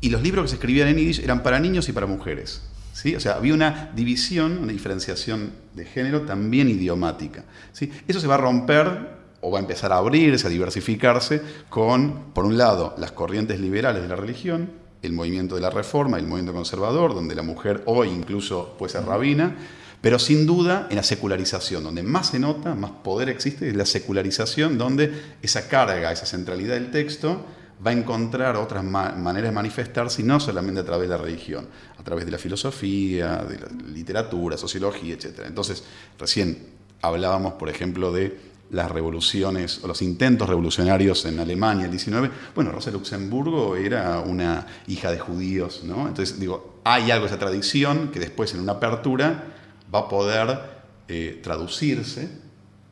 Y 0.00 0.10
los 0.10 0.20
libros 0.20 0.42
que 0.42 0.48
se 0.48 0.54
escribían 0.56 0.88
en 0.88 0.96
yiddish 0.96 1.20
eran 1.20 1.44
para 1.44 1.60
niños 1.60 1.88
y 1.88 1.92
para 1.92 2.06
mujeres. 2.06 2.60
¿Sí? 2.94 3.14
O 3.14 3.20
sea, 3.20 3.34
había 3.34 3.52
una 3.52 3.90
división, 3.94 4.58
una 4.62 4.72
diferenciación 4.72 5.52
de 5.74 5.84
género 5.84 6.22
también 6.22 6.70
idiomática. 6.70 7.44
¿sí? 7.72 7.92
Eso 8.08 8.20
se 8.20 8.26
va 8.26 8.36
a 8.36 8.38
romper 8.38 9.14
o 9.40 9.50
va 9.50 9.58
a 9.58 9.60
empezar 9.60 9.92
a 9.92 9.98
abrirse, 9.98 10.46
a 10.46 10.50
diversificarse 10.50 11.42
con, 11.68 12.32
por 12.32 12.46
un 12.46 12.56
lado, 12.56 12.94
las 12.96 13.12
corrientes 13.12 13.60
liberales 13.60 14.02
de 14.02 14.08
la 14.08 14.16
religión, 14.16 14.70
el 15.02 15.12
movimiento 15.12 15.56
de 15.56 15.60
la 15.60 15.68
reforma, 15.68 16.16
el 16.16 16.26
movimiento 16.26 16.54
conservador, 16.54 17.14
donde 17.14 17.34
la 17.34 17.42
mujer 17.42 17.82
hoy 17.84 18.08
incluso 18.08 18.74
puede 18.78 18.92
ser 18.92 19.04
rabina, 19.04 19.54
pero 20.00 20.18
sin 20.18 20.46
duda 20.46 20.86
en 20.88 20.96
la 20.96 21.02
secularización, 21.02 21.82
donde 21.82 22.02
más 22.02 22.28
se 22.28 22.38
nota, 22.38 22.74
más 22.74 22.90
poder 22.90 23.28
existe, 23.28 23.68
es 23.68 23.76
la 23.76 23.86
secularización, 23.86 24.78
donde 24.78 25.12
esa 25.42 25.68
carga, 25.68 26.12
esa 26.12 26.26
centralidad 26.26 26.74
del 26.74 26.90
texto 26.90 27.44
va 27.84 27.90
a 27.90 27.94
encontrar 27.94 28.56
otras 28.56 28.84
maneras 28.84 29.50
de 29.50 29.52
manifestarse 29.52 30.22
y 30.22 30.24
no 30.24 30.40
solamente 30.40 30.80
a 30.80 30.84
través 30.84 31.08
de 31.08 31.16
la 31.16 31.22
religión, 31.22 31.66
a 32.04 32.06
través 32.06 32.26
de 32.26 32.32
la 32.32 32.36
filosofía, 32.36 33.46
de 33.48 33.58
la 33.60 33.68
literatura, 33.90 34.58
sociología, 34.58 35.14
etc. 35.14 35.44
Entonces, 35.46 35.84
recién 36.18 36.58
hablábamos, 37.00 37.54
por 37.54 37.70
ejemplo, 37.70 38.12
de 38.12 38.38
las 38.70 38.90
revoluciones 38.90 39.82
o 39.82 39.88
los 39.88 40.02
intentos 40.02 40.46
revolucionarios 40.46 41.24
en 41.24 41.38
Alemania 41.38 41.86
el 41.86 41.90
19. 41.90 42.30
Bueno, 42.54 42.72
Rosa 42.72 42.90
Luxemburgo 42.90 43.74
era 43.76 44.20
una 44.20 44.66
hija 44.86 45.10
de 45.10 45.18
judíos, 45.18 45.80
¿no? 45.82 46.06
Entonces, 46.06 46.38
digo, 46.38 46.80
hay 46.84 47.10
algo 47.10 47.24
esa 47.24 47.38
tradición 47.38 48.10
que 48.12 48.20
después 48.20 48.52
en 48.52 48.60
una 48.60 48.72
apertura 48.72 49.54
va 49.94 50.00
a 50.00 50.08
poder 50.08 50.60
eh, 51.08 51.40
traducirse, 51.42 52.28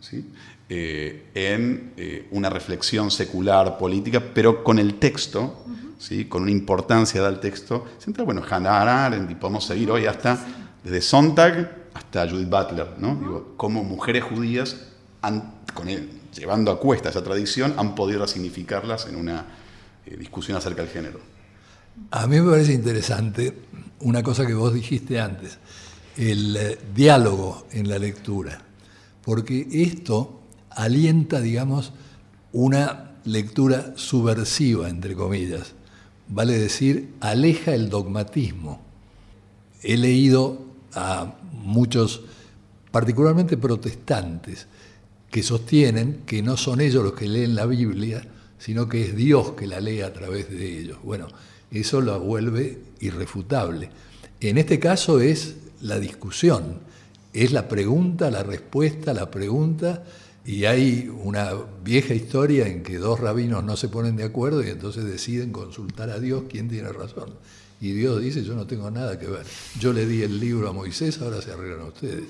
¿sí? 0.01 0.25
Eh, 0.71 1.27
en 1.35 1.93
eh, 1.99 2.29
una 2.31 2.49
reflexión 2.49 3.11
secular, 3.11 3.77
política, 3.77 4.23
pero 4.33 4.65
con 4.65 4.79
el 4.79 4.95
texto, 4.95 5.67
¿sí? 6.03 6.25
con 6.27 6.43
una 6.43 6.51
importancia 6.51 7.23
del 7.23 7.41
texto 7.41 7.87
central. 7.99 8.27
Bueno, 8.27 8.43
Hannah 8.49 9.07
Arendt, 9.07 9.31
y 9.31 9.35
podemos 9.35 9.65
seguir 9.65 9.91
hoy 9.91 10.07
hasta, 10.07 10.39
desde 10.83 11.01
Sontag 11.01 11.91
hasta 11.95 12.29
Judith 12.29 12.49
Butler, 12.49 12.89
¿no? 12.99 13.15
Digo, 13.17 13.55
cómo 13.57 13.85
mujeres 13.85 14.25
judías, 14.25 14.77
han, 15.21 15.55
con 15.75 15.89
él, 15.89 16.11
llevando 16.35 16.71
a 16.71 16.81
cuesta 16.81 17.11
esa 17.11 17.23
tradición, 17.23 17.75
han 17.77 17.95
podido 17.95 18.27
significarlas 18.27 19.07
en 19.07 19.17
una 19.17 19.45
eh, 20.07 20.17
discusión 20.17 20.57
acerca 20.57 20.83
del 20.83 20.91
género. 20.91 21.21
A 22.11 22.27
mí 22.27 22.41
me 22.41 22.51
parece 22.51 22.73
interesante 22.73 23.55
una 24.01 24.23
cosa 24.23 24.47
que 24.47 24.55
vos 24.55 24.73
dijiste 24.73 25.21
antes, 25.21 25.59
el 26.17 26.79
diálogo 26.95 27.67
en 27.71 27.89
la 27.89 27.99
lectura 27.99 28.63
porque 29.23 29.69
esto 29.71 30.41
alienta, 30.71 31.41
digamos, 31.41 31.93
una 32.53 33.13
lectura 33.25 33.95
subversiva, 33.97 34.89
entre 34.89 35.15
comillas. 35.15 35.75
Vale 36.29 36.59
decir, 36.59 37.11
aleja 37.21 37.75
el 37.75 37.89
dogmatismo. 37.89 38.81
He 39.83 39.97
leído 39.97 40.59
a 40.95 41.35
muchos, 41.53 42.23
particularmente 42.91 43.57
protestantes, 43.57 44.67
que 45.31 45.43
sostienen 45.43 46.23
que 46.27 46.43
no 46.43 46.57
son 46.57 46.81
ellos 46.81 47.03
los 47.03 47.15
que 47.15 47.29
leen 47.29 47.55
la 47.55 47.67
Biblia, 47.67 48.23
sino 48.59 48.89
que 48.89 49.03
es 49.03 49.17
Dios 49.17 49.53
que 49.53 49.67
la 49.67 49.81
lee 49.81 50.03
a 50.03 50.13
través 50.13 50.51
de 50.51 50.79
ellos. 50.79 50.99
Bueno, 51.03 51.27
eso 51.71 52.01
lo 52.01 52.21
vuelve 52.21 52.79
irrefutable. 53.01 53.91
En 54.41 54.59
este 54.59 54.79
caso 54.79 55.21
es 55.21 55.57
la 55.81 55.99
discusión, 55.99 56.81
es 57.33 57.53
la 57.53 57.67
pregunta, 57.67 58.31
la 58.31 58.43
respuesta, 58.43 59.15
la 59.15 59.31
pregunta, 59.31 60.05
y 60.45 60.65
hay 60.65 61.09
una 61.23 61.53
vieja 61.85 62.15
historia 62.15 62.67
en 62.67 62.83
que 62.83 62.99
dos 62.99 63.21
rabinos 63.21 63.63
no 63.63 63.77
se 63.77 63.89
ponen 63.89 64.17
de 64.17 64.25
acuerdo 64.25 64.63
y 64.65 64.71
entonces 64.71 65.05
deciden 65.05 65.53
consultar 65.53 66.11
a 66.11 66.19
Dios 66.19 66.45
quién 66.49 66.69
tiene 66.69 66.89
razón. 66.93 67.31
Y 67.81 67.93
Dios 67.93 68.21
dice, 68.21 68.45
yo 68.45 68.55
no 68.55 68.67
tengo 68.67 68.91
nada 68.91 69.19
que 69.19 69.27
ver. 69.27 69.45
Yo 69.79 69.93
le 69.93 70.07
di 70.07 70.23
el 70.23 70.39
libro 70.39 70.69
a 70.69 70.73
Moisés, 70.73 71.21
ahora 71.21 71.43
se 71.43 71.53
arreglan 71.53 71.83
ustedes. 71.83 72.25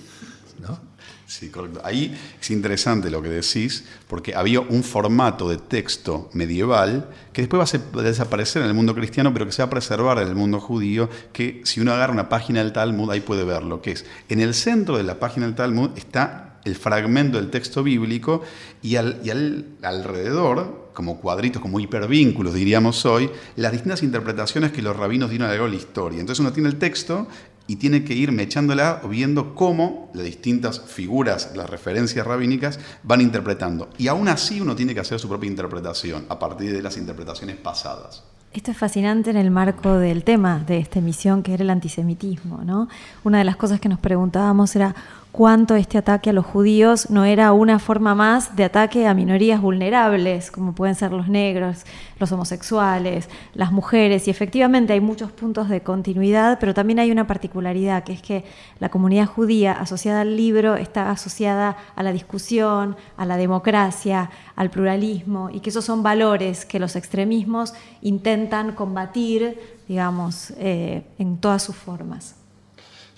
¿no? 0.61 0.79
Sí, 1.27 1.51
correcto. 1.51 1.81
Ahí 1.85 2.15
es 2.41 2.51
interesante 2.51 3.11
lo 3.11 3.23
que 3.23 3.29
decís, 3.29 3.85
porque 4.09 4.35
había 4.35 4.61
un 4.61 4.83
formato 4.83 5.49
de 5.49 5.57
texto 5.57 6.31
medieval 6.35 7.09
que 7.33 7.43
después 7.43 7.61
va 7.61 8.01
a 8.01 8.03
desaparecer 8.03 8.63
en 8.63 8.69
el 8.69 8.75
mundo 8.75 8.95
cristiano, 8.95 9.33
pero 9.33 9.47
que 9.47 9.53
se 9.53 9.63
va 9.63 9.67
a 9.67 9.71
preservar 9.71 10.19
en 10.19 10.29
el 10.29 10.35
mundo 10.35 10.61
judío, 10.61 11.09
que 11.33 11.63
si 11.65 11.81
uno 11.81 11.93
agarra 11.93 12.13
una 12.13 12.29
página 12.29 12.63
del 12.63 12.73
Talmud, 12.73 13.11
ahí 13.11 13.21
puede 13.21 13.45
ver 13.45 13.63
lo 13.63 13.81
que 13.81 13.93
es. 13.93 14.05
En 14.29 14.41
el 14.41 14.55
centro 14.55 14.97
de 14.97 15.05
la 15.05 15.19
página 15.19 15.47
del 15.47 15.55
Talmud 15.55 15.91
está 15.97 16.52
el 16.65 16.77
fragmento 16.77 17.39
del 17.39 17.51
texto 17.51 17.83
bíblico 17.83 18.43
y, 18.83 18.97
al, 18.97 19.67
alrededor, 19.83 20.91
como 20.93 21.21
cuadritos, 21.21 21.61
como 21.61 21.81
hipervínculos 21.81 22.55
diríamos 22.55 23.05
hoy, 23.07 23.31
las 23.57 23.73
distintas 23.73 24.03
interpretaciones 24.03 24.73
que 24.73 24.83
los 24.83 24.97
rabinos 24.97 25.31
dieron 25.31 25.47
a 25.47 25.51
lo 25.51 25.55
largo 25.55 25.67
de 25.67 25.77
la 25.79 25.83
historia. 25.83 26.21
Entonces 26.21 26.41
uno 26.41 26.53
tiene 26.53 26.69
el 26.69 26.77
texto 26.77 27.27
y 27.67 27.77
tiene 27.77 28.05
que 28.05 28.15
ir 28.15 28.33
mechándola 28.33 29.01
o 29.05 29.09
viendo 29.09 29.55
cómo 29.55 30.11
las 30.15 30.25
distintas 30.25 30.81
figuras, 30.81 31.53
las 31.55 31.71
referencias 31.71 32.27
rabínicas, 32.27 32.79
van 33.03 33.21
interpretando. 33.21 33.89
Y 33.99 34.09
aún 34.09 34.29
así 34.29 34.61
uno 34.61 34.75
tiene 34.77 34.95
que 34.95 35.01
hacer 35.01 35.19
su 35.19 35.29
propia 35.29 35.49
interpretación 35.49 36.27
a 36.29 36.39
partir 36.39 36.73
de 36.73 36.83
las 36.83 36.97
interpretaciones 36.97 37.57
pasadas. 37.57 38.25
Esto 38.53 38.71
es 38.71 38.77
fascinante 38.77 39.31
en 39.31 39.39
el 39.39 39.51
marco 39.51 39.95
del 39.95 40.25
tema 40.25 40.59
de 40.59 40.79
esta 40.79 40.99
emisión, 40.99 41.43
que 41.43 41.55
era 41.55 41.63
el 41.63 41.71
antisemitismo. 41.71 42.61
¿no? 42.65 42.89
Una 43.25 43.39
de 43.39 43.45
las 43.45 43.57
cosas 43.57 43.81
que 43.81 43.89
nos 43.89 43.99
preguntábamos 43.99 44.77
era 44.77 44.95
cuánto 45.33 45.77
este 45.77 45.97
ataque 45.97 46.29
a 46.29 46.33
los 46.35 46.45
judíos 46.45 47.09
no 47.09 47.25
era 47.25 47.53
una 47.53 47.79
forma 47.79 48.15
más 48.15 48.55
de 48.55 48.65
ataque 48.65 49.07
a 49.07 49.15
minorías 49.15 49.63
vulnerables, 49.63 50.51
como 50.51 50.75
pueden 50.75 50.95
ser 50.95 51.13
los 51.13 51.27
negros, 51.27 51.85
los 52.19 52.31
homosexuales, 52.33 53.31
las 53.55 53.73
mujeres. 53.73 54.29
Y 54.29 54.31
efectivamente 54.31 54.93
hay 54.93 55.01
muchos 55.01 55.33
puntos 55.33 55.71
de 55.71 55.81
continuidad, 55.81 56.59
pero 56.61 56.75
también 56.75 56.99
hay 56.99 57.11
una 57.11 57.27
particularidad, 57.27 58.05
que 58.05 58.13
es 58.13 58.21
que 58.21 58.45
la 58.79 58.91
comunidad 58.91 59.27
judía 59.27 59.73
asociada 59.73 60.21
al 60.21 60.37
libro 60.37 60.77
está 60.77 61.11
asociada 61.11 61.79
a 61.97 62.03
la 62.03 62.13
discusión, 62.13 62.97
a 63.17 63.25
la 63.25 63.39
democracia, 63.39 64.31
al 64.55 64.71
pluralismo, 64.71 65.49
y 65.51 65.61
que 65.61 65.71
esos 65.71 65.87
son 65.87 66.03
valores 66.03 66.67
que 66.67 66.79
los 66.79 66.95
extremismos 66.95 67.73
intentan 68.03 68.73
combatir, 68.73 69.59
digamos, 69.89 70.53
eh, 70.59 71.05
en 71.19 71.39
todas 71.39 71.63
sus 71.63 71.75
formas. 71.75 72.42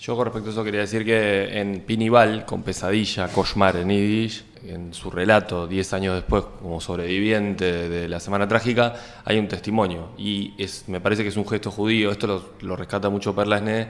Yo 0.05 0.15
con 0.15 0.25
respecto 0.25 0.49
a 0.49 0.51
eso 0.51 0.63
quería 0.63 0.81
decir 0.81 1.03
que 1.03 1.59
en 1.59 1.81
Pinival, 1.81 2.45
con 2.45 2.61
Pesadilla, 2.61 3.27
Koshmar 3.27 3.77
en 3.77 3.89
Yiddish, 3.89 4.45
en 4.67 4.93
su 4.93 5.09
relato, 5.09 5.65
10 5.65 5.93
años 5.93 6.13
después, 6.13 6.43
como 6.61 6.79
sobreviviente 6.79 7.89
de 7.89 8.07
la 8.07 8.19
Semana 8.19 8.47
Trágica, 8.47 8.93
hay 9.25 9.39
un 9.39 9.47
testimonio. 9.47 10.09
Y 10.15 10.53
es, 10.59 10.87
me 10.89 11.01
parece 11.01 11.23
que 11.23 11.29
es 11.29 11.37
un 11.37 11.47
gesto 11.47 11.71
judío, 11.71 12.11
esto 12.11 12.53
lo, 12.61 12.75
rescata 12.75 13.09
mucho 13.09 13.33
Perlasne, 13.33 13.87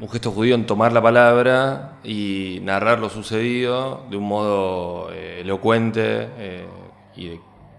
un 0.00 0.08
gesto 0.08 0.30
judío 0.30 0.54
en 0.54 0.64
tomar 0.64 0.92
la 0.92 1.02
palabra 1.02 1.98
y 2.04 2.60
narrar 2.62 3.00
lo 3.00 3.10
sucedido 3.10 4.06
de 4.10 4.16
un 4.18 4.28
modo 4.28 5.10
eh, 5.10 5.40
elocuente 5.40 6.28
eh, 6.38 6.66
y 7.16 7.30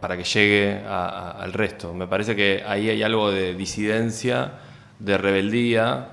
para 0.01 0.18
que 0.18 0.26
llegue 0.26 0.82
al 0.86 1.53
resto. 1.53 1.93
Me 1.93 2.07
parece 2.07 2.36
que 2.36 2.61
ahí 2.68 2.89
hay 2.89 3.03
algo 3.03 3.32
de 3.32 3.53
disidencia, 3.53 4.51
de 4.99 5.18
rebeldía 5.18 6.12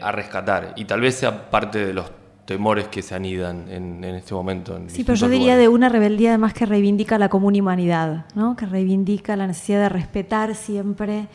a 0.00 0.12
rescatar. 0.12 0.74
Y 0.76 0.84
tal 0.84 1.00
vez 1.00 1.16
sea 1.16 1.50
parte 1.50 1.84
de 1.84 1.92
los 1.92 2.10
temores 2.44 2.88
que 2.88 3.02
se 3.02 3.14
anidan 3.14 3.68
en, 3.70 4.04
este 4.04 4.34
momento. 4.34 4.78
sí, 4.88 5.04
pero 5.04 5.16
yo 5.16 5.28
diría 5.28 5.56
de 5.56 5.68
una 5.68 5.88
rebeldía 5.88 6.30
además 6.30 6.52
que 6.52 6.66
reivindica 6.66 7.18
la 7.18 7.28
común 7.28 7.58
humanidad, 7.58 8.26
¿no? 8.34 8.56
que 8.56 8.66
reivindica 8.66 9.36
la 9.36 9.46
necesidad 9.46 9.80
de 9.80 9.88
respetar 9.88 10.54
siempre 10.54 11.28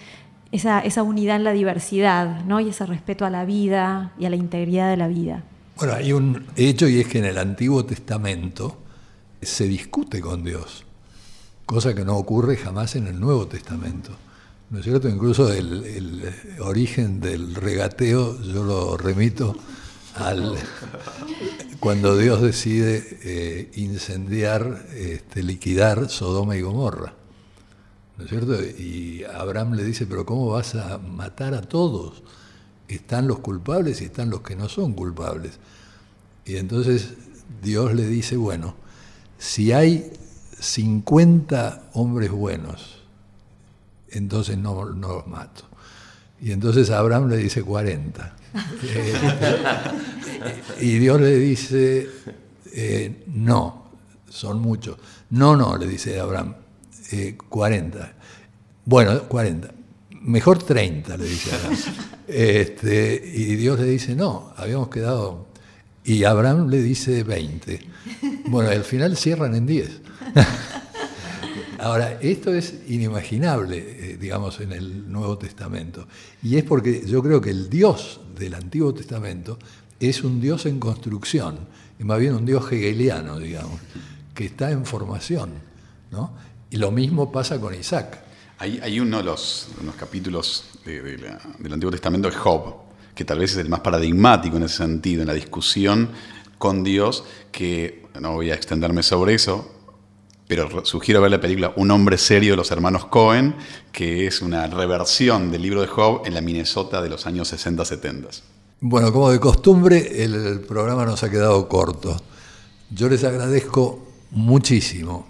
esa, 0.51 0.80
esa 0.82 1.03
unidad 1.03 1.38
en 1.38 1.43
la 1.43 1.51
diversidad 1.51 2.45
¿no? 2.45 2.60
y 2.60 2.70
ese 2.70 2.86
respeto 2.86 3.26
a 3.26 3.30
la 3.30 3.45
vida 3.45 4.14
y 4.20 4.26
a 4.26 4.30
la 4.30 4.36
integridad 4.36 4.89
de 4.89 4.97
la 4.97 5.07
vida. 5.07 5.43
Bueno, 5.78 5.93
hay 5.93 6.14
un 6.14 6.45
hecho 6.55 6.88
y 6.88 6.99
es 6.99 7.07
que 7.07 7.20
en 7.20 7.26
el 7.26 7.38
Antiguo 7.38 7.86
Testamento 7.86 8.78
se 9.41 9.66
discute 9.68 10.20
con 10.20 10.43
Dios, 10.43 10.86
cosa 11.66 11.95
que 11.95 12.03
no 12.03 12.18
ocurre 12.18 12.57
jamás 12.57 12.95
en 12.95 13.07
el 13.07 13.20
Nuevo 13.20 13.47
Testamento. 13.47 14.12
¿No 14.70 14.78
es 14.78 14.86
cierto? 14.86 15.10
Incluso 15.10 15.52
el, 15.52 16.32
origen 16.60 17.20
del 17.20 17.56
regateo 17.56 18.40
yo 18.42 18.64
lo 18.64 18.98
remito 18.98 19.56
al 20.16 20.56
cuando 21.80 22.16
Dios 22.16 22.42
decide 22.42 23.04
eh, 23.24 23.72
incendiar, 23.76 24.86
este, 24.94 25.42
liquidar 25.42 26.10
Sodoma 26.10 26.56
y 26.56 26.62
Gomorra. 26.62 27.16
¿No 28.18 28.26
es 28.26 28.30
cierto? 28.30 28.62
Y 28.62 29.24
Abraham 29.24 29.74
le 29.74 29.84
dice, 29.84 30.06
pero 30.06 30.26
¿cómo 30.26 30.50
vas 30.50 30.76
a 30.76 31.00
matar 31.00 31.56
a 31.56 31.62
todos? 31.62 32.22
Están 32.88 33.28
los 33.28 33.40
culpables 33.40 34.02
y 34.02 34.06
están 34.06 34.30
los 34.30 34.42
que 34.42 34.56
no 34.56 34.70
son 34.70 34.94
culpables. 34.94 35.58
Y 36.46 36.58
entonces 36.58 37.14
Dios 37.64 37.96
le 37.96 38.06
dice, 38.06 38.38
bueno, 38.38 38.76
si 39.40 39.72
hay 39.72 40.12
50 40.60 41.90
hombres 41.94 42.30
buenos, 42.30 42.99
entonces 44.12 44.57
no, 44.57 44.84
los 44.84 45.28
mato. 45.28 45.66
Y 46.41 46.51
entonces 46.51 46.89
Abraham 46.89 47.30
le 47.30 47.38
dice 47.38 47.64
40. 47.64 48.36
Eh, 48.82 49.14
y 50.82 50.97
Dios 50.97 51.20
le 51.20 51.36
dice, 51.38 52.10
eh, 52.74 53.24
no, 53.28 53.91
son 54.30 54.60
muchos. 54.60 54.97
No, 55.32 55.55
no, 55.55 55.78
le 55.78 55.86
dice 55.86 56.20
Abraham, 56.20 56.55
40. 57.49 57.99
Eh, 57.99 58.12
bueno, 58.86 59.24
40. 59.24 59.72
Mejor 60.22 60.64
30, 60.64 61.18
le 61.18 61.26
dice 61.26 61.53
Abraham. 61.53 61.78
Este, 62.28 63.32
y 63.36 63.55
Dios 63.55 63.80
le 63.80 63.86
dice, 63.86 64.16
no, 64.16 64.53
habíamos 64.55 64.89
quedado... 64.89 65.47
Y 66.03 66.24
Abraham 66.24 66.70
le 66.70 66.82
dice 66.82 67.24
20. 67.24 67.80
Bueno, 68.47 68.70
al 68.70 68.84
final 68.84 69.16
cierran 69.18 69.53
en 69.53 69.66
10. 69.66 70.01
Ahora, 71.80 72.20
esto 72.22 72.54
es 72.54 72.82
inimaginable, 72.88 73.78
eh, 73.78 74.18
digamos, 74.20 74.60
en 74.60 74.74
el 74.74 75.10
Nuevo 75.10 75.38
Testamento. 75.38 76.08
Y 76.44 76.58
es 76.58 76.64
porque 76.64 77.06
yo 77.06 77.24
creo 77.24 77.40
que 77.40 77.52
el 77.52 77.70
Dios 77.70 78.20
del 78.38 78.56
Antiguo 78.56 78.94
Testamento 78.94 79.58
es 80.00 80.24
un 80.24 80.42
Dios 80.42 80.66
en 80.66 80.80
construcción, 80.80 81.60
y 81.98 82.04
más 82.04 82.20
bien 82.20 82.36
un 82.36 82.46
Dios 82.46 82.70
hegeliano, 82.72 83.40
digamos, 83.40 83.80
que 84.34 84.46
está 84.46 84.72
en 84.72 84.86
formación. 84.86 85.52
¿no? 86.12 86.34
Y 86.70 86.78
lo 86.78 86.92
mismo 86.92 87.32
pasa 87.32 87.60
con 87.60 87.74
Isaac. 87.74 88.24
Hay, 88.58 89.00
uno 89.00 89.20
de 89.20 89.24
los, 89.24 89.70
capítulos 89.98 90.66
del 90.84 91.74
Antiguo 91.74 91.92
Testamento 91.92 92.30
de 92.30 92.36
Job, 92.36 92.76
que 93.16 93.24
tal 93.24 93.40
vez 93.40 93.54
es 93.54 93.58
el 93.58 93.70
más 93.70 93.80
paradigmático 93.80 94.58
en 94.58 94.64
ese 94.64 94.78
sentido, 94.78 95.22
en 95.22 95.28
la 95.30 95.34
discusión 95.34 96.10
con 96.58 96.84
Dios, 96.84 97.24
que 97.54 98.04
no 98.20 98.34
voy 98.34 98.52
a 98.52 98.56
extenderme 98.56 99.02
sobre 99.02 99.36
eso, 99.36 99.79
pero 100.50 100.84
sugiero 100.84 101.22
ver 101.22 101.30
la 101.30 101.39
película 101.39 101.74
Un 101.76 101.91
hombre 101.91 102.18
serio 102.18 102.54
de 102.54 102.58
los 102.58 102.72
hermanos 102.72 103.06
Cohen, 103.06 103.56
que 103.91 104.26
es 104.26 104.41
una 104.41 104.66
reversión 104.66 105.52
del 105.52 105.62
libro 105.62 105.82
de 105.82 105.86
Job 105.86 106.24
en 106.26 106.34
la 106.34 106.41
Minnesota 106.41 107.04
de 107.04 107.10
los 107.10 107.28
años 107.28 107.54
60-70. 107.54 108.41
Bueno, 108.82 109.14
como 109.14 109.30
de 109.30 109.39
costumbre, 109.39 110.24
el 110.24 110.62
programa 110.62 111.06
nos 111.06 111.22
ha 111.22 111.30
quedado 111.30 111.68
corto. 111.68 112.20
Yo 112.89 113.10
les 113.10 113.24
agradezco 113.24 114.08
muchísimo 114.32 115.28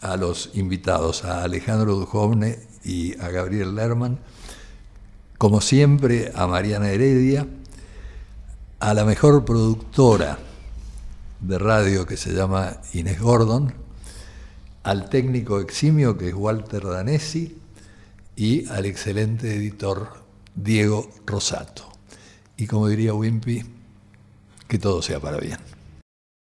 a 0.00 0.16
los 0.16 0.48
invitados, 0.54 1.26
a 1.26 1.42
Alejandro 1.44 1.96
Dujovne 1.96 2.58
y 2.82 3.12
a 3.20 3.28
Gabriel 3.28 3.74
Lerman, 3.74 4.20
como 5.36 5.60
siempre 5.60 6.32
a 6.34 6.46
Mariana 6.46 6.88
Heredia, 6.88 7.46
a 8.80 8.94
la 8.94 9.04
mejor 9.04 9.44
productora 9.44 10.38
de 11.40 11.58
radio 11.58 12.06
que 12.06 12.16
se 12.16 12.32
llama 12.32 12.78
Inés 12.94 13.20
Gordon, 13.20 13.81
al 14.82 15.08
técnico 15.08 15.60
eximio 15.60 16.16
que 16.18 16.28
es 16.28 16.34
Walter 16.34 16.84
Danesi 16.84 17.56
y 18.36 18.68
al 18.68 18.86
excelente 18.86 19.54
editor 19.54 20.22
Diego 20.54 21.10
Rosato. 21.26 21.90
Y 22.56 22.66
como 22.66 22.88
diría 22.88 23.14
Wimpy, 23.14 23.64
que 24.68 24.78
todo 24.78 25.02
sea 25.02 25.20
para 25.20 25.38
bien. 25.38 25.58